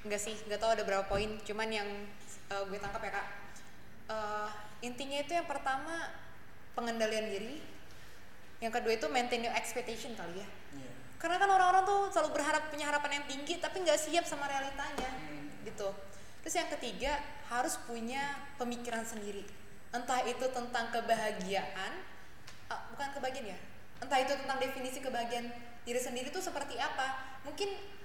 enggak 0.07 0.23
sih, 0.23 0.39
nggak 0.47 0.63
tahu 0.63 0.71
ada 0.79 0.87
berapa 0.87 1.05
poin, 1.11 1.27
cuman 1.43 1.69
yang 1.69 1.89
uh, 2.55 2.63
gue 2.71 2.79
tangkap 2.79 3.03
ya 3.03 3.13
kak. 3.19 3.27
Uh, 4.07 4.49
intinya 4.87 5.19
itu 5.19 5.35
yang 5.35 5.51
pertama 5.51 6.15
pengendalian 6.79 7.27
diri, 7.27 7.59
yang 8.63 8.71
kedua 8.71 8.95
itu 8.95 9.11
maintain 9.11 9.43
your 9.43 9.53
expectation 9.59 10.15
kali 10.15 10.39
ya. 10.39 10.49
Iya. 10.79 10.91
Karena 11.19 11.43
kan 11.43 11.51
orang-orang 11.51 11.83
tuh 11.83 12.01
selalu 12.15 12.39
berharap 12.39 12.71
punya 12.71 12.87
harapan 12.87 13.19
yang 13.19 13.27
tinggi 13.27 13.59
tapi 13.59 13.83
nggak 13.83 13.99
siap 13.99 14.23
sama 14.23 14.47
realitanya, 14.47 15.11
gitu. 15.67 15.91
Terus 16.47 16.55
yang 16.55 16.71
ketiga 16.79 17.19
harus 17.51 17.75
punya 17.83 18.39
pemikiran 18.63 19.03
sendiri, 19.03 19.43
entah 19.91 20.23
itu 20.23 20.47
tentang 20.55 20.95
kebahagiaan, 20.95 21.93
uh, 22.71 22.83
bukan 22.95 23.11
kebahagiaan 23.19 23.59
ya, 23.59 23.59
entah 24.07 24.23
itu 24.23 24.39
tentang 24.39 24.63
definisi 24.63 25.03
kebahagiaan 25.03 25.51
diri 25.83 25.99
sendiri 25.99 26.31
tuh 26.31 26.43
seperti 26.43 26.79
apa. 26.79 27.39
Mungkin 27.43 27.96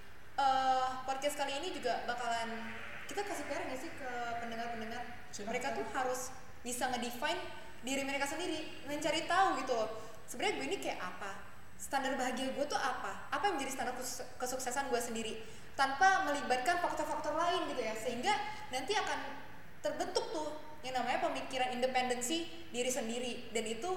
uh, 0.41 1.05
podcast 1.05 1.37
kali 1.37 1.53
ini 1.61 1.69
juga 1.73 2.01
bakalan 2.09 2.73
kita 3.05 3.21
kasih 3.27 3.45
PR 3.45 3.63
nggak 3.67 3.79
sih 3.79 3.91
ke 3.91 4.09
pendengar-pendengar? 4.39 5.03
Mereka 5.43 5.67
tuh 5.75 5.85
harus 5.91 6.31
bisa 6.63 6.87
ngedefine 6.89 7.41
diri 7.81 8.07
mereka 8.07 8.23
sendiri, 8.29 8.81
mencari 8.87 9.27
tahu 9.27 9.59
gitu 9.59 9.73
loh. 9.75 9.89
Sebenarnya 10.29 10.53
gue 10.61 10.65
ini 10.71 10.77
kayak 10.79 10.99
apa? 11.01 11.31
Standar 11.75 12.15
bahagia 12.15 12.55
gue 12.55 12.65
tuh 12.69 12.79
apa? 12.79 13.27
Apa 13.33 13.51
yang 13.51 13.59
menjadi 13.59 13.73
standar 13.73 13.95
kes- 13.99 14.23
kesuksesan 14.39 14.87
gue 14.87 15.01
sendiri? 15.01 15.33
Tanpa 15.75 16.23
melibatkan 16.29 16.79
faktor-faktor 16.79 17.35
lain 17.35 17.67
gitu 17.73 17.81
ya, 17.83 17.95
sehingga 17.97 18.31
nanti 18.69 18.95
akan 18.95 19.19
terbentuk 19.81 20.29
tuh 20.31 20.61
yang 20.85 20.95
namanya 20.95 21.25
pemikiran 21.25 21.73
independensi 21.73 22.47
diri 22.69 22.91
sendiri 22.91 23.49
dan 23.51 23.65
itu 23.65 23.91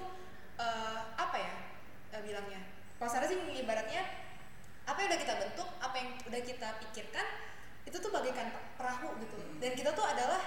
eh, 0.58 1.00
apa 1.14 1.36
ya 1.38 1.54
eh, 2.18 2.22
bilangnya? 2.24 2.58
Kalau 2.98 3.10
saya 3.10 3.30
sih 3.30 3.36
ibaratnya 3.36 4.23
apa 4.84 4.98
yang 5.00 5.08
udah 5.12 5.20
kita 5.20 5.34
bentuk, 5.40 5.68
apa 5.80 5.94
yang 5.96 6.08
udah 6.28 6.42
kita 6.44 6.68
pikirkan 6.84 7.26
itu 7.84 7.96
tuh 8.00 8.10
bagaikan 8.12 8.48
perahu 8.76 9.16
gitu. 9.20 9.36
Dan 9.60 9.72
kita 9.76 9.92
tuh 9.96 10.04
adalah 10.04 10.40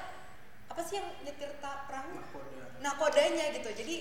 apa 0.68 0.82
sih 0.86 1.00
yang 1.02 1.08
nyetir 1.26 1.50
perahu? 1.62 2.12
Nakoda. 2.22 2.62
nakodanya 2.84 3.50
gitu 3.56 3.74
jadi 3.74 3.96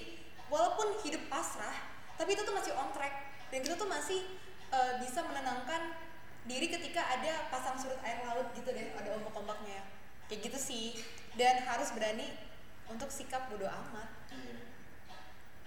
walaupun 0.52 1.00
hidup 1.00 1.24
pasrah 1.32 1.72
tapi 2.20 2.36
itu 2.36 2.44
tuh 2.44 2.52
masih 2.52 2.76
on 2.76 2.92
track 2.92 3.32
dan 3.48 3.64
kita 3.64 3.80
tuh 3.80 3.88
masih 3.88 4.20
uh, 4.68 5.00
bisa 5.00 5.24
menenangkan 5.24 5.96
diri 6.44 6.68
ketika 6.68 7.00
ada 7.00 7.48
pasang 7.48 7.80
surut 7.80 7.96
air 8.04 8.20
laut 8.28 8.52
gitu 8.52 8.68
deh 8.76 8.92
ada 8.92 9.08
ombak-ombaknya 9.16 9.88
kayak 10.28 10.52
gitu 10.52 10.58
sih 10.60 10.86
dan 11.38 11.64
harus 11.64 11.94
berani 11.96 12.34
untuk 12.92 13.08
sikap 13.08 13.48
bodo 13.48 13.64
amat 13.66 14.10
Iya. 14.36 14.58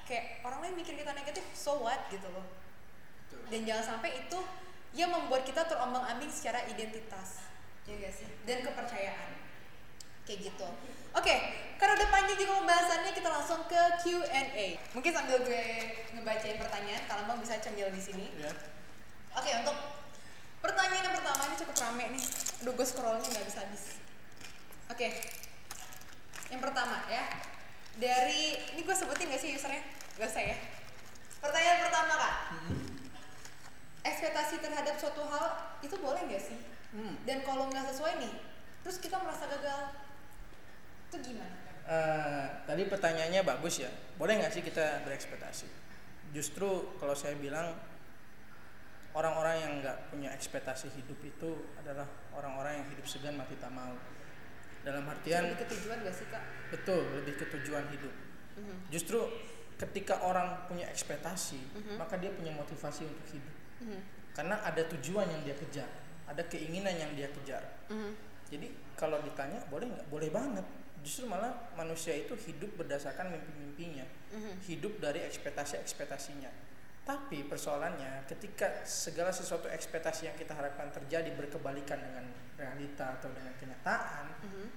kayak 0.05 0.25
orang 0.45 0.59
lain 0.61 0.75
mikir 0.77 0.93
kita 0.93 1.15
negatif 1.15 1.41
so 1.55 1.81
what 1.81 2.05
gitu 2.13 2.27
loh. 2.29 2.43
Dan 3.49 3.61
jangan 3.65 3.97
sampai 3.97 4.25
itu 4.25 4.39
yang 4.97 5.13
membuat 5.13 5.45
kita 5.45 5.65
terombang 5.69 6.05
ambing 6.05 6.29
secara 6.29 6.65
identitas. 6.69 7.45
Ya 7.85 7.97
gak 7.97 8.13
sih? 8.13 8.29
Dan 8.45 8.65
kepercayaan. 8.65 9.29
Kayak 10.25 10.53
gitu. 10.53 10.67
Oke 11.13 11.35
karena 11.79 11.95
udah 11.95 12.09
panjang 12.11 12.37
juga 12.43 12.53
pembahasannya 12.59 13.11
kita 13.15 13.29
langsung 13.31 13.63
ke 13.71 13.81
Q&A 14.03 14.67
mungkin 14.91 15.11
sambil 15.15 15.39
gue 15.47 15.63
ngebacain 16.11 16.59
pertanyaan 16.59 17.03
kalau 17.07 17.23
mau 17.23 17.39
bisa 17.39 17.55
cemil 17.63 17.87
di 17.87 18.03
sini. 18.03 18.27
Ya. 18.35 18.51
oke 19.31 19.49
untuk 19.63 19.77
pertanyaan 20.59 21.07
yang 21.07 21.15
pertama 21.15 21.41
ini 21.47 21.55
cukup 21.55 21.75
rame 21.79 22.05
nih. 22.19 22.25
Aduh 22.59 22.75
gue 22.75 22.83
scrollnya 22.83 23.23
nggak 23.31 23.47
bisa 23.47 23.63
habis. 23.63 23.95
Oke. 24.91 25.07
Yang 26.51 26.61
pertama 26.67 27.07
ya. 27.07 27.23
Dari 27.95 28.75
ini 28.75 28.81
gue 28.83 28.95
sebutin 28.95 29.31
gak 29.31 29.39
sih 29.43 29.55
usernya? 29.55 29.83
Gak 30.19 30.27
usah 30.27 30.43
ya. 30.43 30.57
Pertanyaan 31.39 31.79
pertama 31.87 32.13
kak 32.15 32.35
ekspektasi 34.01 34.59
terhadap 34.59 34.95
suatu 34.95 35.23
hal 35.23 35.45
itu 35.79 35.95
boleh 35.95 36.21
nggak 36.23 36.41
sih 36.41 36.59
Hmm. 36.89 37.21
dan 37.21 37.45
kalau 37.45 37.69
nggak 37.69 37.85
sesuai 37.85 38.17
nih 38.17 38.33
terus 38.81 38.97
kita 38.97 39.21
merasa 39.21 39.45
gagal 39.45 39.93
itu 41.07 41.17
gimana 41.23 41.57
Eh, 41.89 42.45
tadi 42.69 42.85
pertanyaannya 42.85 43.41
bagus 43.41 43.81
ya. 43.81 43.89
Boleh 44.13 44.37
nggak 44.37 44.53
sih 44.53 44.61
kita 44.61 45.01
berekspektasi? 45.01 45.65
Justru 46.29 46.69
kalau 47.01 47.17
saya 47.17 47.33
bilang 47.33 47.73
orang-orang 49.17 49.55
yang 49.57 49.71
nggak 49.81 49.97
punya 50.13 50.29
ekspektasi 50.29 50.93
hidup 50.93 51.17
itu 51.19 51.49
adalah 51.75 52.05
orang-orang 52.29 52.81
yang 52.81 52.87
hidup 52.93 53.05
segan 53.09 53.33
mati 53.33 53.57
tak 53.57 53.73
mau. 53.73 53.97
Dalam 54.85 55.01
artian 55.03 55.49
lebih 55.49 55.65
ke 55.65 55.67
tujuan 55.75 55.97
gak 56.05 56.13
sih 56.13 56.27
kak 56.29 56.43
betul 56.69 57.01
lebih 57.17 57.33
ke 57.35 57.45
tujuan 57.57 57.81
hidup. 57.89 58.13
Mhm. 58.61 58.75
Justru 58.93 59.19
ketika 59.75 60.21
orang 60.21 60.69
punya 60.69 60.85
ekspektasi, 60.87 61.57
Mhm. 61.73 61.97
maka 61.97 62.21
dia 62.21 62.29
punya 62.29 62.53
motivasi 62.53 63.09
untuk 63.09 63.27
hidup. 63.33 63.55
Mhm. 63.79 63.99
Karena 64.35 64.55
ada 64.63 64.83
tujuan 64.95 65.27
yang 65.27 65.41
dia 65.43 65.55
kejar, 65.57 65.89
ada 66.27 66.43
keinginan 66.47 66.95
yang 66.95 67.11
dia 67.17 67.27
kejar. 67.33 67.63
Mhm. 67.91 68.11
Jadi 68.49 68.67
kalau 68.95 69.19
ditanya 69.21 69.59
boleh 69.67 69.87
nggak? 69.89 70.07
Boleh 70.07 70.29
banget. 70.31 70.65
Justru 70.99 71.31
malah 71.31 71.71
manusia 71.79 72.11
itu 72.11 72.35
hidup 72.35 72.75
berdasarkan 72.75 73.31
mimpi-mimpinya, 73.31 74.03
Mhm. 74.35 74.59
hidup 74.67 74.99
dari 74.99 75.23
ekspektasi-ekspektasinya. 75.23 76.51
Tapi 77.07 77.47
persoalannya 77.47 78.27
ketika 78.29 78.85
segala 78.85 79.33
sesuatu 79.33 79.65
ekspektasi 79.65 80.29
yang 80.29 80.37
kita 80.37 80.53
harapkan 80.53 80.91
terjadi 80.93 81.33
berkebalikan 81.33 81.97
dengan 81.97 82.27
realita 82.59 83.17
atau 83.17 83.31
dengan 83.33 83.55
kenyataan, 83.57 84.25
Mhm. 84.45 84.67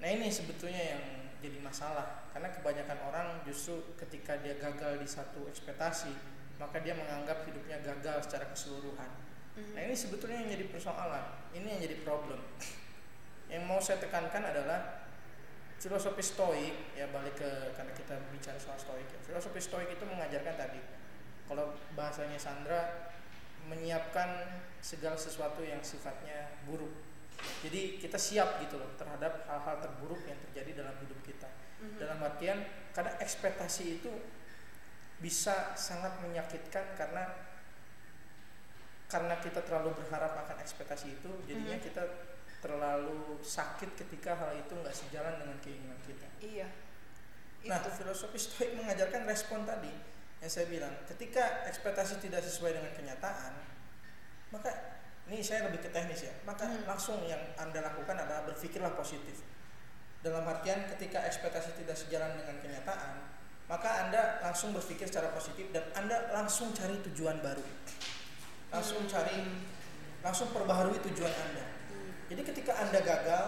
nah 0.00 0.08
ini 0.08 0.30
sebetulnya 0.32 0.96
yang 0.96 1.02
jadi 1.44 1.60
masalah. 1.60 2.24
Karena 2.32 2.48
kebanyakan 2.54 2.98
orang 3.04 3.28
justru 3.44 3.84
ketika 4.00 4.40
dia 4.40 4.56
gagal 4.56 4.96
di 4.96 5.04
satu 5.04 5.44
ekspektasi, 5.50 6.08
maka 6.58 6.78
dia 6.80 6.94
menganggap 6.94 7.46
hidupnya 7.46 7.82
gagal 7.82 8.26
secara 8.26 8.46
keseluruhan. 8.50 9.10
Nah 9.54 9.80
ini 9.86 9.94
sebetulnya 9.94 10.42
yang 10.42 10.50
jadi 10.50 10.66
persoalan, 10.66 11.24
ini 11.54 11.66
yang 11.78 11.80
jadi 11.82 11.96
problem. 12.02 12.40
Yang 13.44 13.62
mau 13.68 13.78
saya 13.78 14.00
tekankan 14.00 14.40
adalah 14.40 15.04
filosofi 15.78 16.24
stoik 16.24 16.96
ya 16.96 17.06
balik 17.12 17.38
ke 17.38 17.76
karena 17.76 17.92
kita 17.92 18.16
bicara 18.32 18.56
soal 18.58 18.74
stoik 18.80 19.04
ya. 19.04 19.20
Filosofi 19.20 19.60
stoik 19.60 19.94
itu 19.94 20.02
mengajarkan 20.08 20.56
tadi 20.58 20.80
kalau 21.44 21.76
bahasanya 21.92 22.40
Sandra 22.40 23.12
menyiapkan 23.68 24.48
segala 24.80 25.14
sesuatu 25.16 25.60
yang 25.60 25.84
sifatnya 25.84 26.56
buruk. 26.64 26.90
Jadi 27.60 28.00
kita 28.00 28.16
siap 28.16 28.64
gitu 28.64 28.80
loh 28.80 28.96
terhadap 28.96 29.44
hal-hal 29.44 29.76
terburuk 29.80 30.24
yang 30.24 30.40
terjadi 30.48 30.84
dalam 30.84 30.96
hidup 31.04 31.20
kita. 31.20 31.48
Mhm. 31.84 31.96
Dalam 32.00 32.18
artian 32.24 32.58
karena 32.96 33.12
ekspektasi 33.20 34.00
itu 34.00 34.12
bisa 35.18 35.72
sangat 35.78 36.18
menyakitkan 36.20 36.94
karena 36.98 37.24
karena 39.06 39.38
kita 39.38 39.62
terlalu 39.62 39.94
berharap 39.94 40.32
akan 40.42 40.58
ekspektasi 40.58 41.20
itu 41.20 41.30
jadinya 41.46 41.78
Mhm. 41.78 41.84
kita 41.86 42.02
terlalu 42.58 43.38
sakit 43.44 43.92
ketika 43.94 44.32
hal 44.34 44.56
itu 44.56 44.72
nggak 44.72 44.96
sejalan 44.96 45.36
dengan 45.36 45.56
keinginan 45.60 46.00
kita. 46.02 46.26
iya 46.40 46.68
Nah, 47.64 47.80
itu 47.80 47.96
filosofi 47.96 48.36
stoik 48.36 48.76
mengajarkan 48.76 49.24
respon 49.24 49.64
tadi 49.64 49.88
yang 50.36 50.52
saya 50.52 50.68
bilang, 50.68 50.92
ketika 51.08 51.64
ekspektasi 51.64 52.20
tidak 52.20 52.44
sesuai 52.44 52.76
dengan 52.76 52.92
kenyataan, 52.92 53.56
maka 54.52 55.00
ini 55.24 55.40
saya 55.40 55.64
lebih 55.72 55.80
ke 55.80 55.88
teknis 55.88 56.28
ya, 56.28 56.34
maka 56.44 56.68
Hmm. 56.68 56.84
langsung 56.84 57.24
yang 57.24 57.40
anda 57.56 57.80
lakukan 57.80 58.20
adalah 58.20 58.44
berpikirlah 58.44 58.92
positif. 58.92 59.40
Dalam 60.20 60.44
artian 60.44 60.84
ketika 60.92 61.24
ekspektasi 61.24 61.72
tidak 61.80 61.96
sejalan 61.96 62.36
dengan 62.36 62.60
kenyataan, 62.60 63.33
maka 63.64 64.06
anda 64.06 64.38
langsung 64.40 64.72
berpikir 64.72 65.08
secara 65.08 65.32
positif 65.32 65.72
dan 65.72 65.88
anda 65.96 66.28
langsung 66.30 66.70
cari 66.72 67.00
tujuan 67.10 67.40
baru, 67.40 67.64
langsung 68.68 69.04
Hmm. 69.04 69.10
cari, 69.10 69.40
langsung 70.20 70.48
perbaharui 70.50 71.00
tujuan 71.00 71.32
anda. 71.32 71.64
Jadi 72.24 72.40
ketika 72.40 72.72
Anda 72.80 73.04
gagal 73.04 73.44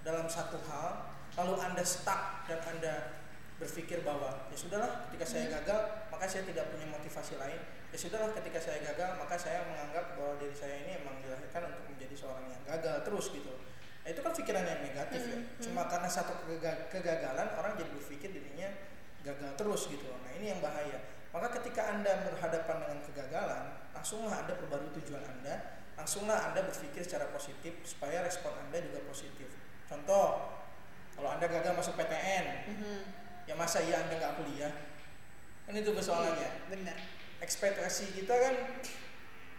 dalam 0.00 0.28
satu 0.28 0.60
hal, 0.68 1.08
lalu 1.34 1.56
Anda 1.56 1.80
stuck 1.80 2.44
dan 2.44 2.60
Anda 2.68 3.16
berpikir 3.56 4.04
bahwa 4.04 4.44
ya 4.48 4.56
sudahlah 4.56 5.08
ketika 5.08 5.24
saya 5.24 5.44
Hmm. 5.48 5.54
gagal 5.60 5.80
maka 6.12 6.24
saya 6.28 6.44
tidak 6.44 6.68
punya 6.68 6.84
motivasi 6.86 7.36
lain. 7.36 7.60
Ya 7.90 7.96
sudahlah 7.96 8.30
ketika 8.32 8.60
saya 8.60 8.80
gagal 8.84 9.16
maka 9.16 9.34
saya 9.36 9.64
menganggap 9.66 10.16
bahwa 10.16 10.36
diri 10.36 10.52
saya 10.52 10.84
ini 10.84 11.00
emang 11.00 11.20
dilahirkan 11.20 11.72
untuk 11.72 11.84
menjadi 11.88 12.14
seorang 12.14 12.44
yang 12.48 12.62
gagal 12.64 12.96
terus 13.02 13.26
gitu. 13.32 13.52
Nah, 14.00 14.08
itu 14.08 14.20
kan 14.20 14.32
pikiran 14.32 14.64
yang 14.64 14.80
negatif 14.80 15.20
ya. 15.24 15.36
Hmm. 15.36 15.44
Cuma 15.60 15.82
karena 15.88 16.08
satu 16.08 16.32
kega- 16.44 16.88
kegagalan 16.88 17.48
orang 17.52 17.72
jadi 17.74 17.90
berpikir 17.90 18.32
dirinya 18.32 18.68
gagal 19.24 19.52
terus 19.56 19.88
gitu. 19.88 20.06
Nah, 20.08 20.32
ini 20.36 20.52
yang 20.52 20.60
bahaya. 20.64 20.98
Maka 21.30 21.62
ketika 21.62 21.94
Anda 21.94 22.26
berhadapan 22.26 22.76
dengan 22.82 22.98
kegagalan, 23.06 23.62
langsunglah 23.94 24.34
Anda 24.42 24.58
perbarui 24.58 24.90
tujuan 24.98 25.22
Anda, 25.22 25.78
langsunglah 25.94 26.50
Anda 26.50 26.66
berpikir 26.66 27.06
secara 27.06 27.30
positif 27.30 27.78
supaya 27.86 28.24
respon 28.26 28.50
Anda 28.56 28.82
juga 28.82 29.04
positif. 29.06 29.46
Contoh, 29.86 30.50
kalau 31.14 31.30
Anda 31.36 31.46
gagal 31.46 31.76
masuk 31.76 31.94
PTN, 31.94 32.44
Mhm. 32.66 32.98
ya 33.46 33.54
masa 33.54 33.84
iya 33.84 34.02
Anda 34.02 34.16
nggak 34.18 34.34
kuliah? 34.42 34.72
Kan 35.68 35.74
itu 35.76 35.90
persoalannya. 35.94 36.40
Iya, 36.40 36.50
benar 36.72 36.98
Ekspektasi 37.40 38.12
kita 38.20 38.34
kan 38.36 38.54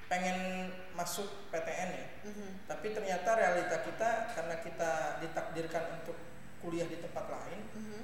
pengen 0.05 0.69
masuk 0.93 1.49
PTN 1.49 1.89
ya, 1.95 2.07
Mhm. 2.27 2.67
tapi 2.67 2.91
ternyata 2.91 3.31
realita 3.33 3.79
kita 3.81 4.09
karena 4.35 4.55
kita 4.59 4.91
ditakdirkan 5.23 6.03
untuk 6.03 6.19
kuliah 6.61 6.85
di 6.85 6.99
tempat 6.99 7.25
lain, 7.31 7.63
Mhm. 7.73 8.01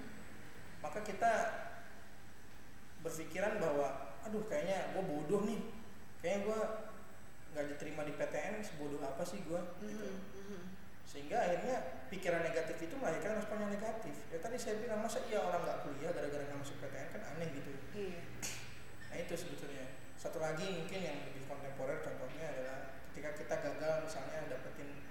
Maka 0.81 0.99
kita 1.01 1.31
berpikiran 3.01 3.61
bahwa 3.61 4.17
aduh 4.25 4.43
kayaknya 4.49 4.93
gue 4.93 5.03
bodoh 5.03 5.41
nih. 5.47 5.61
Kayaknya 6.19 6.39
gue 6.43 6.59
nggak 7.53 7.65
diterima 7.73 8.01
di 8.03 8.13
PTN 8.13 8.55
sebodoh 8.61 9.01
apa 9.01 9.23
sih 9.23 9.41
gue 9.41 9.61
gitu. 9.87 10.07
Mhm, 10.07 10.19
mhm. 10.35 10.61
sehingga 11.07 11.39
akhirnya 11.39 12.03
pikiran 12.11 12.43
negatif 12.43 12.77
itu 12.83 12.95
melahirkan 12.99 13.39
respon 13.39 13.63
yang 13.63 13.71
negatif. 13.71 14.13
Ya 14.27 14.37
tadi 14.43 14.59
saya 14.59 14.77
bilang 14.83 14.99
masa 15.01 15.23
iya 15.25 15.39
orang 15.39 15.63
nggak 15.63 15.79
kuliah 15.87 16.11
gara-gara 16.11 16.43
nggak 16.43 16.59
masuk 16.59 16.77
PTN 16.83 17.07
kan 17.15 17.21
aneh 17.35 17.47
gitu. 17.55 17.71
Iya. 17.95 18.21
nah 19.07 19.17
itu 19.17 19.33
sebetulnya. 19.33 19.85
Satu 20.17 20.41
lagi 20.41 20.65
mungkin 20.65 20.99
yang 20.99 21.17
lebih 21.29 21.45
kontemporer 21.45 22.01
contohnya 22.01 22.45
adalah 22.51 22.77
ketika 23.09 23.33
kita 23.33 23.55
gagal 23.63 23.93
misalnya 24.05 24.49
dapetin 24.49 25.07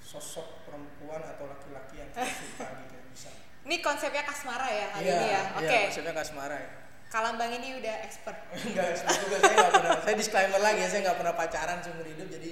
sosok 0.00 0.64
perempuan 0.68 1.20
atau 1.24 1.48
laki-laki 1.48 2.00
yang 2.00 2.10
kita 2.12 2.24
suka 2.24 2.68
gitu 2.84 2.96
bisa 3.12 3.30
Ini 3.62 3.76
konsepnya 3.78 4.22
kasmara 4.22 4.66
ya 4.66 4.86
kali 4.90 5.06
Iya, 5.06 5.14
ini 5.14 5.28
ya. 5.30 5.42
Oke. 5.54 5.66
iya, 5.68 5.80
maksudnya 5.86 6.12
nggak 6.12 6.28
semara 6.28 6.56
ya 6.58 6.70
Kalambang 7.12 7.52
ini 7.52 7.76
udah 7.76 7.94
expert. 8.08 8.38
Enggak, 8.56 9.04
juga 9.04 9.36
saya 9.36 9.52
nggak 9.52 9.72
pernah. 9.76 9.96
Saya 10.00 10.16
disclaimer 10.16 10.60
lagi 10.64 10.80
ya, 10.80 10.88
saya 10.88 11.00
nggak 11.04 11.18
pernah 11.20 11.34
pacaran 11.36 11.78
seumur 11.84 12.08
hidup, 12.08 12.24
jadi 12.24 12.50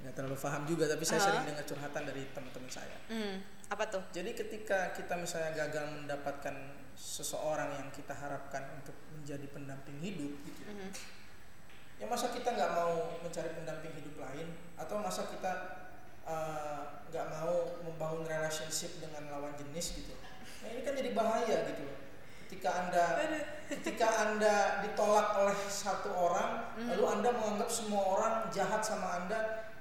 nggak 0.00 0.14
terlalu 0.16 0.36
paham 0.40 0.62
juga. 0.64 0.88
Tapi 0.88 1.04
saya 1.04 1.20
Uh-huh. 1.20 1.28
sering 1.28 1.44
dengar 1.44 1.64
curhatan 1.68 2.02
dari 2.08 2.22
teman-teman 2.32 2.70
saya. 2.72 2.96
Hmm, 3.12 3.44
apa 3.68 3.84
tuh? 3.92 4.00
Jadi 4.16 4.32
ketika 4.32 4.96
kita 4.96 5.12
misalnya 5.20 5.52
gagal 5.52 5.92
mendapatkan 5.92 6.56
seseorang 6.96 7.68
yang 7.76 7.88
kita 7.92 8.16
harapkan 8.16 8.64
untuk 8.80 8.96
menjadi 9.12 9.44
pendamping 9.52 10.00
hidup, 10.00 10.32
gitu, 10.40 10.60
Mhm. 10.64 10.88
ya 12.00 12.08
masa 12.08 12.32
kita 12.32 12.48
nggak 12.48 12.70
mau 12.72 13.20
mencari 13.20 13.52
pendamping 13.52 13.92
hidup 13.92 14.16
lain, 14.16 14.56
atau 14.80 14.96
masa 15.04 15.28
kita 15.28 15.52
eh, 16.26 16.80
nggak 17.06 17.26
mau 17.30 17.54
membangun 17.82 18.26
relationship 18.26 18.98
dengan 18.98 19.30
lawan 19.30 19.54
jenis 19.54 19.96
gitu? 19.96 20.14
Nah 20.62 20.68
ini 20.68 20.80
kan 20.82 20.92
jadi 20.92 21.10
bahaya 21.12 21.56
gitu. 21.70 21.86
Ketika 22.46 22.70
anda 22.80 23.04
ketika 23.66 24.08
anda 24.22 24.56
ditolak 24.80 25.34
oleh 25.36 25.58
satu 25.66 26.10
orang 26.10 26.70
Mhm. 26.74 26.86
lalu 26.94 27.04
anda 27.10 27.30
menganggap 27.30 27.66
semua 27.68 28.02
orang 28.14 28.34
jahat 28.50 28.78
sama 28.80 29.18
anda 29.18 29.38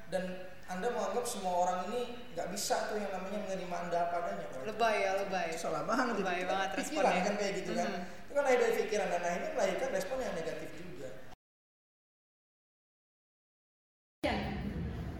dan 0.09 0.25
anda 0.65 0.89
menganggap 0.89 1.21
semua 1.23 1.53
orang 1.61 1.79
ini 1.89 2.01
nggak 2.33 2.49
bisa 2.49 2.89
tuh 2.89 2.97
yang 2.97 3.13
namanya 3.13 3.37
menerima 3.45 3.75
anda 3.85 3.97
apa 4.09 4.15
adanya 4.17 4.45
itu- 4.49 4.65
Lebay 4.65 4.95
ya, 4.97 5.11
lebay. 5.21 5.45
itu 5.53 5.61
salah 5.61 5.85
banget 5.85 6.05
itu 6.09 6.21
Lebay 6.21 6.37
Itu 6.41 6.49
banget 6.49 6.69
pikiran 6.73 7.13
kan 7.21 7.33
kayak 7.37 7.53
gitu 7.55 7.71
kan 7.71 7.85
Mhm. 7.85 8.01
itu 8.01 8.33
kan 8.33 8.43
lahir 8.43 8.59
dari 8.59 8.73
pikiran 8.81 9.07
dan 9.07 9.21
akhirnya 9.21 9.49
melahirkan 9.53 9.89
respon 9.93 10.17
yang 10.19 10.33
negatif 10.33 10.69
juga 10.73 11.09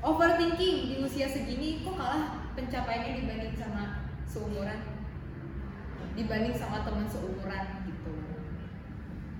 overthinking 0.01 0.75
di 0.85 0.95
usia 1.01 1.25
segini 1.25 1.81
kok 1.81 1.93
kalah 1.93 2.23
pencapaiannya 2.53 3.11
dibanding 3.21 3.53
sama 3.53 3.83
seumuran 4.25 4.79
dibanding 6.15 6.55
sama 6.55 6.87
teman 6.87 7.03
seumuran 7.11 7.83
gitu. 7.91 8.13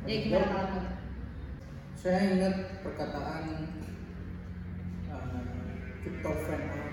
Ya 0.05 0.15
gimana 0.27 0.45
kalau 0.51 0.83
saya 1.95 2.35
ingat 2.35 2.83
perkataan 2.83 3.43
uh, 5.09 5.71
Viktor 6.03 6.35
Frankl 6.45 6.83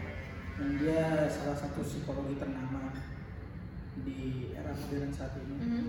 yang 0.63 0.73
dia 0.79 1.27
salah 1.27 1.59
satu 1.59 1.83
psikologi 1.83 2.39
ternama 2.39 2.95
di 4.07 4.55
era 4.55 4.73
modern 4.73 5.13
saat 5.13 5.37
ini. 5.43 5.59
Mhm. 5.59 5.85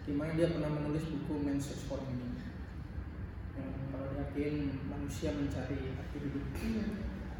di 0.00 0.16
mana 0.16 0.32
dia 0.32 0.48
pernah 0.48 0.72
menulis 0.80 1.06
buku 1.06 1.44
Man's 1.44 1.70
Search 1.70 1.84
for 1.86 2.00
Meaning 2.08 2.40
yang 3.52 3.68
kalau 3.92 4.10
diartikan 4.16 4.80
manusia 4.88 5.28
mencari 5.36 5.92
arti 5.92 6.18
hidup. 6.18 6.44
Mhm. 6.56 6.84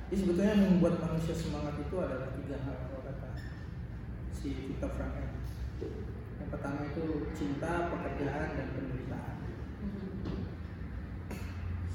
jadi 0.07 0.17
sebetulnya 0.21 0.53
yang 0.55 0.63
membuat 0.69 1.01
manusia 1.01 1.35
semangat 1.35 1.81
itu 1.81 1.97
adalah 1.97 2.31
tiga 2.37 2.61
hal 2.61 2.77
kalau 2.85 3.01
kata 3.01 3.31
si 4.31 4.71
Viktor 4.71 4.93
Frankl 4.93 5.40
yang 6.41 6.49
pertama 6.53 6.81
itu 6.89 7.31
cinta, 7.33 7.89
pekerjaan, 7.89 8.49
dan 8.57 8.69
penderitaan. 8.77 9.37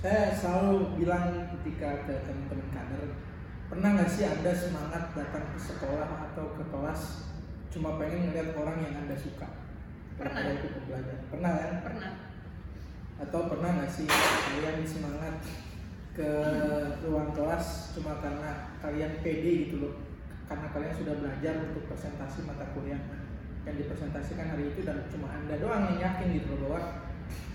Saya 0.05 0.37
selalu 0.37 1.01
bilang 1.01 1.49
ketika 1.57 2.05
ke 2.05 2.13
teman-teman 2.29 2.69
kader 2.69 3.09
pernah 3.65 3.89
nggak 3.97 4.11
sih 4.13 4.29
anda 4.29 4.53
semangat 4.53 5.17
datang 5.17 5.49
ke 5.49 5.57
sekolah 5.57 6.29
atau 6.29 6.53
ke 6.53 6.63
kelas 6.69 7.01
cuma 7.73 7.97
pengen 7.97 8.29
ngeliat 8.29 8.53
orang 8.53 8.85
yang 8.85 8.93
anda 9.01 9.17
suka? 9.17 9.49
Pernah. 10.15 10.61
Ikut 10.61 10.85
belajar 10.85 11.17
pernah 11.27 11.51
kan? 11.57 11.73
Pernah. 11.81 12.11
Atau 13.17 13.41
pernah 13.49 13.69
nggak 13.81 13.91
sih 13.91 14.05
kalian 14.05 14.85
semangat 14.85 15.35
ke 16.13 16.29
ruang 17.03 17.33
kelas 17.33 17.97
cuma 17.97 18.21
karena 18.21 18.77
kalian 18.79 19.13
pede 19.25 19.51
gitu 19.67 19.75
loh? 19.89 19.93
Karena 20.45 20.69
kalian 20.69 20.93
sudah 20.93 21.15
belajar 21.17 21.53
untuk 21.65 21.89
presentasi 21.89 22.45
mata 22.45 22.69
kuliah 22.77 23.01
yang 23.65 23.75
dipresentasikan 23.75 24.53
hari 24.53 24.69
itu 24.69 24.85
dan 24.85 25.09
cuma 25.09 25.33
anda 25.33 25.57
doang 25.57 25.89
yang 25.89 25.99
yakin 25.99 26.37
gitu 26.37 26.53
loh 26.53 26.69
bahwa 26.69 26.81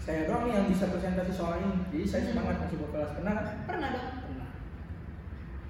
saya 0.03 0.27
doang 0.27 0.51
nih 0.51 0.55
yang 0.59 0.67
bisa 0.67 0.91
presentasi 0.91 1.31
soal 1.31 1.63
ini. 1.63 1.87
Jadi 1.95 2.05
saya 2.05 2.21
Hmm. 2.27 2.31
semangat 2.35 2.57
masuk 2.67 2.79
ke 2.83 2.87
kelas. 2.91 3.11
Pernah 3.15 3.33
kan? 3.39 3.47
pernah 3.71 3.89
dong. 3.95 4.09
Pernah. 4.27 4.51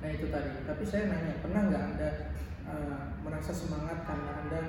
Nah 0.00 0.08
itu 0.08 0.26
tadi. 0.32 0.50
Tapi 0.64 0.82
saya 0.88 1.02
nanya 1.12 1.34
pernah 1.44 1.60
nggak 1.68 1.82
anda 1.92 2.10
uh, 2.64 3.00
merasa 3.20 3.52
semangat 3.52 3.98
karena 4.08 4.32
anda 4.40 4.60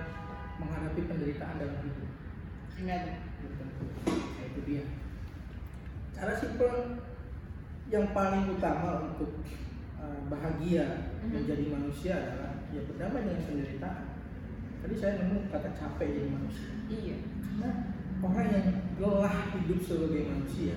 menghadapi 0.59 1.01
penderitaan 1.07 1.55
dalam 1.55 1.78
hidup? 1.88 2.09
Enggak 2.76 2.99
tentu 3.39 3.86
nah, 4.11 4.43
itu 4.43 4.59
dia. 4.67 4.84
Cara 6.11 6.34
simpel 6.36 6.99
yang 7.88 8.11
paling 8.11 8.51
utama 8.51 9.07
untuk 9.07 9.39
uh, 9.97 10.19
bahagia 10.28 11.15
Mhm. 11.22 11.32
menjadi 11.32 11.65
manusia 11.69 12.13
adalah 12.17 12.51
ya 12.74 12.82
berdamai 12.89 13.22
dengan 13.24 13.45
penderitaan 13.45 14.11
tadi 14.82 14.96
saya 14.98 15.22
nemu 15.22 15.48
kata 15.54 15.70
capek 15.78 16.08
jadi 16.10 16.30
manusia. 16.34 16.72
Iya. 16.90 17.18
Karena 17.22 17.70
orang 18.22 18.48
yang 18.50 18.68
lelah 18.98 19.38
hidup 19.54 19.80
sebagai 19.86 20.26
manusia 20.26 20.76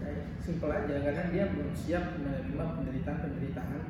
ya, 0.00 0.12
simpel 0.40 0.72
aja. 0.72 0.96
Karena 1.04 1.24
dia 1.28 1.44
belum 1.52 1.70
siap 1.76 2.16
menerima 2.16 2.64
penderitaan-penderitaan 2.80 3.82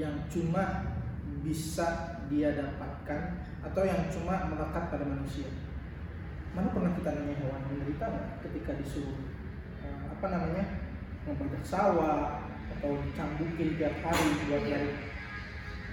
yang 0.00 0.24
cuma 0.32 0.96
bisa 1.44 2.16
dia 2.32 2.56
dapatkan 2.56 3.20
atau 3.60 3.82
yang 3.84 4.08
cuma 4.08 4.48
melekat 4.48 4.88
pada 4.88 5.04
manusia. 5.04 5.52
Mana 6.56 6.72
pernah 6.72 6.92
kita 6.96 7.16
nanya 7.16 7.36
hewan 7.44 7.62
menderita 7.68 8.38
ketika 8.44 8.76
disuruh 8.80 9.20
eh, 9.84 10.04
apa 10.08 10.26
namanya 10.32 10.64
membajak 11.28 11.64
sawah 11.64 12.48
atau 12.78 12.98
dicambukin 13.04 13.76
tiap 13.76 13.94
hari 14.00 14.26
buat 14.48 14.64
narik 14.64 15.11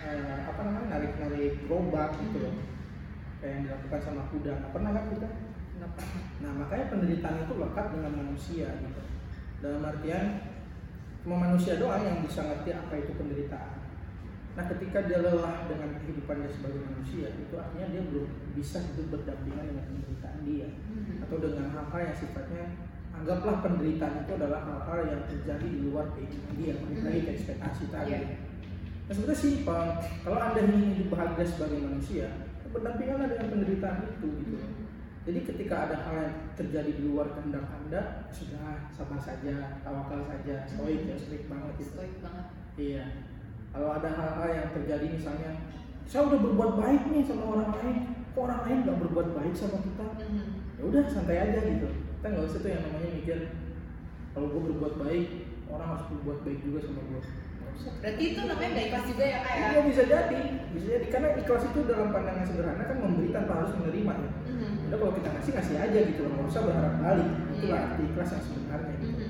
eh, 0.04 0.40
apa 0.48 0.60
namanya 0.64 0.88
narik 0.98 1.14
narik 1.20 1.52
gerobak 1.66 2.16
gitu 2.20 2.38
loh. 2.44 2.56
Kayak 3.40 3.52
yang 3.56 3.62
dilakukan 3.68 4.00
sama 4.04 4.22
kuda. 4.32 4.52
Nggak 4.60 4.74
pernah 4.76 4.92
kan 4.92 5.06
kita? 5.12 5.30
Nggak 5.80 5.92
pernah. 5.96 6.22
Nah 6.44 6.52
makanya 6.64 6.86
penderitaan 6.92 7.38
itu 7.44 7.54
lekat 7.56 7.86
dengan 7.96 8.12
manusia 8.16 8.68
gitu. 8.80 9.02
Dalam 9.60 9.82
artian 9.84 10.26
cuma 11.20 11.36
manusia 11.36 11.76
doang 11.76 12.04
yang 12.04 12.20
bisa 12.24 12.40
ngerti 12.48 12.70
apa 12.72 12.94
itu 12.96 13.12
penderitaan. 13.16 13.80
Nah 14.56 14.66
ketika 14.68 15.08
dia 15.08 15.20
lelah 15.24 15.68
dengan 15.72 15.96
kehidupannya 16.04 16.50
sebagai 16.52 16.84
manusia 16.84 17.32
itu 17.32 17.56
artinya 17.56 17.88
dia 17.96 18.04
belum 18.08 18.28
bisa 18.56 18.84
hidup 18.84 19.08
berdampingan 19.20 19.66
dengan 19.72 19.86
penderitaan 19.88 20.40
dia. 20.44 20.68
Mhm. 20.68 21.24
atau 21.24 21.38
dengan 21.38 21.68
hal-hal 21.70 22.00
yang 22.10 22.18
sifatnya 22.18 22.64
anggaplah 23.14 23.60
penderitaan 23.62 24.24
itu 24.26 24.32
adalah 24.40 24.62
hal-hal 24.66 25.00
yang 25.12 25.22
terjadi 25.28 25.68
di 25.68 25.80
luar 25.92 26.08
keinginan 26.16 26.54
dia. 26.56 26.74
Balik 26.80 27.02
lagi 27.04 27.20
ke 27.22 27.32
ekspektasi 27.36 27.84
tadi. 27.92 28.12
Iya. 28.16 28.49
Nah 29.10 29.14
sebenarnya 29.18 29.42
simpel. 29.42 29.82
Kalau 30.22 30.38
anda 30.38 30.62
ingin 30.70 30.94
hidup 30.94 31.18
bahagia 31.18 31.46
sebagai 31.50 31.82
manusia 31.82 32.30
berdampinganlah 32.70 33.26
dengan 33.34 33.48
penderitaan 33.50 34.06
itu 34.06 34.28
gitu. 34.46 34.56
Jadi 35.26 35.40
ketika 35.46 35.76
ada 35.90 35.96
hal 36.06 36.16
yang 36.22 36.38
terjadi 36.54 36.92
di 36.94 37.04
luar 37.10 37.34
kehendak 37.34 37.66
anda 37.74 38.30
sudah 38.30 38.94
sabar 38.94 39.18
saja 39.18 39.82
tawakal 39.82 40.22
saja. 40.30 40.70
Stoik 40.70 41.10
ya 41.10 41.18
stoik 41.18 41.50
banget 41.50 41.74
itu. 41.82 41.90
Stoik 41.98 42.14
banget. 42.22 42.46
Iya. 42.78 43.06
Kalau 43.74 43.90
ada 43.98 44.10
hal-hal 44.14 44.50
yang 44.54 44.70
terjadi 44.78 45.06
misalnya 45.10 45.52
saya 46.06 46.30
udah 46.30 46.40
berbuat 46.42 46.72
baik 46.78 47.02
nih 47.10 47.24
sama 47.26 47.44
orang 47.50 47.70
lain 47.82 47.98
kok 48.30 48.42
orang 48.46 48.62
lain 48.66 48.78
nggak 48.86 49.00
berbuat 49.10 49.28
baik 49.34 49.54
sama 49.58 49.78
kita? 49.82 50.06
Mhm. 50.22 50.50
ya 50.78 50.84
udah 50.86 51.02
santai 51.10 51.38
aja 51.50 51.60
gitu. 51.66 51.90
Kita 51.90 52.26
nggak 52.30 52.46
usah 52.46 52.60
tuh 52.62 52.70
yang 52.70 52.84
namanya 52.86 53.10
mikir 53.18 53.40
kalau 54.38 54.48
gue 54.54 54.62
berbuat 54.70 54.94
baik 55.02 55.28
orang 55.70 55.88
harus 55.98 56.06
berbuat 56.14 56.40
baik 56.46 56.60
juga 56.62 56.80
sama 56.86 57.02
gue 57.10 57.22
berarti 58.00 58.24
itu 58.26 58.40
namanya 58.42 58.70
nggak 58.70 58.86
ikhlas 58.88 59.06
juga 59.08 59.24
ya 59.24 59.38
kak 59.40 59.54
ya 59.54 59.68
Iya 59.70 59.82
bisa 59.84 60.02
jadi, 60.04 60.40
bisa 60.72 60.86
jadi 60.90 61.06
karena 61.08 61.30
ikhlas 61.36 61.64
itu 61.66 61.80
dalam 61.84 62.08
pandangan 62.10 62.46
sederhana 62.46 62.84
kan 62.84 62.98
memberi 62.98 63.30
tanpa 63.30 63.54
harus 63.60 63.74
menerima 63.76 64.14
ya. 64.16 64.30
Mhm. 64.48 64.88
Udah 64.88 64.98
kalau 64.98 65.14
kita 65.14 65.30
ngasih 65.30 65.52
ngasih 65.54 65.76
aja 65.78 66.00
gitu 66.06 66.20
loh, 66.24 66.32
nggak 66.34 66.48
usah 66.48 66.62
berharap 66.64 66.94
balik. 66.98 67.30
Itulah 67.54 67.68
Iya. 67.76 67.86
arti 67.86 68.02
ikhlas 68.06 68.30
yang 68.32 68.44
sebenarnya 68.44 68.94
gitu. 68.98 69.16
Mhm. 69.20 69.30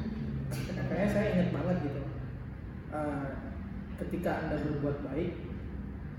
Makanya 0.80 1.08
saya 1.10 1.26
ingat 1.34 1.50
banget 1.52 1.78
gitu, 1.84 2.02
eh, 2.89 3.28
ketika 4.00 4.32
anda 4.39 4.56
berbuat 4.58 4.97
baik, 5.06 5.32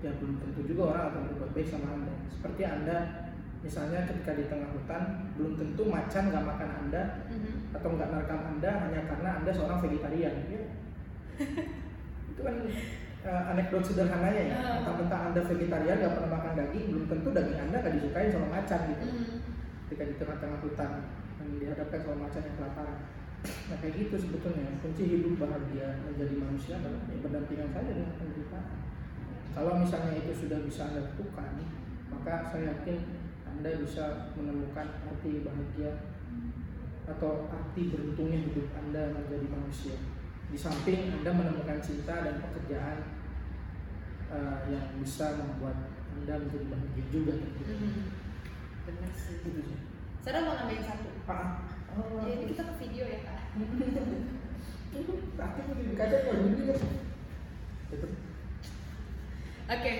ya 0.00 0.10
belum 0.16 0.34
tentu 0.38 0.60
juga 0.64 0.82
orang 0.90 1.04
akan 1.10 1.22
berbuat 1.32 1.50
baik 1.52 1.68
sama 1.68 1.88
anda. 1.92 2.14
Seperti 2.30 2.62
anda 2.62 2.96
misalnya 3.60 4.08
ketika 4.08 4.32
di 4.32 4.44
tengah 4.48 4.70
hutan, 4.70 5.02
belum 5.36 5.52
tentu 5.54 5.82
macan 5.84 6.24
nggak 6.30 6.44
makan 6.46 6.70
anda 6.80 7.02
Mhm. 7.28 7.76
atau 7.76 7.88
nggak 7.92 8.08
narkam 8.08 8.40
anda 8.56 8.70
hanya 8.80 9.00
karena 9.06 9.30
anda 9.38 9.50
seorang 9.52 9.78
vegetarian. 9.78 10.34
Ya. 10.48 10.62
itu 12.40 12.48
kan 12.48 12.56
eh, 13.20 13.42
anekdot 13.52 13.84
sederhananya 13.84 14.42
ya. 14.48 14.56
Ah. 14.56 14.72
Mentang-mentang 14.80 15.22
anda 15.28 15.40
vegetarian 15.44 15.96
nggak 16.00 16.14
pernah 16.16 16.30
makan 16.40 16.52
daging, 16.56 16.84
belum 16.88 17.04
tentu 17.04 17.28
daging 17.36 17.58
anda 17.60 17.76
nggak 17.84 17.94
disukai 18.00 18.32
sama 18.32 18.48
macan 18.48 18.80
gitu 18.88 19.04
Mhm. 19.04 19.36
ketika 19.86 20.02
di 20.08 20.14
tengah-tengah 20.16 20.60
hutan. 20.64 20.92
dan 21.40 21.56
dihadapkan 21.56 22.04
sama 22.04 22.28
macan 22.28 22.44
yang 22.44 22.56
kelaparan 22.60 22.98
nah 23.72 23.76
kayak 23.80 23.96
gitu 23.96 24.12
sebetulnya 24.20 24.76
kunci 24.84 25.08
hidup 25.08 25.40
bahagia 25.40 25.96
menjadi 26.04 26.36
manusia 26.36 26.76
adalah 26.76 27.00
ya 27.08 27.16
berdampingan 27.24 27.72
saja 27.72 27.88
dengan 27.96 28.12
penderitaan 28.20 28.76
kalau 29.56 29.72
misalnya 29.80 30.20
itu 30.20 30.32
sudah 30.36 30.60
bisa 30.60 30.92
anda 30.92 31.00
lakukan 31.08 31.64
maka 32.12 32.34
saya 32.52 32.76
yakin 32.76 33.00
anda 33.48 33.70
bisa 33.80 34.04
menemukan 34.36 35.00
arti 35.00 35.40
bahagia 35.40 36.12
atau 37.08 37.48
arti 37.48 37.88
beruntungnya 37.88 38.44
hidup 38.44 38.68
anda 38.76 39.16
menjadi 39.16 39.46
manusia 39.48 39.96
di 40.50 40.58
samping 40.58 41.14
anda 41.14 41.30
menemukan 41.30 41.78
cinta 41.78 42.26
dan 42.26 42.42
pekerjaan 42.42 42.98
eh, 44.34 44.58
yang 44.74 44.86
bisa 44.98 45.38
membuat 45.38 45.94
anda 46.18 46.34
menjadi 46.42 46.66
bahagia 46.66 47.04
juga. 47.14 47.32
Gitu. 47.38 47.62
Mhm. 47.70 48.02
bener 48.90 49.12
sih. 49.14 49.36
Gitu 49.46 49.60
sih. 49.62 49.78
saya 50.20 50.44
mau 50.44 50.58
nambahin 50.58 50.84
satu? 50.84 51.08
Ah, 51.30 51.64
oh, 51.96 52.26
jadi 52.26 52.44
kita 52.50 52.62
ke 52.66 52.74
video 52.82 53.04
ya 53.06 53.18
kak. 53.24 53.38
Tapi 55.38 55.58
itu 55.62 55.94
kadang 55.94 56.22
ya 56.26 56.34
begini. 56.34 56.74
Oke, 59.70 59.92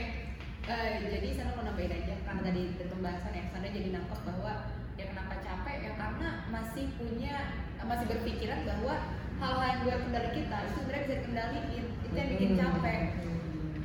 eh, 0.67 0.91
jadi 0.99 1.29
saya 1.31 1.55
mau 1.55 1.63
nambahin 1.63 1.95
aja 1.95 2.15
karena 2.27 2.43
tadi 2.43 2.75
dari 2.75 2.91
pembahasan 2.91 3.39
ya, 3.39 3.45
sana 3.55 3.71
jadi 3.71 3.89
nangkep 3.95 4.21
bahwa 4.27 4.53
ya 4.99 5.05
kenapa 5.15 5.35
capek? 5.39 5.77
Ya 5.87 5.93
karena 5.95 6.29
masih 6.51 6.91
punya 6.99 7.35
masih 7.81 8.07
berpikiran 8.11 8.67
bahwa 8.67 8.95
hal-hal 9.41 9.67
yang 9.67 9.81
luar 9.89 9.99
kendali 10.05 10.31
kita 10.37 10.57
itu 10.61 10.73
sebenarnya 10.77 11.03
bisa 11.03 11.15
dikendaliin. 11.25 11.85
Itu 12.05 12.15
yang 12.15 12.29
bikin 12.37 12.51
capek. 12.61 13.01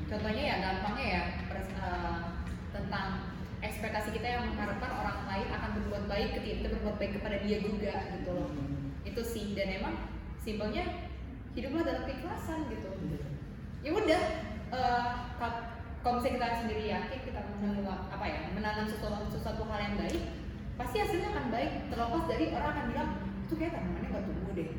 Contohnya 0.06 0.44
ya 0.44 0.56
gampangnya 0.62 1.06
ya 1.08 1.22
pers- 1.50 1.76
eh, 1.80 2.20
tentang 2.76 3.08
ekspektasi 3.64 4.10
kita 4.14 4.28
yang 4.28 4.44
mengharapkan 4.52 4.92
orang 4.94 5.20
lain 5.26 5.48
akan 5.50 5.70
berbuat 5.82 6.04
baik 6.06 6.30
ketika 6.38 6.56
kita 6.62 6.70
berbuat 6.78 6.96
baik 7.02 7.12
kepada 7.18 7.38
dia 7.42 7.58
juga 7.64 7.94
gitu 8.14 8.30
loh. 8.36 8.50
Itu 9.08 9.22
sih 9.24 9.56
dan 9.58 9.82
emang 9.82 9.96
simpelnya 10.44 10.84
hiduplah 11.56 11.82
dalam 11.82 12.04
keikhlasan 12.06 12.70
gitu. 12.70 12.92
Ya 13.82 13.92
udah 13.96 14.22
ka- 15.40 15.66
kalau 16.04 16.22
misalnya 16.22 16.38
kita 16.38 16.62
sendiri 16.62 16.84
yakin 16.86 17.20
kita 17.26 17.40
menanam 17.58 18.06
apa 18.14 18.26
ya 18.30 18.40
menanam 18.54 18.86
sesuatu 18.86 19.26
sesuatu 19.34 19.66
hal 19.66 19.80
yang 19.82 19.96
baik 19.98 20.22
pasti 20.76 21.02
hasilnya 21.02 21.34
akan 21.34 21.46
baik 21.50 21.72
terlepas 21.90 22.24
dari 22.30 22.46
orang 22.54 22.70
akan 22.76 22.86
bilang 22.94 23.10
itu 23.46 23.54
kayak 23.62 23.78
tanamannya 23.78 24.10
gak 24.10 24.26
tumbuh 24.26 24.52
deh. 24.58 24.70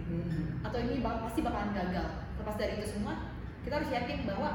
Atau 0.66 0.78
ini 0.82 0.94
bak- 0.98 1.22
pasti 1.22 1.40
bakalan 1.46 1.70
gagal. 1.70 2.06
Terlepas 2.34 2.56
dari 2.58 2.72
itu 2.82 2.86
semua 2.90 3.14
kita 3.62 3.74
harus 3.78 3.90
yakin 3.94 4.26
bahwa 4.26 4.50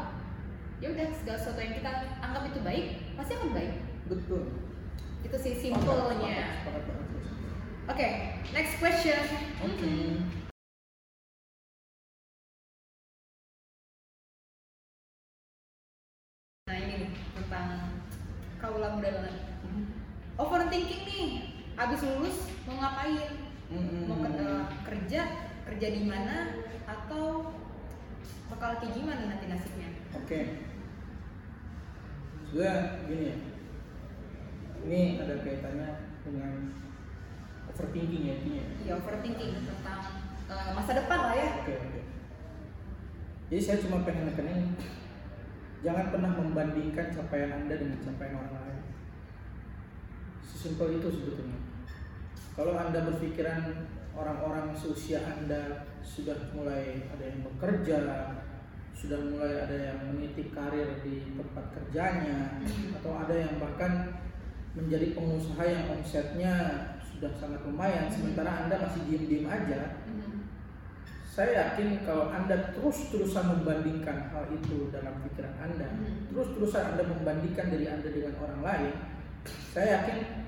ya 0.83 0.87
udah 0.91 1.07
segala 1.15 1.37
sesuatu 1.39 1.59
yang 1.63 1.75
kita 1.79 1.91
anggap 2.19 2.43
itu 2.51 2.59
baik 2.59 2.85
pasti 3.15 3.31
akan 3.39 3.51
baik. 3.55 3.73
Betul. 4.11 4.43
itu 5.21 5.37
sih 5.37 5.53
simpelnya. 5.53 6.65
oke 7.85 8.07
next 8.51 8.73
question. 8.81 9.21
Oke. 9.61 9.93
nah 16.65 16.75
ini 16.81 17.05
nih 17.05 17.11
tentang 17.37 18.01
kaula 18.57 18.97
muda 18.97 19.09
banget. 19.13 19.35
Overthinking 20.41 21.03
nih 21.05 21.27
abis 21.77 22.01
lulus 22.01 22.37
mau 22.65 22.81
ngapain 22.81 23.50
Mm-mm. 23.71 24.03
mau 24.05 24.19
ke- 24.19 24.35
eh, 24.35 24.63
kerja 24.83 25.21
kerja 25.63 25.87
di 25.89 26.03
mana 26.03 26.51
atau 26.83 27.55
bakal 28.47 28.75
kayak 28.77 28.93
gimana 28.93 29.21
nanti 29.27 29.47
nasibnya 29.47 29.89
Oke. 30.11 30.39
Sebenarnya 32.43 32.75
gini 33.07 33.23
ya. 33.25 33.37
Ini 34.81 34.99
ada 35.17 35.39
kaitannya 35.39 35.89
dengan 36.21 36.53
overthinking 37.65 38.23
ya 38.27 38.33
intinya. 38.37 38.65
ya 38.83 38.93
overthinking 38.97 39.51
tentang 39.63 40.01
eh, 40.45 40.69
masa 40.75 40.91
depan 40.93 41.19
lah 41.21 41.33
ya 41.33 41.49
Oke 41.63 41.73
oke. 41.79 42.01
Jadi 43.47 43.61
saya 43.61 43.77
cuma 43.79 44.03
pengen 44.03 44.27
nekenin 44.27 44.75
jangan 45.79 46.11
pernah 46.11 46.31
membandingkan 46.35 47.07
capaian 47.09 47.51
anda 47.55 47.73
dengan 47.73 47.99
capaian 48.01 48.35
orang 48.37 48.53
lain. 48.59 48.83
Sesimpel 50.43 50.99
itu 50.99 51.07
sebetulnya. 51.07 51.59
Kalau 52.51 52.75
anda 52.75 53.07
berpikiran 53.07 53.87
orang-orang 54.11 54.75
seusia 54.75 55.23
anda 55.23 55.87
sudah 56.03 56.51
mulai 56.51 57.07
ada 57.07 57.23
yang 57.23 57.47
bekerja, 57.47 57.99
sudah 58.91 59.19
mulai 59.31 59.65
ada 59.65 59.77
yang 59.91 59.99
meniti 60.11 60.51
karir 60.51 60.99
di 60.99 61.31
tempat 61.33 61.71
kerjanya, 61.73 62.59
atau 62.99 63.11
ada 63.15 63.33
yang 63.33 63.55
bahkan 63.57 64.19
menjadi 64.75 65.15
pengusaha 65.15 65.63
yang 65.63 65.95
omsetnya 65.95 66.55
sudah 67.01 67.31
sangat 67.39 67.63
lumayan, 67.63 68.11
sementara 68.11 68.67
anda 68.67 68.75
masih 68.83 69.01
diem-diem 69.07 69.47
aja, 69.47 70.03
saya 71.31 71.71
yakin 71.71 72.03
kalau 72.03 72.27
Anda 72.27 72.75
terus-terusan 72.75 73.55
membandingkan 73.55 74.35
hal 74.35 74.51
itu 74.51 74.91
dalam 74.91 75.23
pikiran 75.23 75.55
Anda, 75.63 75.87
Hmm. 75.87 76.27
terus-terusan 76.27 76.83
Anda 76.91 77.07
membandingkan 77.07 77.71
diri 77.71 77.87
Anda 77.87 78.11
dengan 78.11 78.35
orang 78.35 78.59
lain, 78.59 78.91
saya 79.71 80.03
yakin 80.03 80.40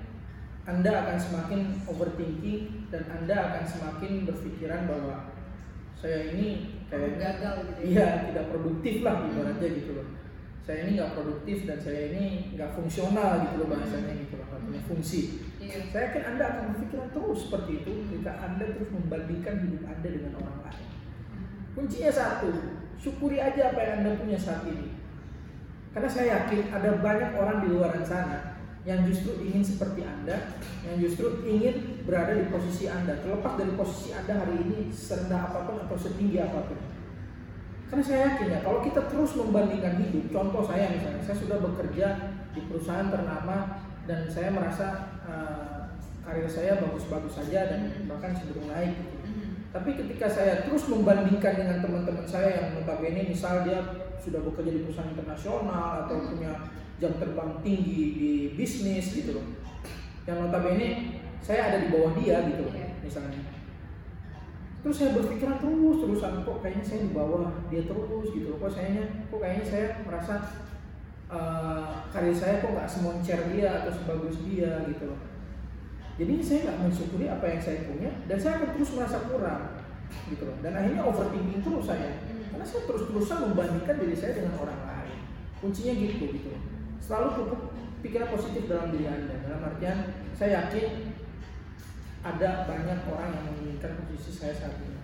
Anda 0.64 0.91
akan 1.03 1.18
semakin 1.20 1.61
overthinking 1.84 2.88
dan 2.88 3.03
Anda 3.11 3.36
akan 3.51 3.64
semakin 3.68 4.24
berpikiran 4.24 4.88
bahwa 4.88 5.36
saya 5.99 6.32
ini 6.32 6.80
kayak 6.88 7.20
gagal 7.20 7.55
gitu 7.68 7.82
ya 7.84 7.88
iya 7.91 8.07
tidak 8.32 8.45
produktif 8.47 9.03
lah 9.03 9.28
ibaratnya 9.28 9.70
gitu 9.76 9.91
loh. 9.99 10.07
Saya 10.64 10.88
ini 10.88 10.95
nggak 10.95 11.20
produktif 11.20 11.68
dan 11.68 11.80
saya 11.84 12.16
ini 12.16 12.55
nggak 12.55 12.72
fungsional 12.80 13.43
gitu 13.43 13.55
loh 13.59 13.68
bahasanya 13.76 14.16
gitu 14.16 14.39
loh, 14.39 14.47
punya 14.47 14.82
fungsi. 14.88 15.22
iya 15.59 15.84
Saya 15.91 16.16
yakin 16.16 16.24
Anda 16.32 16.43
akan 16.47 16.64
berpikiran 16.72 17.09
terus 17.11 17.39
seperti 17.43 17.72
itu 17.84 17.93
jika 18.16 18.32
Anda 18.39 18.66
terus 18.72 18.89
membandingkan 18.95 19.55
hidup 19.68 19.84
Anda 19.84 20.07
dengan 20.07 20.34
orang 20.39 20.57
lain. 20.64 20.88
Kuncinya 21.76 22.11
satu, 22.16 22.51
syukuri 22.95 23.43
aja 23.43 23.76
apa 23.76 23.82
yang 23.84 23.95
Anda 23.99 24.16
punya 24.16 24.39
saat 24.39 24.64
ini. 24.64 24.95
Karena 25.91 26.07
saya 26.07 26.26
yakin 26.39 26.72
ada 26.72 26.89
banyak 27.03 27.32
orang 27.36 27.57
di 27.68 27.68
luar 27.68 27.91
sana 28.07 28.52
yang 28.84 29.07
justru 29.07 29.39
ingin 29.39 29.63
seperti 29.63 30.03
Anda, 30.03 30.59
yang 30.84 30.99
justru 30.99 31.39
ingin 31.47 32.03
berada 32.03 32.36
di 32.36 32.51
posisi 32.51 32.91
Anda, 32.91 33.15
terlepas 33.23 33.55
dari 33.55 33.71
posisi 33.79 34.11
Anda 34.11 34.43
hari 34.43 34.59
ini 34.59 34.91
serendah 34.91 35.51
apa 35.51 35.59
pun 35.63 35.79
atau 35.88 35.95
setinggi 35.95 36.43
apa 36.43 36.67
pun. 36.67 36.79
Karena 37.88 38.03
saya 38.03 38.19
yakin 38.27 38.47
ya, 38.51 38.59
kalau 38.59 38.79
kita 38.84 39.07
terus 39.07 39.31
membandingkan 39.39 40.01
hidup, 40.03 40.25
contoh 40.34 40.67
saya 40.67 40.91
misalnya, 40.91 41.23
saya 41.23 41.38
sudah 41.38 41.57
bekerja 41.63 42.07
di 42.51 42.61
perusahaan 42.67 43.07
ternama 43.07 43.88
dan 44.03 44.27
saya 44.27 44.49
merasa 44.51 45.15
eh, 45.23 45.73
karir 46.27 46.49
saya 46.49 46.84
bagus-bagus 46.84 47.39
saja 47.39 47.71
dan 47.71 48.03
bahkan 48.09 48.36
cenderung 48.36 48.67
naik. 48.67 48.99
gitu. 48.99 49.23
Tapi 49.73 49.89
ketika 49.97 50.27
saya 50.29 50.67
terus 50.67 50.86
membandingkan 50.86 51.53
dengan 51.57 51.77
teman-teman 51.81 52.27
saya 52.29 52.61
yang 52.61 52.67
notabene 52.77 53.25
misal 53.25 53.65
dia 53.65 53.81
sudah 54.21 54.43
bekerja 54.45 54.69
di 54.69 54.81
perusahaan 54.86 55.09
internasional 55.09 56.05
atau 56.05 56.29
punya 56.29 56.53
jam 57.01 57.13
terbang 57.17 57.51
tinggi 57.65 58.01
di 58.17 58.31
bisnis 58.53 59.13
gitu 59.13 59.37
loh. 59.39 59.47
Yang 60.29 60.37
notabene 60.47 60.87
saya 61.43 61.73
ada 61.73 61.77
di 61.83 61.91
bawah 61.91 62.15
dia 62.15 62.39
gitu 62.47 62.67
loh, 62.69 62.73
Iya. 62.73 62.87
misalnya. 63.03 63.41
Terus 64.83 64.95
saya 64.99 65.15
berpikiran 65.15 65.63
terus 65.63 65.97
terusan 66.03 66.43
kok 66.43 66.59
kayaknya 66.59 66.83
saya 66.83 66.99
di 67.07 67.11
bawah 67.15 67.51
dia 67.71 67.87
terus 67.87 68.27
gitu 68.35 68.47
loh. 68.51 68.57
Kok 68.59 68.71
sayanya 68.71 69.03
kok 69.31 69.39
kayaknya 69.39 69.65
saya 69.67 69.85
merasa 70.03 70.35
eh, 71.31 71.91
karir 72.11 72.35
saya 72.35 72.59
kok 72.59 72.71
nggak 72.75 72.91
semoncer 72.91 73.39
dia 73.51 73.69
atau 73.83 73.91
sebagus 73.95 74.43
dia 74.43 74.83
gitu 74.91 75.07
loh. 75.07 75.19
Jadi 76.19 76.33
saya 76.45 76.59
nggak 76.67 76.79
mensyukuri 76.83 77.25
apa 77.25 77.45
yang 77.47 77.61
saya 77.63 77.89
punya 77.89 78.11
dan 78.29 78.37
saya 78.37 78.53
akan 78.61 78.69
terus 78.77 78.91
merasa 78.93 79.17
kurang 79.27 79.63
gitu 80.29 80.43
loh. 80.45 80.57
Dan 80.61 80.71
akhirnya 80.77 81.03
overthinking 81.03 81.63
terus 81.63 81.85
saya. 81.87 82.21
Karena 82.53 82.65
saya 82.67 82.81
terus-terusan 82.85 83.37
membandingkan 83.49 83.95
diri 83.97 84.15
saya 84.15 84.37
dengan 84.37 84.61
orang 84.61 84.79
lain. 84.83 85.19
Kuncinya 85.57 85.93
gitu 85.95 86.27
gitu 86.37 86.47
loh. 86.53 86.63
Selalu 87.03 87.27
pupuk 87.35 87.61
pikiran 87.99 88.31
positif 88.31 88.71
dalam 88.71 88.95
diri 88.95 89.11
Anda. 89.11 89.35
Dalam 89.43 89.59
artian 89.75 90.15
saya 90.31 90.63
yakin 90.63 91.11
ada 92.23 92.63
banyak 92.63 92.99
orang 93.11 93.29
yang 93.35 93.45
menginginkan 93.51 93.91
posisi 93.99 94.31
saya 94.31 94.55
saat 94.55 94.79
ini. 94.79 94.95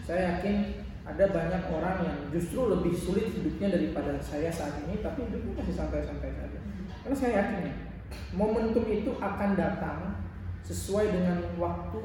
Saya 0.00 0.20
yakin 0.36 0.56
ada 1.04 1.24
banyak 1.28 1.62
orang 1.68 1.96
yang 2.00 2.18
justru 2.32 2.64
lebih 2.64 2.96
sulit 2.96 3.28
hidupnya 3.28 3.76
daripada 3.76 4.16
saya 4.24 4.48
saat 4.48 4.80
ini, 4.88 5.04
tapi 5.04 5.28
hidupnya 5.28 5.60
masih 5.60 5.76
santai-santai 5.76 6.32
saja. 6.32 6.60
Karena 7.04 7.16
saya 7.16 7.32
yakin 7.44 7.58
ya, 7.68 7.74
momentum 8.32 8.88
itu 8.88 9.12
akan 9.20 9.50
datang 9.52 10.24
sesuai 10.64 11.12
dengan 11.12 11.44
waktu 11.60 12.00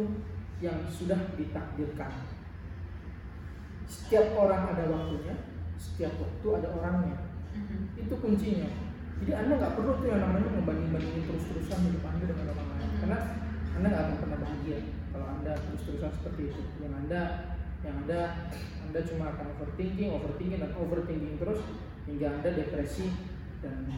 yang 0.59 0.83
sudah 0.91 1.31
ditakdirkan. 1.39 2.11
Setiap 3.87 4.35
orang 4.35 4.75
ada 4.75 4.83
waktunya, 4.91 5.47
setiap 5.79 6.11
waktu 6.19 6.47
ada 6.59 6.67
orangnya. 6.75 7.17
Mhm. 7.55 8.03
Itu 8.03 8.19
kuncinya. 8.19 8.88
Jadi 9.19 9.31
Anda 9.35 9.53
nggak 9.59 9.73
perlu 9.75 9.91
tuh 9.99 10.07
yang 10.07 10.21
namanya 10.23 10.49
membanding-bandingin 10.55 11.23
terus-terusan 11.27 11.79
hidup 11.91 12.03
Anda 12.07 12.23
dengan 12.23 12.45
orang 12.55 12.67
lain. 12.71 12.91
Karena 13.03 13.19
Anda 13.75 13.87
nggak 13.91 14.03
akan 14.07 14.15
pernah 14.23 14.37
bahagia 14.39 14.77
kalau 15.11 15.27
Anda 15.27 15.51
terus-terusan 15.59 16.11
seperti 16.15 16.41
itu. 16.55 16.61
Yang 16.79 16.93
Anda 17.03 17.21
yang 17.79 17.95
ada 18.07 18.21
Anda 18.87 18.99
cuma 19.07 19.25
akan 19.35 19.45
overthinking, 19.55 20.09
overthinking 20.15 20.59
dan 20.63 20.71
overthinking 20.75 21.35
terus 21.35 21.59
hingga 22.07 22.27
Anda 22.39 22.49
depresi 22.55 23.07
dan 23.59 23.91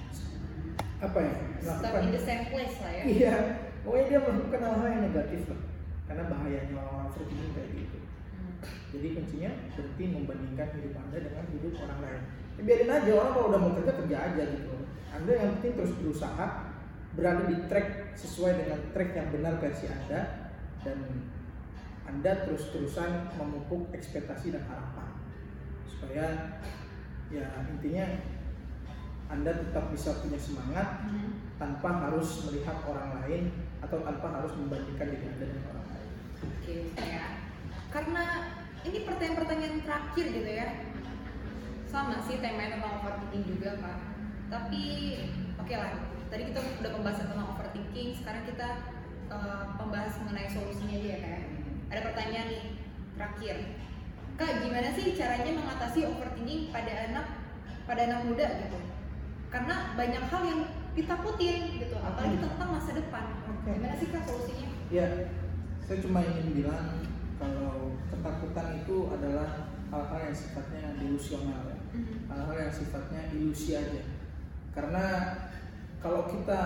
apa 1.01 1.17
ya 1.17 1.33
melakukan 1.65 2.01
in 2.05 2.13
the 2.13 2.21
same 2.21 2.43
place 2.49 2.75
lah 2.81 2.91
ya. 2.93 3.03
Iya. 3.05 3.35
Pokoknya 3.81 4.05
dia 4.09 4.19
melakukan 4.21 4.61
hal-hal 4.61 4.87
yang 4.89 5.03
negatif 5.09 5.41
lah. 5.49 5.61
Karena 6.09 6.23
bahayanya 6.29 6.73
orang-orang 6.81 7.07
overthinking 7.13 7.53
kayak 7.53 7.69
gitu. 7.77 7.97
Hmm. 8.31 8.53
jadi 8.95 9.07
kuncinya 9.17 9.51
berhenti 9.73 10.03
membandingkan 10.07 10.67
hidup 10.77 10.93
anda 10.97 11.17
dengan 11.21 11.45
hidup 11.53 11.73
orang 11.77 11.99
lain. 12.01 12.21
Ya, 12.57 12.61
biarin 12.65 12.89
aja 12.89 13.11
orang 13.17 13.31
kalau 13.33 13.47
udah 13.53 13.59
mau 13.61 13.71
kerja 13.77 13.93
kerja 14.01 14.17
aja 14.17 14.43
gitu 14.49 14.71
anda 15.11 15.31
yang 15.31 15.59
penting 15.59 15.73
terus 15.77 15.93
berusaha 15.99 16.45
berada 17.11 17.43
di 17.45 17.57
track 17.67 18.15
sesuai 18.15 18.63
dengan 18.63 18.79
track 18.95 19.11
yang 19.15 19.27
benar 19.35 19.53
versi 19.59 19.91
anda 19.91 20.51
dan 20.81 20.97
anda 22.07 22.31
terus-terusan 22.47 23.35
memupuk 23.35 23.91
ekspektasi 23.91 24.55
dan 24.55 24.63
harapan 24.67 25.09
supaya 25.87 26.25
ya 27.31 27.45
intinya 27.67 28.07
anda 29.31 29.51
tetap 29.55 29.91
bisa 29.91 30.19
punya 30.19 30.39
semangat 30.39 31.07
Hmm. 31.07 31.31
tanpa 31.55 32.07
harus 32.09 32.43
melihat 32.47 32.83
orang 32.83 33.21
lain 33.21 33.51
atau 33.79 34.03
tanpa 34.03 34.27
harus 34.41 34.51
membandingkan 34.59 35.07
diri 35.11 35.25
anda 35.27 35.45
dengan 35.47 35.65
orang 35.71 35.87
lain 35.87 36.09
Oke, 36.41 36.75
ya. 36.97 37.25
Karena 37.93 38.23
ini 38.81 39.05
pertanyaan-pertanyaan 39.05 39.85
terakhir 39.85 40.25
gitu 40.33 40.51
ya. 40.51 40.67
Sama 41.85 42.17
sih 42.23 42.41
temanya 42.41 42.81
tentang 42.81 42.97
overthinking 43.03 43.45
juga, 43.45 43.77
Pak. 43.77 43.97
Tapi 44.51 44.83
oke 45.55 45.73
lah. 45.73 45.91
Tadi 46.27 46.43
kita 46.47 46.59
udah 46.63 46.91
pembahasan 46.95 47.27
tentang 47.27 47.47
overthinking, 47.55 48.09
sekarang 48.15 48.43
kita 48.43 48.67
eh, 49.31 49.63
pembahas 49.79 50.13
mengenai 50.23 50.47
solusinya 50.47 50.95
aja 50.99 51.07
ya, 51.07 51.19
Kak. 51.23 51.41
Ada 51.91 52.01
pertanyaan 52.11 52.47
nih 52.51 52.63
terakhir. 53.15 53.55
Kak, 54.35 54.51
gimana 54.63 54.89
sih 54.91 55.15
caranya 55.15 55.51
mengatasi 55.55 55.99
overthinking 56.07 56.71
pada 56.71 56.93
anak 57.07 57.25
pada 57.83 58.01
anak 58.07 58.19
muda 58.27 58.47
gitu? 58.67 58.79
Karena 59.51 59.95
banyak 59.95 60.23
hal 60.23 60.41
yang 60.47 60.61
ditakutin 60.91 61.79
gitu, 61.79 61.95
apalagi 61.99 62.35
Hmm. 62.39 62.43
tentang 62.47 62.69
masa 62.71 62.91
depan. 62.95 63.25
Oke. 63.47 63.71
Gimana 63.75 63.95
sih 63.95 64.07
Kak 64.11 64.23
solusinya? 64.27 64.67
Ya, 64.91 65.07
saya 65.83 65.97
cuma 66.03 66.19
ingin 66.23 66.47
bilang 66.51 66.99
kalau 67.39 67.95
ketakutan 68.07 68.83
itu 68.83 68.97
adalah 69.11 69.71
hal-hal 69.91 70.19
yang 70.23 70.35
sifatnya 70.35 70.83
delusional 70.95 71.67
ya. 71.67 71.79
Mhm. 71.91 72.15
Hal-hal 72.31 72.57
yang 72.67 72.73
sifatnya 72.75 73.21
ilusi 73.31 73.75
aja. 73.75 74.01
Karena 74.71 75.05
kalau 75.99 76.31
kita 76.31 76.61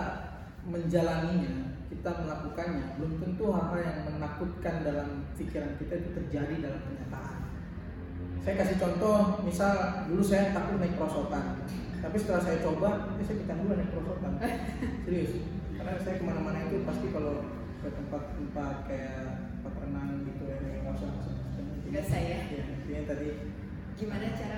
menjalaninya, 0.65 1.77
kita 1.89 2.11
melakukannya, 2.25 2.97
belum 2.97 3.13
tentu 3.21 3.43
hal-hal 3.53 3.79
yang 3.81 3.99
menakutkan 4.09 4.85
dalam 4.85 5.09
pikiran 5.37 5.77
kita 5.77 5.93
itu 6.01 6.09
terjadi 6.13 6.55
dalam 6.69 6.81
kenyataan. 6.85 7.39
Saya 8.45 8.55
kasih 8.61 8.77
contoh, 8.77 9.41
misal 9.41 10.05
dulu 10.05 10.21
saya 10.21 10.53
takut 10.53 10.77
naik 10.77 10.97
perosotan, 10.97 11.65
tapi 11.97 12.15
setelah 12.21 12.41
saya 12.45 12.57
coba, 12.61 12.89
ya 13.17 13.23
saya 13.25 13.37
kita 13.41 13.53
dulu 13.57 13.73
naik 13.73 13.89
perosotan. 13.89 14.33
Serius, 15.05 15.31
karena 15.77 15.97
saya 16.01 16.15
ke 16.21 16.23
mana-mana 16.25 16.69
itu 16.69 16.85
pasti 16.85 17.09
kalau 17.09 17.41
ke 17.81 17.89
tempat-tempat 17.89 18.75
kayak 18.85 19.49
tempat 19.61 19.73
renang 19.81 20.25
gitu 20.29 20.43
ya, 20.45 20.57
nggak 20.61 20.93
usah 20.93 21.09
nggak 21.09 21.25
usah. 21.25 21.33
Biasa 21.89 22.15
ya. 22.21 22.39
Ya, 22.53 22.63
intinya 22.69 23.01
tadi 23.09 23.29
Gimana 23.95 24.27
cara 24.35 24.57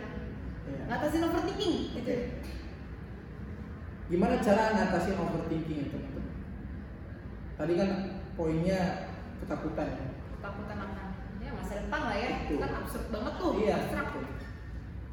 ya. 0.68 0.82
ngatasin 0.89 1.28
overthinking 1.28 1.76
gitu? 1.95 2.16
Gimana 4.08 4.39
cara 4.39 4.72
ngatasin 4.72 5.20
overthinking 5.20 5.84
ya 5.84 5.88
teman-teman? 5.91 6.26
Tadi 7.60 7.74
kan 7.76 7.89
poinnya 8.39 8.80
ketakutan 9.43 9.88
ya. 9.91 10.08
Ketakutan 10.39 10.78
akan 10.80 11.08
ya 11.43 11.51
masa 11.51 11.74
depan 11.84 12.01
lah 12.08 12.16
ya. 12.16 12.30
Itu 12.47 12.55
kan 12.64 12.72
absurd 12.84 13.05
banget 13.12 13.34
tuh. 13.36 13.51
Iya. 13.60 13.76
abstrak. 13.84 14.08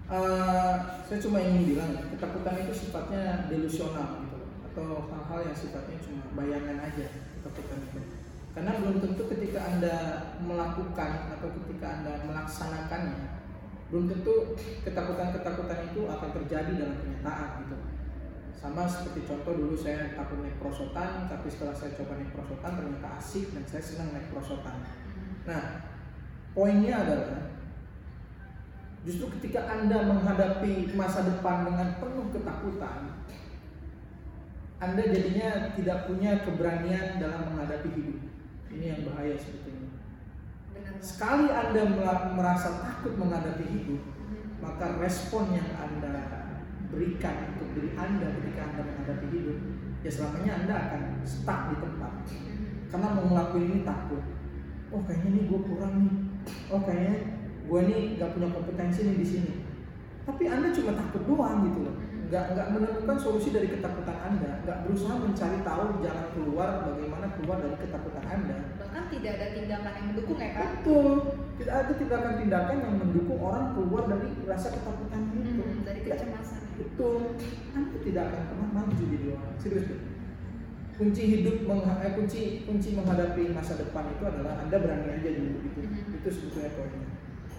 Eh, 0.05 0.74
saya 1.09 1.18
cuma 1.24 1.40
ingin 1.40 1.74
bilang 1.74 1.97
ketakutan 2.12 2.61
itu 2.61 2.72
sifatnya 2.76 3.49
delusional 3.49 4.20
gitu 4.20 4.38
atau 4.70 5.09
hal-hal 5.09 5.40
yang 5.49 5.57
sifatnya 5.57 5.97
cuma 6.05 6.22
bayangan 6.36 6.78
aja 6.86 7.07
ketakutan 7.40 7.80
itu. 7.88 8.01
Karena 8.55 8.78
belum 8.78 9.03
tentu 9.03 9.22
ketika 9.26 9.61
anda 9.64 9.97
melakukan 10.38 11.34
atau 11.34 11.49
ketika 11.51 11.86
anda 11.99 12.22
melaksanakannya, 12.30 13.42
belum 13.90 14.07
tentu 14.12 14.55
ketakutan-ketakutan 14.86 15.90
itu 15.90 16.01
akan 16.07 16.30
terjadi 16.30 16.72
dalam 16.78 16.97
kenyataan 17.03 17.49
gitu. 17.66 17.76
Sama 18.65 18.89
seperti 18.89 19.29
contoh 19.29 19.53
dulu 19.61 19.77
saya 19.77 20.17
takut 20.17 20.41
naik 20.41 20.57
perosotan, 20.57 21.29
tapi 21.29 21.53
setelah 21.53 21.77
saya 21.77 21.93
coba 22.01 22.17
naik 22.17 22.33
perosotan 22.33 22.73
ternyata 22.81 23.09
asik 23.21 23.53
dan 23.53 23.61
saya 23.69 23.85
senang 23.85 24.17
naik 24.17 24.33
perosotan. 24.33 24.81
Hmm. 24.81 25.37
Nah, 25.45 25.65
poinnya 26.57 27.05
adalah 27.05 27.53
justru 29.05 29.29
ketika 29.37 29.69
Anda 29.69 30.09
menghadapi 30.09 30.97
masa 30.97 31.29
depan 31.29 31.69
dengan 31.69 32.01
penuh 32.01 32.33
ketakutan, 32.33 33.21
Anda 34.81 35.03
jadinya 35.12 35.77
tidak 35.77 36.09
punya 36.09 36.41
keberanian 36.49 37.21
dalam 37.21 37.53
menghadapi 37.53 37.93
hidup. 37.93 38.17
Ini 38.73 38.85
yang 38.97 39.01
bahaya 39.12 39.37
sebetulnya. 39.37 39.93
Benar. 40.73 41.05
Sekali 41.05 41.53
Anda 41.53 41.85
merasa 42.33 42.81
takut 42.81 43.12
menghadapi 43.21 43.65
hidup, 43.77 44.01
maka 44.65 44.97
respon 44.97 45.53
yang 45.53 45.69
Anda 45.77 45.93
berikan 46.95 47.34
untuk 47.59 47.68
diri 47.74 47.90
Anda 47.99 48.30
ketika 48.38 48.62
Anda 48.70 48.82
menghadapi 48.86 49.26
hidup, 49.34 49.59
ya 50.07 50.11
selamanya 50.11 50.53
Anda 50.62 50.74
akan 50.88 51.03
stuck 51.26 51.61
di 51.74 51.76
tempat. 51.82 52.12
Karena 52.95 53.07
mau 53.18 53.26
ngelakuin 53.26 53.66
ini 53.74 53.80
takut. 53.82 54.22
Oh 54.95 55.03
kayaknya 55.03 55.30
nih 55.34 55.45
gue 55.51 55.61
kurang 55.66 55.95
nih. 55.99 56.14
Oh 56.70 56.80
kayaknya 56.86 57.16
gue 57.66 57.80
nih 57.90 58.01
gak 58.22 58.30
punya 58.38 58.49
kompetensi 58.55 59.01
nih 59.03 59.16
di 59.18 59.26
sini. 59.26 59.53
Tapi 60.24 60.49
anda 60.49 60.72
cuma 60.72 60.97
takut 60.97 61.22
doang 61.28 61.68
gitu 61.68 61.84
loh. 61.84 61.97
Nggak 62.24 62.57
nggak 62.57 62.68
menemukan 62.72 63.18
solusi 63.20 63.53
dari 63.53 63.68
ketakutan 63.68 64.16
anda. 64.24 64.64
Nggak 64.64 64.78
berusaha 64.88 65.14
mencari 65.20 65.59
tahu 65.61 66.01
jalan 66.01 66.26
keluar 66.32 66.70
bagaimana 66.88 67.26
keluar 67.36 67.57
dari 67.61 67.76
ketakutan 67.76 68.24
anda. 68.24 68.57
Bahkan 68.80 69.03
tidak 69.12 69.32
ada 69.36 69.47
tindakan 69.53 69.92
yang 69.92 70.07
mendukung 70.14 70.38
ya 70.40 70.51
kan? 70.57 70.68
betul. 70.80 71.12
Tidak 71.55 71.74
ada 71.74 71.92
tindakan-tindakan 71.95 72.76
yang 72.80 72.95
mendukung 72.97 73.38
orang 73.45 73.64
keluar 73.76 74.03
dari 74.09 74.28
rasa 74.49 74.68
ketakutan 74.72 75.20
itu. 75.36 75.62
Mhm, 75.62 75.84
Dari 75.84 76.01
kecemasan. 76.09 76.64
Betul 76.75 77.39
anda 77.72 77.99
tidak 78.03 78.25
akan 78.31 78.43
pernah 78.51 78.68
maju 78.72 79.03
jadi 79.05 79.27
orang 79.33 79.55
serius 79.59 79.87
kunci 80.95 81.22
hidup 81.27 81.66
mengha- 81.66 81.99
eh, 82.01 82.14
kunci 82.14 82.41
kunci 82.62 82.95
menghadapi 82.95 83.51
masa 83.51 83.75
depan 83.77 84.14
itu 84.14 84.22
adalah 84.22 84.62
anda 84.62 84.77
berani 84.79 85.09
aja 85.11 85.31
dulu 85.33 85.59
gitu 85.61 85.81
Mhm. 85.83 86.16
itu 86.22 86.29
sebetulnya 86.31 86.70
poinnya 86.75 87.09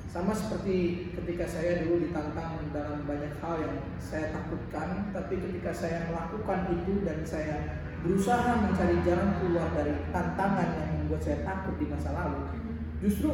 sama 0.08 0.32
seperti 0.32 0.76
ketika 1.12 1.44
saya 1.44 1.84
dulu 1.84 2.08
ditantang 2.08 2.72
dalam 2.72 3.04
banyak 3.04 3.36
hal 3.44 3.60
yang 3.60 3.76
saya 4.00 4.32
takutkan 4.32 5.12
tapi 5.12 5.36
ketika 5.38 5.76
saya 5.76 6.08
melakukan 6.08 6.72
itu 6.72 7.04
dan 7.04 7.20
saya 7.28 7.58
berusaha 8.00 8.64
mencari 8.64 9.04
jalan 9.04 9.36
keluar 9.38 9.68
dari 9.76 9.92
tantangan 10.16 10.70
yang 10.80 10.90
membuat 11.04 11.20
saya 11.20 11.44
takut 11.44 11.76
di 11.76 11.92
masa 11.92 12.16
lalu 12.16 12.40
Mhm. 12.48 12.74
justru 13.04 13.30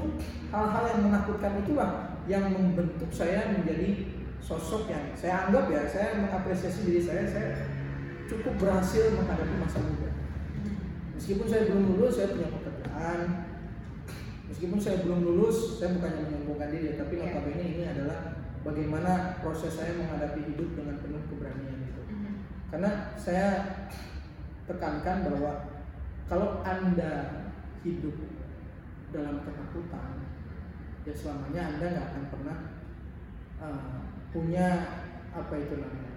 hal-hal 0.50 0.84
yang 0.90 1.02
menakutkan 1.06 1.54
itulah 1.62 1.92
yang 2.26 2.50
membentuk 2.50 3.14
saya 3.14 3.54
menjadi 3.54 4.18
sosok 4.42 4.89
yang 4.89 5.14
saya 5.14 5.48
anggap 5.48 5.70
ya 5.70 5.86
saya 5.86 6.20
mengapresiasi 6.20 6.84
diri 6.84 7.02
saya 7.02 7.24
saya 7.24 7.50
cukup 8.26 8.58
berhasil 8.58 9.14
menghadapi 9.14 9.56
masa 9.62 9.80
muda 9.80 10.10
meskipun 11.14 11.46
saya 11.46 11.70
belum 11.70 11.84
lulus 11.96 12.14
saya 12.18 12.34
punya 12.34 12.50
pekerjaan 12.50 13.20
meskipun 14.50 14.80
saya 14.82 14.98
belum 15.06 15.20
lulus 15.22 15.78
saya 15.78 15.94
bukannya 15.96 16.22
menyombongkan 16.28 16.70
diri 16.74 16.89
tapi 16.98 17.14
Iya. 17.16 17.24
notabene 17.30 17.64
ini 17.64 17.84
adalah 17.86 18.20
bagaimana 18.62 19.12
proses 19.39 19.74
saya 19.74 19.94
menghadapi 19.96 20.42
hidup 20.54 20.70
dengan 20.74 20.98
penuh 21.00 21.22
keberanian 21.30 21.78
gitu 21.86 22.02
Mhm. 22.10 22.32
karena 22.74 22.89
saya 23.16 23.48
tekankan 24.66 25.18
bahwa 25.30 25.52
kalau 26.26 26.64
anda 26.64 27.46
hidup 27.84 28.16
dalam 29.12 29.44
ketakutan 29.44 30.24
ya 31.04 31.14
selamanya 31.14 31.62
anda 31.76 31.86
nggak 31.92 32.08
akan 32.14 32.24
pernah 32.32 32.58
uh, 33.60 34.02
punya 34.32 34.68
apa 35.32 35.54
itu 35.56 35.76
namanya 35.76 36.12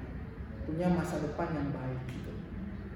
punya 0.64 0.86
masa 0.90 1.20
depan 1.20 1.48
yang 1.54 1.68
baik 1.70 2.00
gitu 2.08 2.32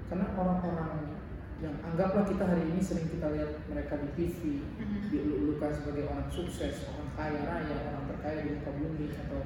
karena 0.09 0.25
orang-orang 0.33 1.15
yang 1.59 1.75
anggaplah 1.83 2.23
kita 2.23 2.43
hari 2.47 2.71
ini 2.71 2.79
sering 2.79 3.07
kita 3.11 3.35
lihat 3.35 3.51
mereka 3.67 3.99
di 3.99 4.09
TV 4.15 4.63
Mhm. 4.79 5.11
dielulukan 5.11 5.75
sebagai 5.75 6.07
orang 6.07 6.31
sukses, 6.31 6.87
orang 6.87 7.11
kaya 7.19 7.41
raya, 7.43 7.77
orang 7.91 8.07
terkaya 8.07 8.47
di 8.47 8.55
muka 8.55 8.71
bumi 8.79 9.11
atau 9.11 9.43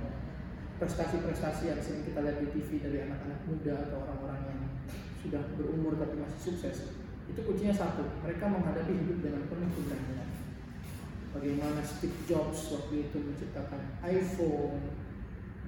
prestasi-prestasi 0.77 1.73
yang 1.73 1.81
sering 1.81 2.05
kita 2.05 2.21
lihat 2.21 2.37
di 2.37 2.47
TV 2.53 2.69
dari 2.79 2.97
anak-anak 3.05 3.39
muda 3.49 3.73
atau 3.89 3.97
orang-orang 4.05 4.41
yang 4.45 4.61
sudah 5.25 5.41
berumur 5.57 5.97
tapi 5.97 6.19
masih 6.19 6.53
sukses 6.53 6.77
itu 7.25 7.39
kuncinya 7.39 7.71
satu 7.71 8.03
mereka 8.21 8.45
menghadapi 8.45 8.91
hidup 8.91 9.23
dengan 9.23 9.47
penuh 9.47 9.69
keberanian 9.71 10.29
bagaimana 11.31 11.79
Steve 11.81 12.19
Jobs 12.27 12.59
waktu 12.69 13.07
itu 13.07 13.17
menciptakan 13.17 13.81
iPhone 14.03 14.83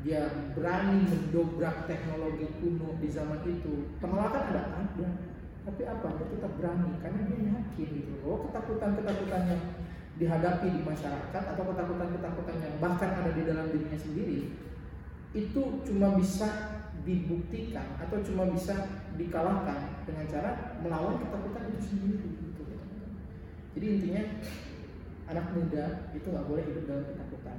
dia 0.05 0.53
berani 0.53 1.01
mendobrak 1.09 1.89
teknologi 1.89 2.45
kuno 2.61 2.93
di 3.01 3.09
zaman 3.09 3.41
itu. 3.41 3.89
Penolakan 3.97 4.53
ada 4.53 4.61
ada. 4.85 5.09
Tapi 5.65 5.81
apa? 5.81 6.07
Dia 6.21 6.27
tetap 6.29 6.51
berani 6.61 6.93
karena 7.01 7.25
dia 7.25 7.39
yakin 7.49 7.87
gitu 7.89 8.13
bahwa 8.21 8.37
ketakutan-ketakutan 8.45 9.41
yang 9.49 9.63
dihadapi 10.21 10.67
di 10.77 10.81
masyarakat 10.85 11.43
atau 11.57 11.63
ketakutan-ketakutan 11.73 12.57
yang 12.61 12.75
bahkan 12.77 13.11
ada 13.17 13.33
di 13.33 13.41
dalam 13.49 13.65
dirinya 13.73 13.99
sendiri 13.99 14.53
itu 15.35 15.61
cuma 15.83 16.15
bisa 16.15 16.47
dibuktikan 17.03 17.99
atau 17.99 18.23
cuma 18.23 18.47
bisa 18.47 18.87
dikalahkan 19.19 20.05
dengan 20.07 20.25
cara 20.31 20.79
melawan 20.79 21.19
ketakutan 21.19 21.67
itu 21.75 21.81
sendiri 21.91 22.29
gitu. 22.39 22.63
jadi 23.75 23.85
intinya 23.99 24.23
anak 25.27 25.45
muda 25.51 25.85
itu 26.15 26.27
nggak 26.31 26.47
boleh 26.47 26.63
hidup 26.63 26.85
dalam 26.87 27.05
ketakutan. 27.09 27.57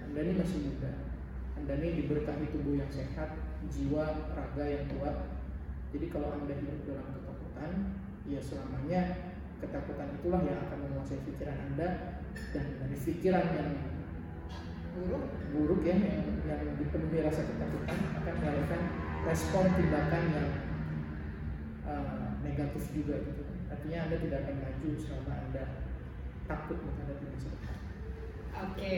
Anda 0.00 0.18
ini 0.24 0.32
masih 0.40 0.58
muda 0.70 1.09
anda 1.60 1.76
ini 1.76 2.04
diberkahi 2.04 2.56
tubuh 2.56 2.80
yang 2.80 2.88
sehat 2.88 3.36
jiwa 3.68 4.32
raga 4.32 4.64
yang 4.64 4.88
kuat. 4.96 5.28
Jadi 5.92 6.06
kalau 6.08 6.32
anda 6.32 6.56
hidup 6.56 6.88
dalam 6.88 7.06
ketakutan 7.12 7.70
ya 8.24 8.40
selamanya 8.40 9.00
ketakutan 9.60 10.08
itulah 10.16 10.40
yang 10.40 10.64
akan 10.64 10.78
menguasai 10.88 11.20
pikiran 11.28 11.58
anda. 11.68 11.88
Dan 12.56 12.64
dari 12.80 12.96
pikiran 12.96 13.46
yang 13.52 13.70
buruk 14.96 15.24
buruk 15.52 15.80
ya 15.84 15.94
yang, 16.00 16.24
yang 16.48 16.62
dipenuhi 16.80 17.20
rasa 17.20 17.44
ketakutan 17.44 17.98
akan 18.24 18.34
melahirkan 18.40 18.82
respon 19.28 19.64
tindakan 19.76 20.24
yang 20.32 20.48
uh, 21.84 22.40
negatif 22.40 22.88
juga 22.96 23.20
gitu. 23.20 23.44
Artinya 23.68 24.08
anda 24.08 24.16
tidak 24.16 24.38
akan 24.48 24.56
maju 24.64 24.90
selama 24.96 25.32
anda 25.44 25.64
takut 26.48 26.78
menghadapi 26.80 27.24
masa 27.28 27.48
depan. 27.52 27.76
Oke 28.64 28.96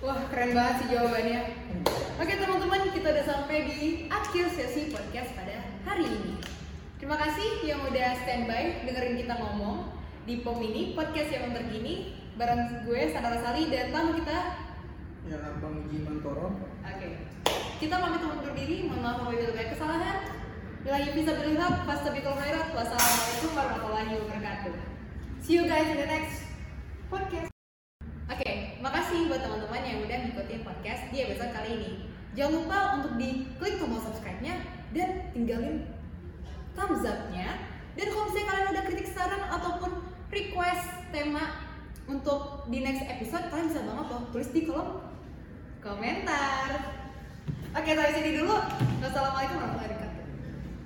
wah 0.00 0.20
keren 0.32 0.52
banget 0.56 0.74
sih 0.80 0.88
jawabannya 0.96 1.40
oke 2.20 2.34
teman-teman 2.34 2.80
kita 2.92 3.08
udah 3.12 3.26
sampai 3.28 3.58
di 3.68 3.80
akhir 4.08 4.44
sesi 4.52 4.88
podcast 4.92 5.30
pada 5.36 5.56
hari 5.84 6.08
ini 6.08 6.34
terima 6.96 7.16
kasih 7.20 7.64
yang 7.64 7.80
udah 7.84 8.08
standby 8.24 8.84
dengerin 8.84 9.20
kita 9.20 9.34
ngomong 9.36 9.92
di 10.24 10.44
POM 10.44 10.60
ini 10.60 10.96
podcast 10.96 11.30
yang 11.32 11.52
terkini 11.52 12.16
bareng 12.40 12.88
gue 12.88 13.00
Sandra 13.12 13.36
Sali 13.44 13.68
dan 13.68 13.92
tamu 13.92 14.16
kita 14.16 14.38
ya 15.28 15.38
Bang 15.60 15.84
Uji 15.84 16.00
Mantoro 16.08 16.70
Oke. 16.80 17.08
Kita 17.80 17.96
pamit 17.96 18.20
undur 18.24 18.52
diri. 18.52 18.88
Mohon 18.88 19.00
maaf 19.04 19.18
apabila 19.24 19.52
banyak 19.52 19.70
kesalahan. 19.72 20.18
Bila 20.80 20.96
bisa 21.12 21.30
berlihat, 21.36 21.74
fastabiqul 21.84 22.36
khairat. 22.40 22.66
Wassalamualaikum 22.72 23.50
warahmatullahi 23.52 24.12
wabarakatuh. 24.20 24.74
See 25.40 25.56
you 25.60 25.64
guys 25.68 25.88
in 25.92 25.98
the 26.00 26.08
next 26.08 26.48
podcast. 27.12 27.59
Oke, 28.30 28.78
makasih 28.78 29.26
buat 29.26 29.42
teman-teman 29.42 29.82
yang 29.82 30.06
udah 30.06 30.18
ngikutin 30.22 30.62
podcast 30.62 31.02
di 31.10 31.26
episode 31.26 31.50
kali 31.50 31.70
ini. 31.74 31.90
Jangan 32.38 32.62
lupa 32.62 32.78
untuk 33.02 33.18
diklik 33.18 33.82
tombol 33.82 33.98
subscribe-nya 33.98 34.62
dan 34.94 35.34
tinggalin 35.34 35.82
thumbs 36.78 37.02
up-nya. 37.02 37.58
Dan 37.98 38.06
kalau 38.14 38.30
misalnya 38.30 38.46
kalian 38.54 38.68
ada 38.70 38.82
kritik 38.86 39.08
saran 39.10 39.42
ataupun 39.50 39.90
request 40.30 41.10
tema 41.10 41.58
untuk 42.06 42.70
di 42.70 42.78
next 42.86 43.02
episode, 43.10 43.50
kalian 43.50 43.66
bisa 43.74 43.82
banget 43.82 44.06
loh 44.14 44.22
tulis 44.30 44.50
di 44.54 44.60
kolom 44.62 45.02
komentar. 45.82 46.70
Oke, 47.74 47.90
sampai 47.98 48.14
sini 48.14 48.38
dulu. 48.38 48.54
Wassalamualaikum 49.02 49.58
warahmatullahi 49.58 49.90
wabarakatuh. 49.90 49.99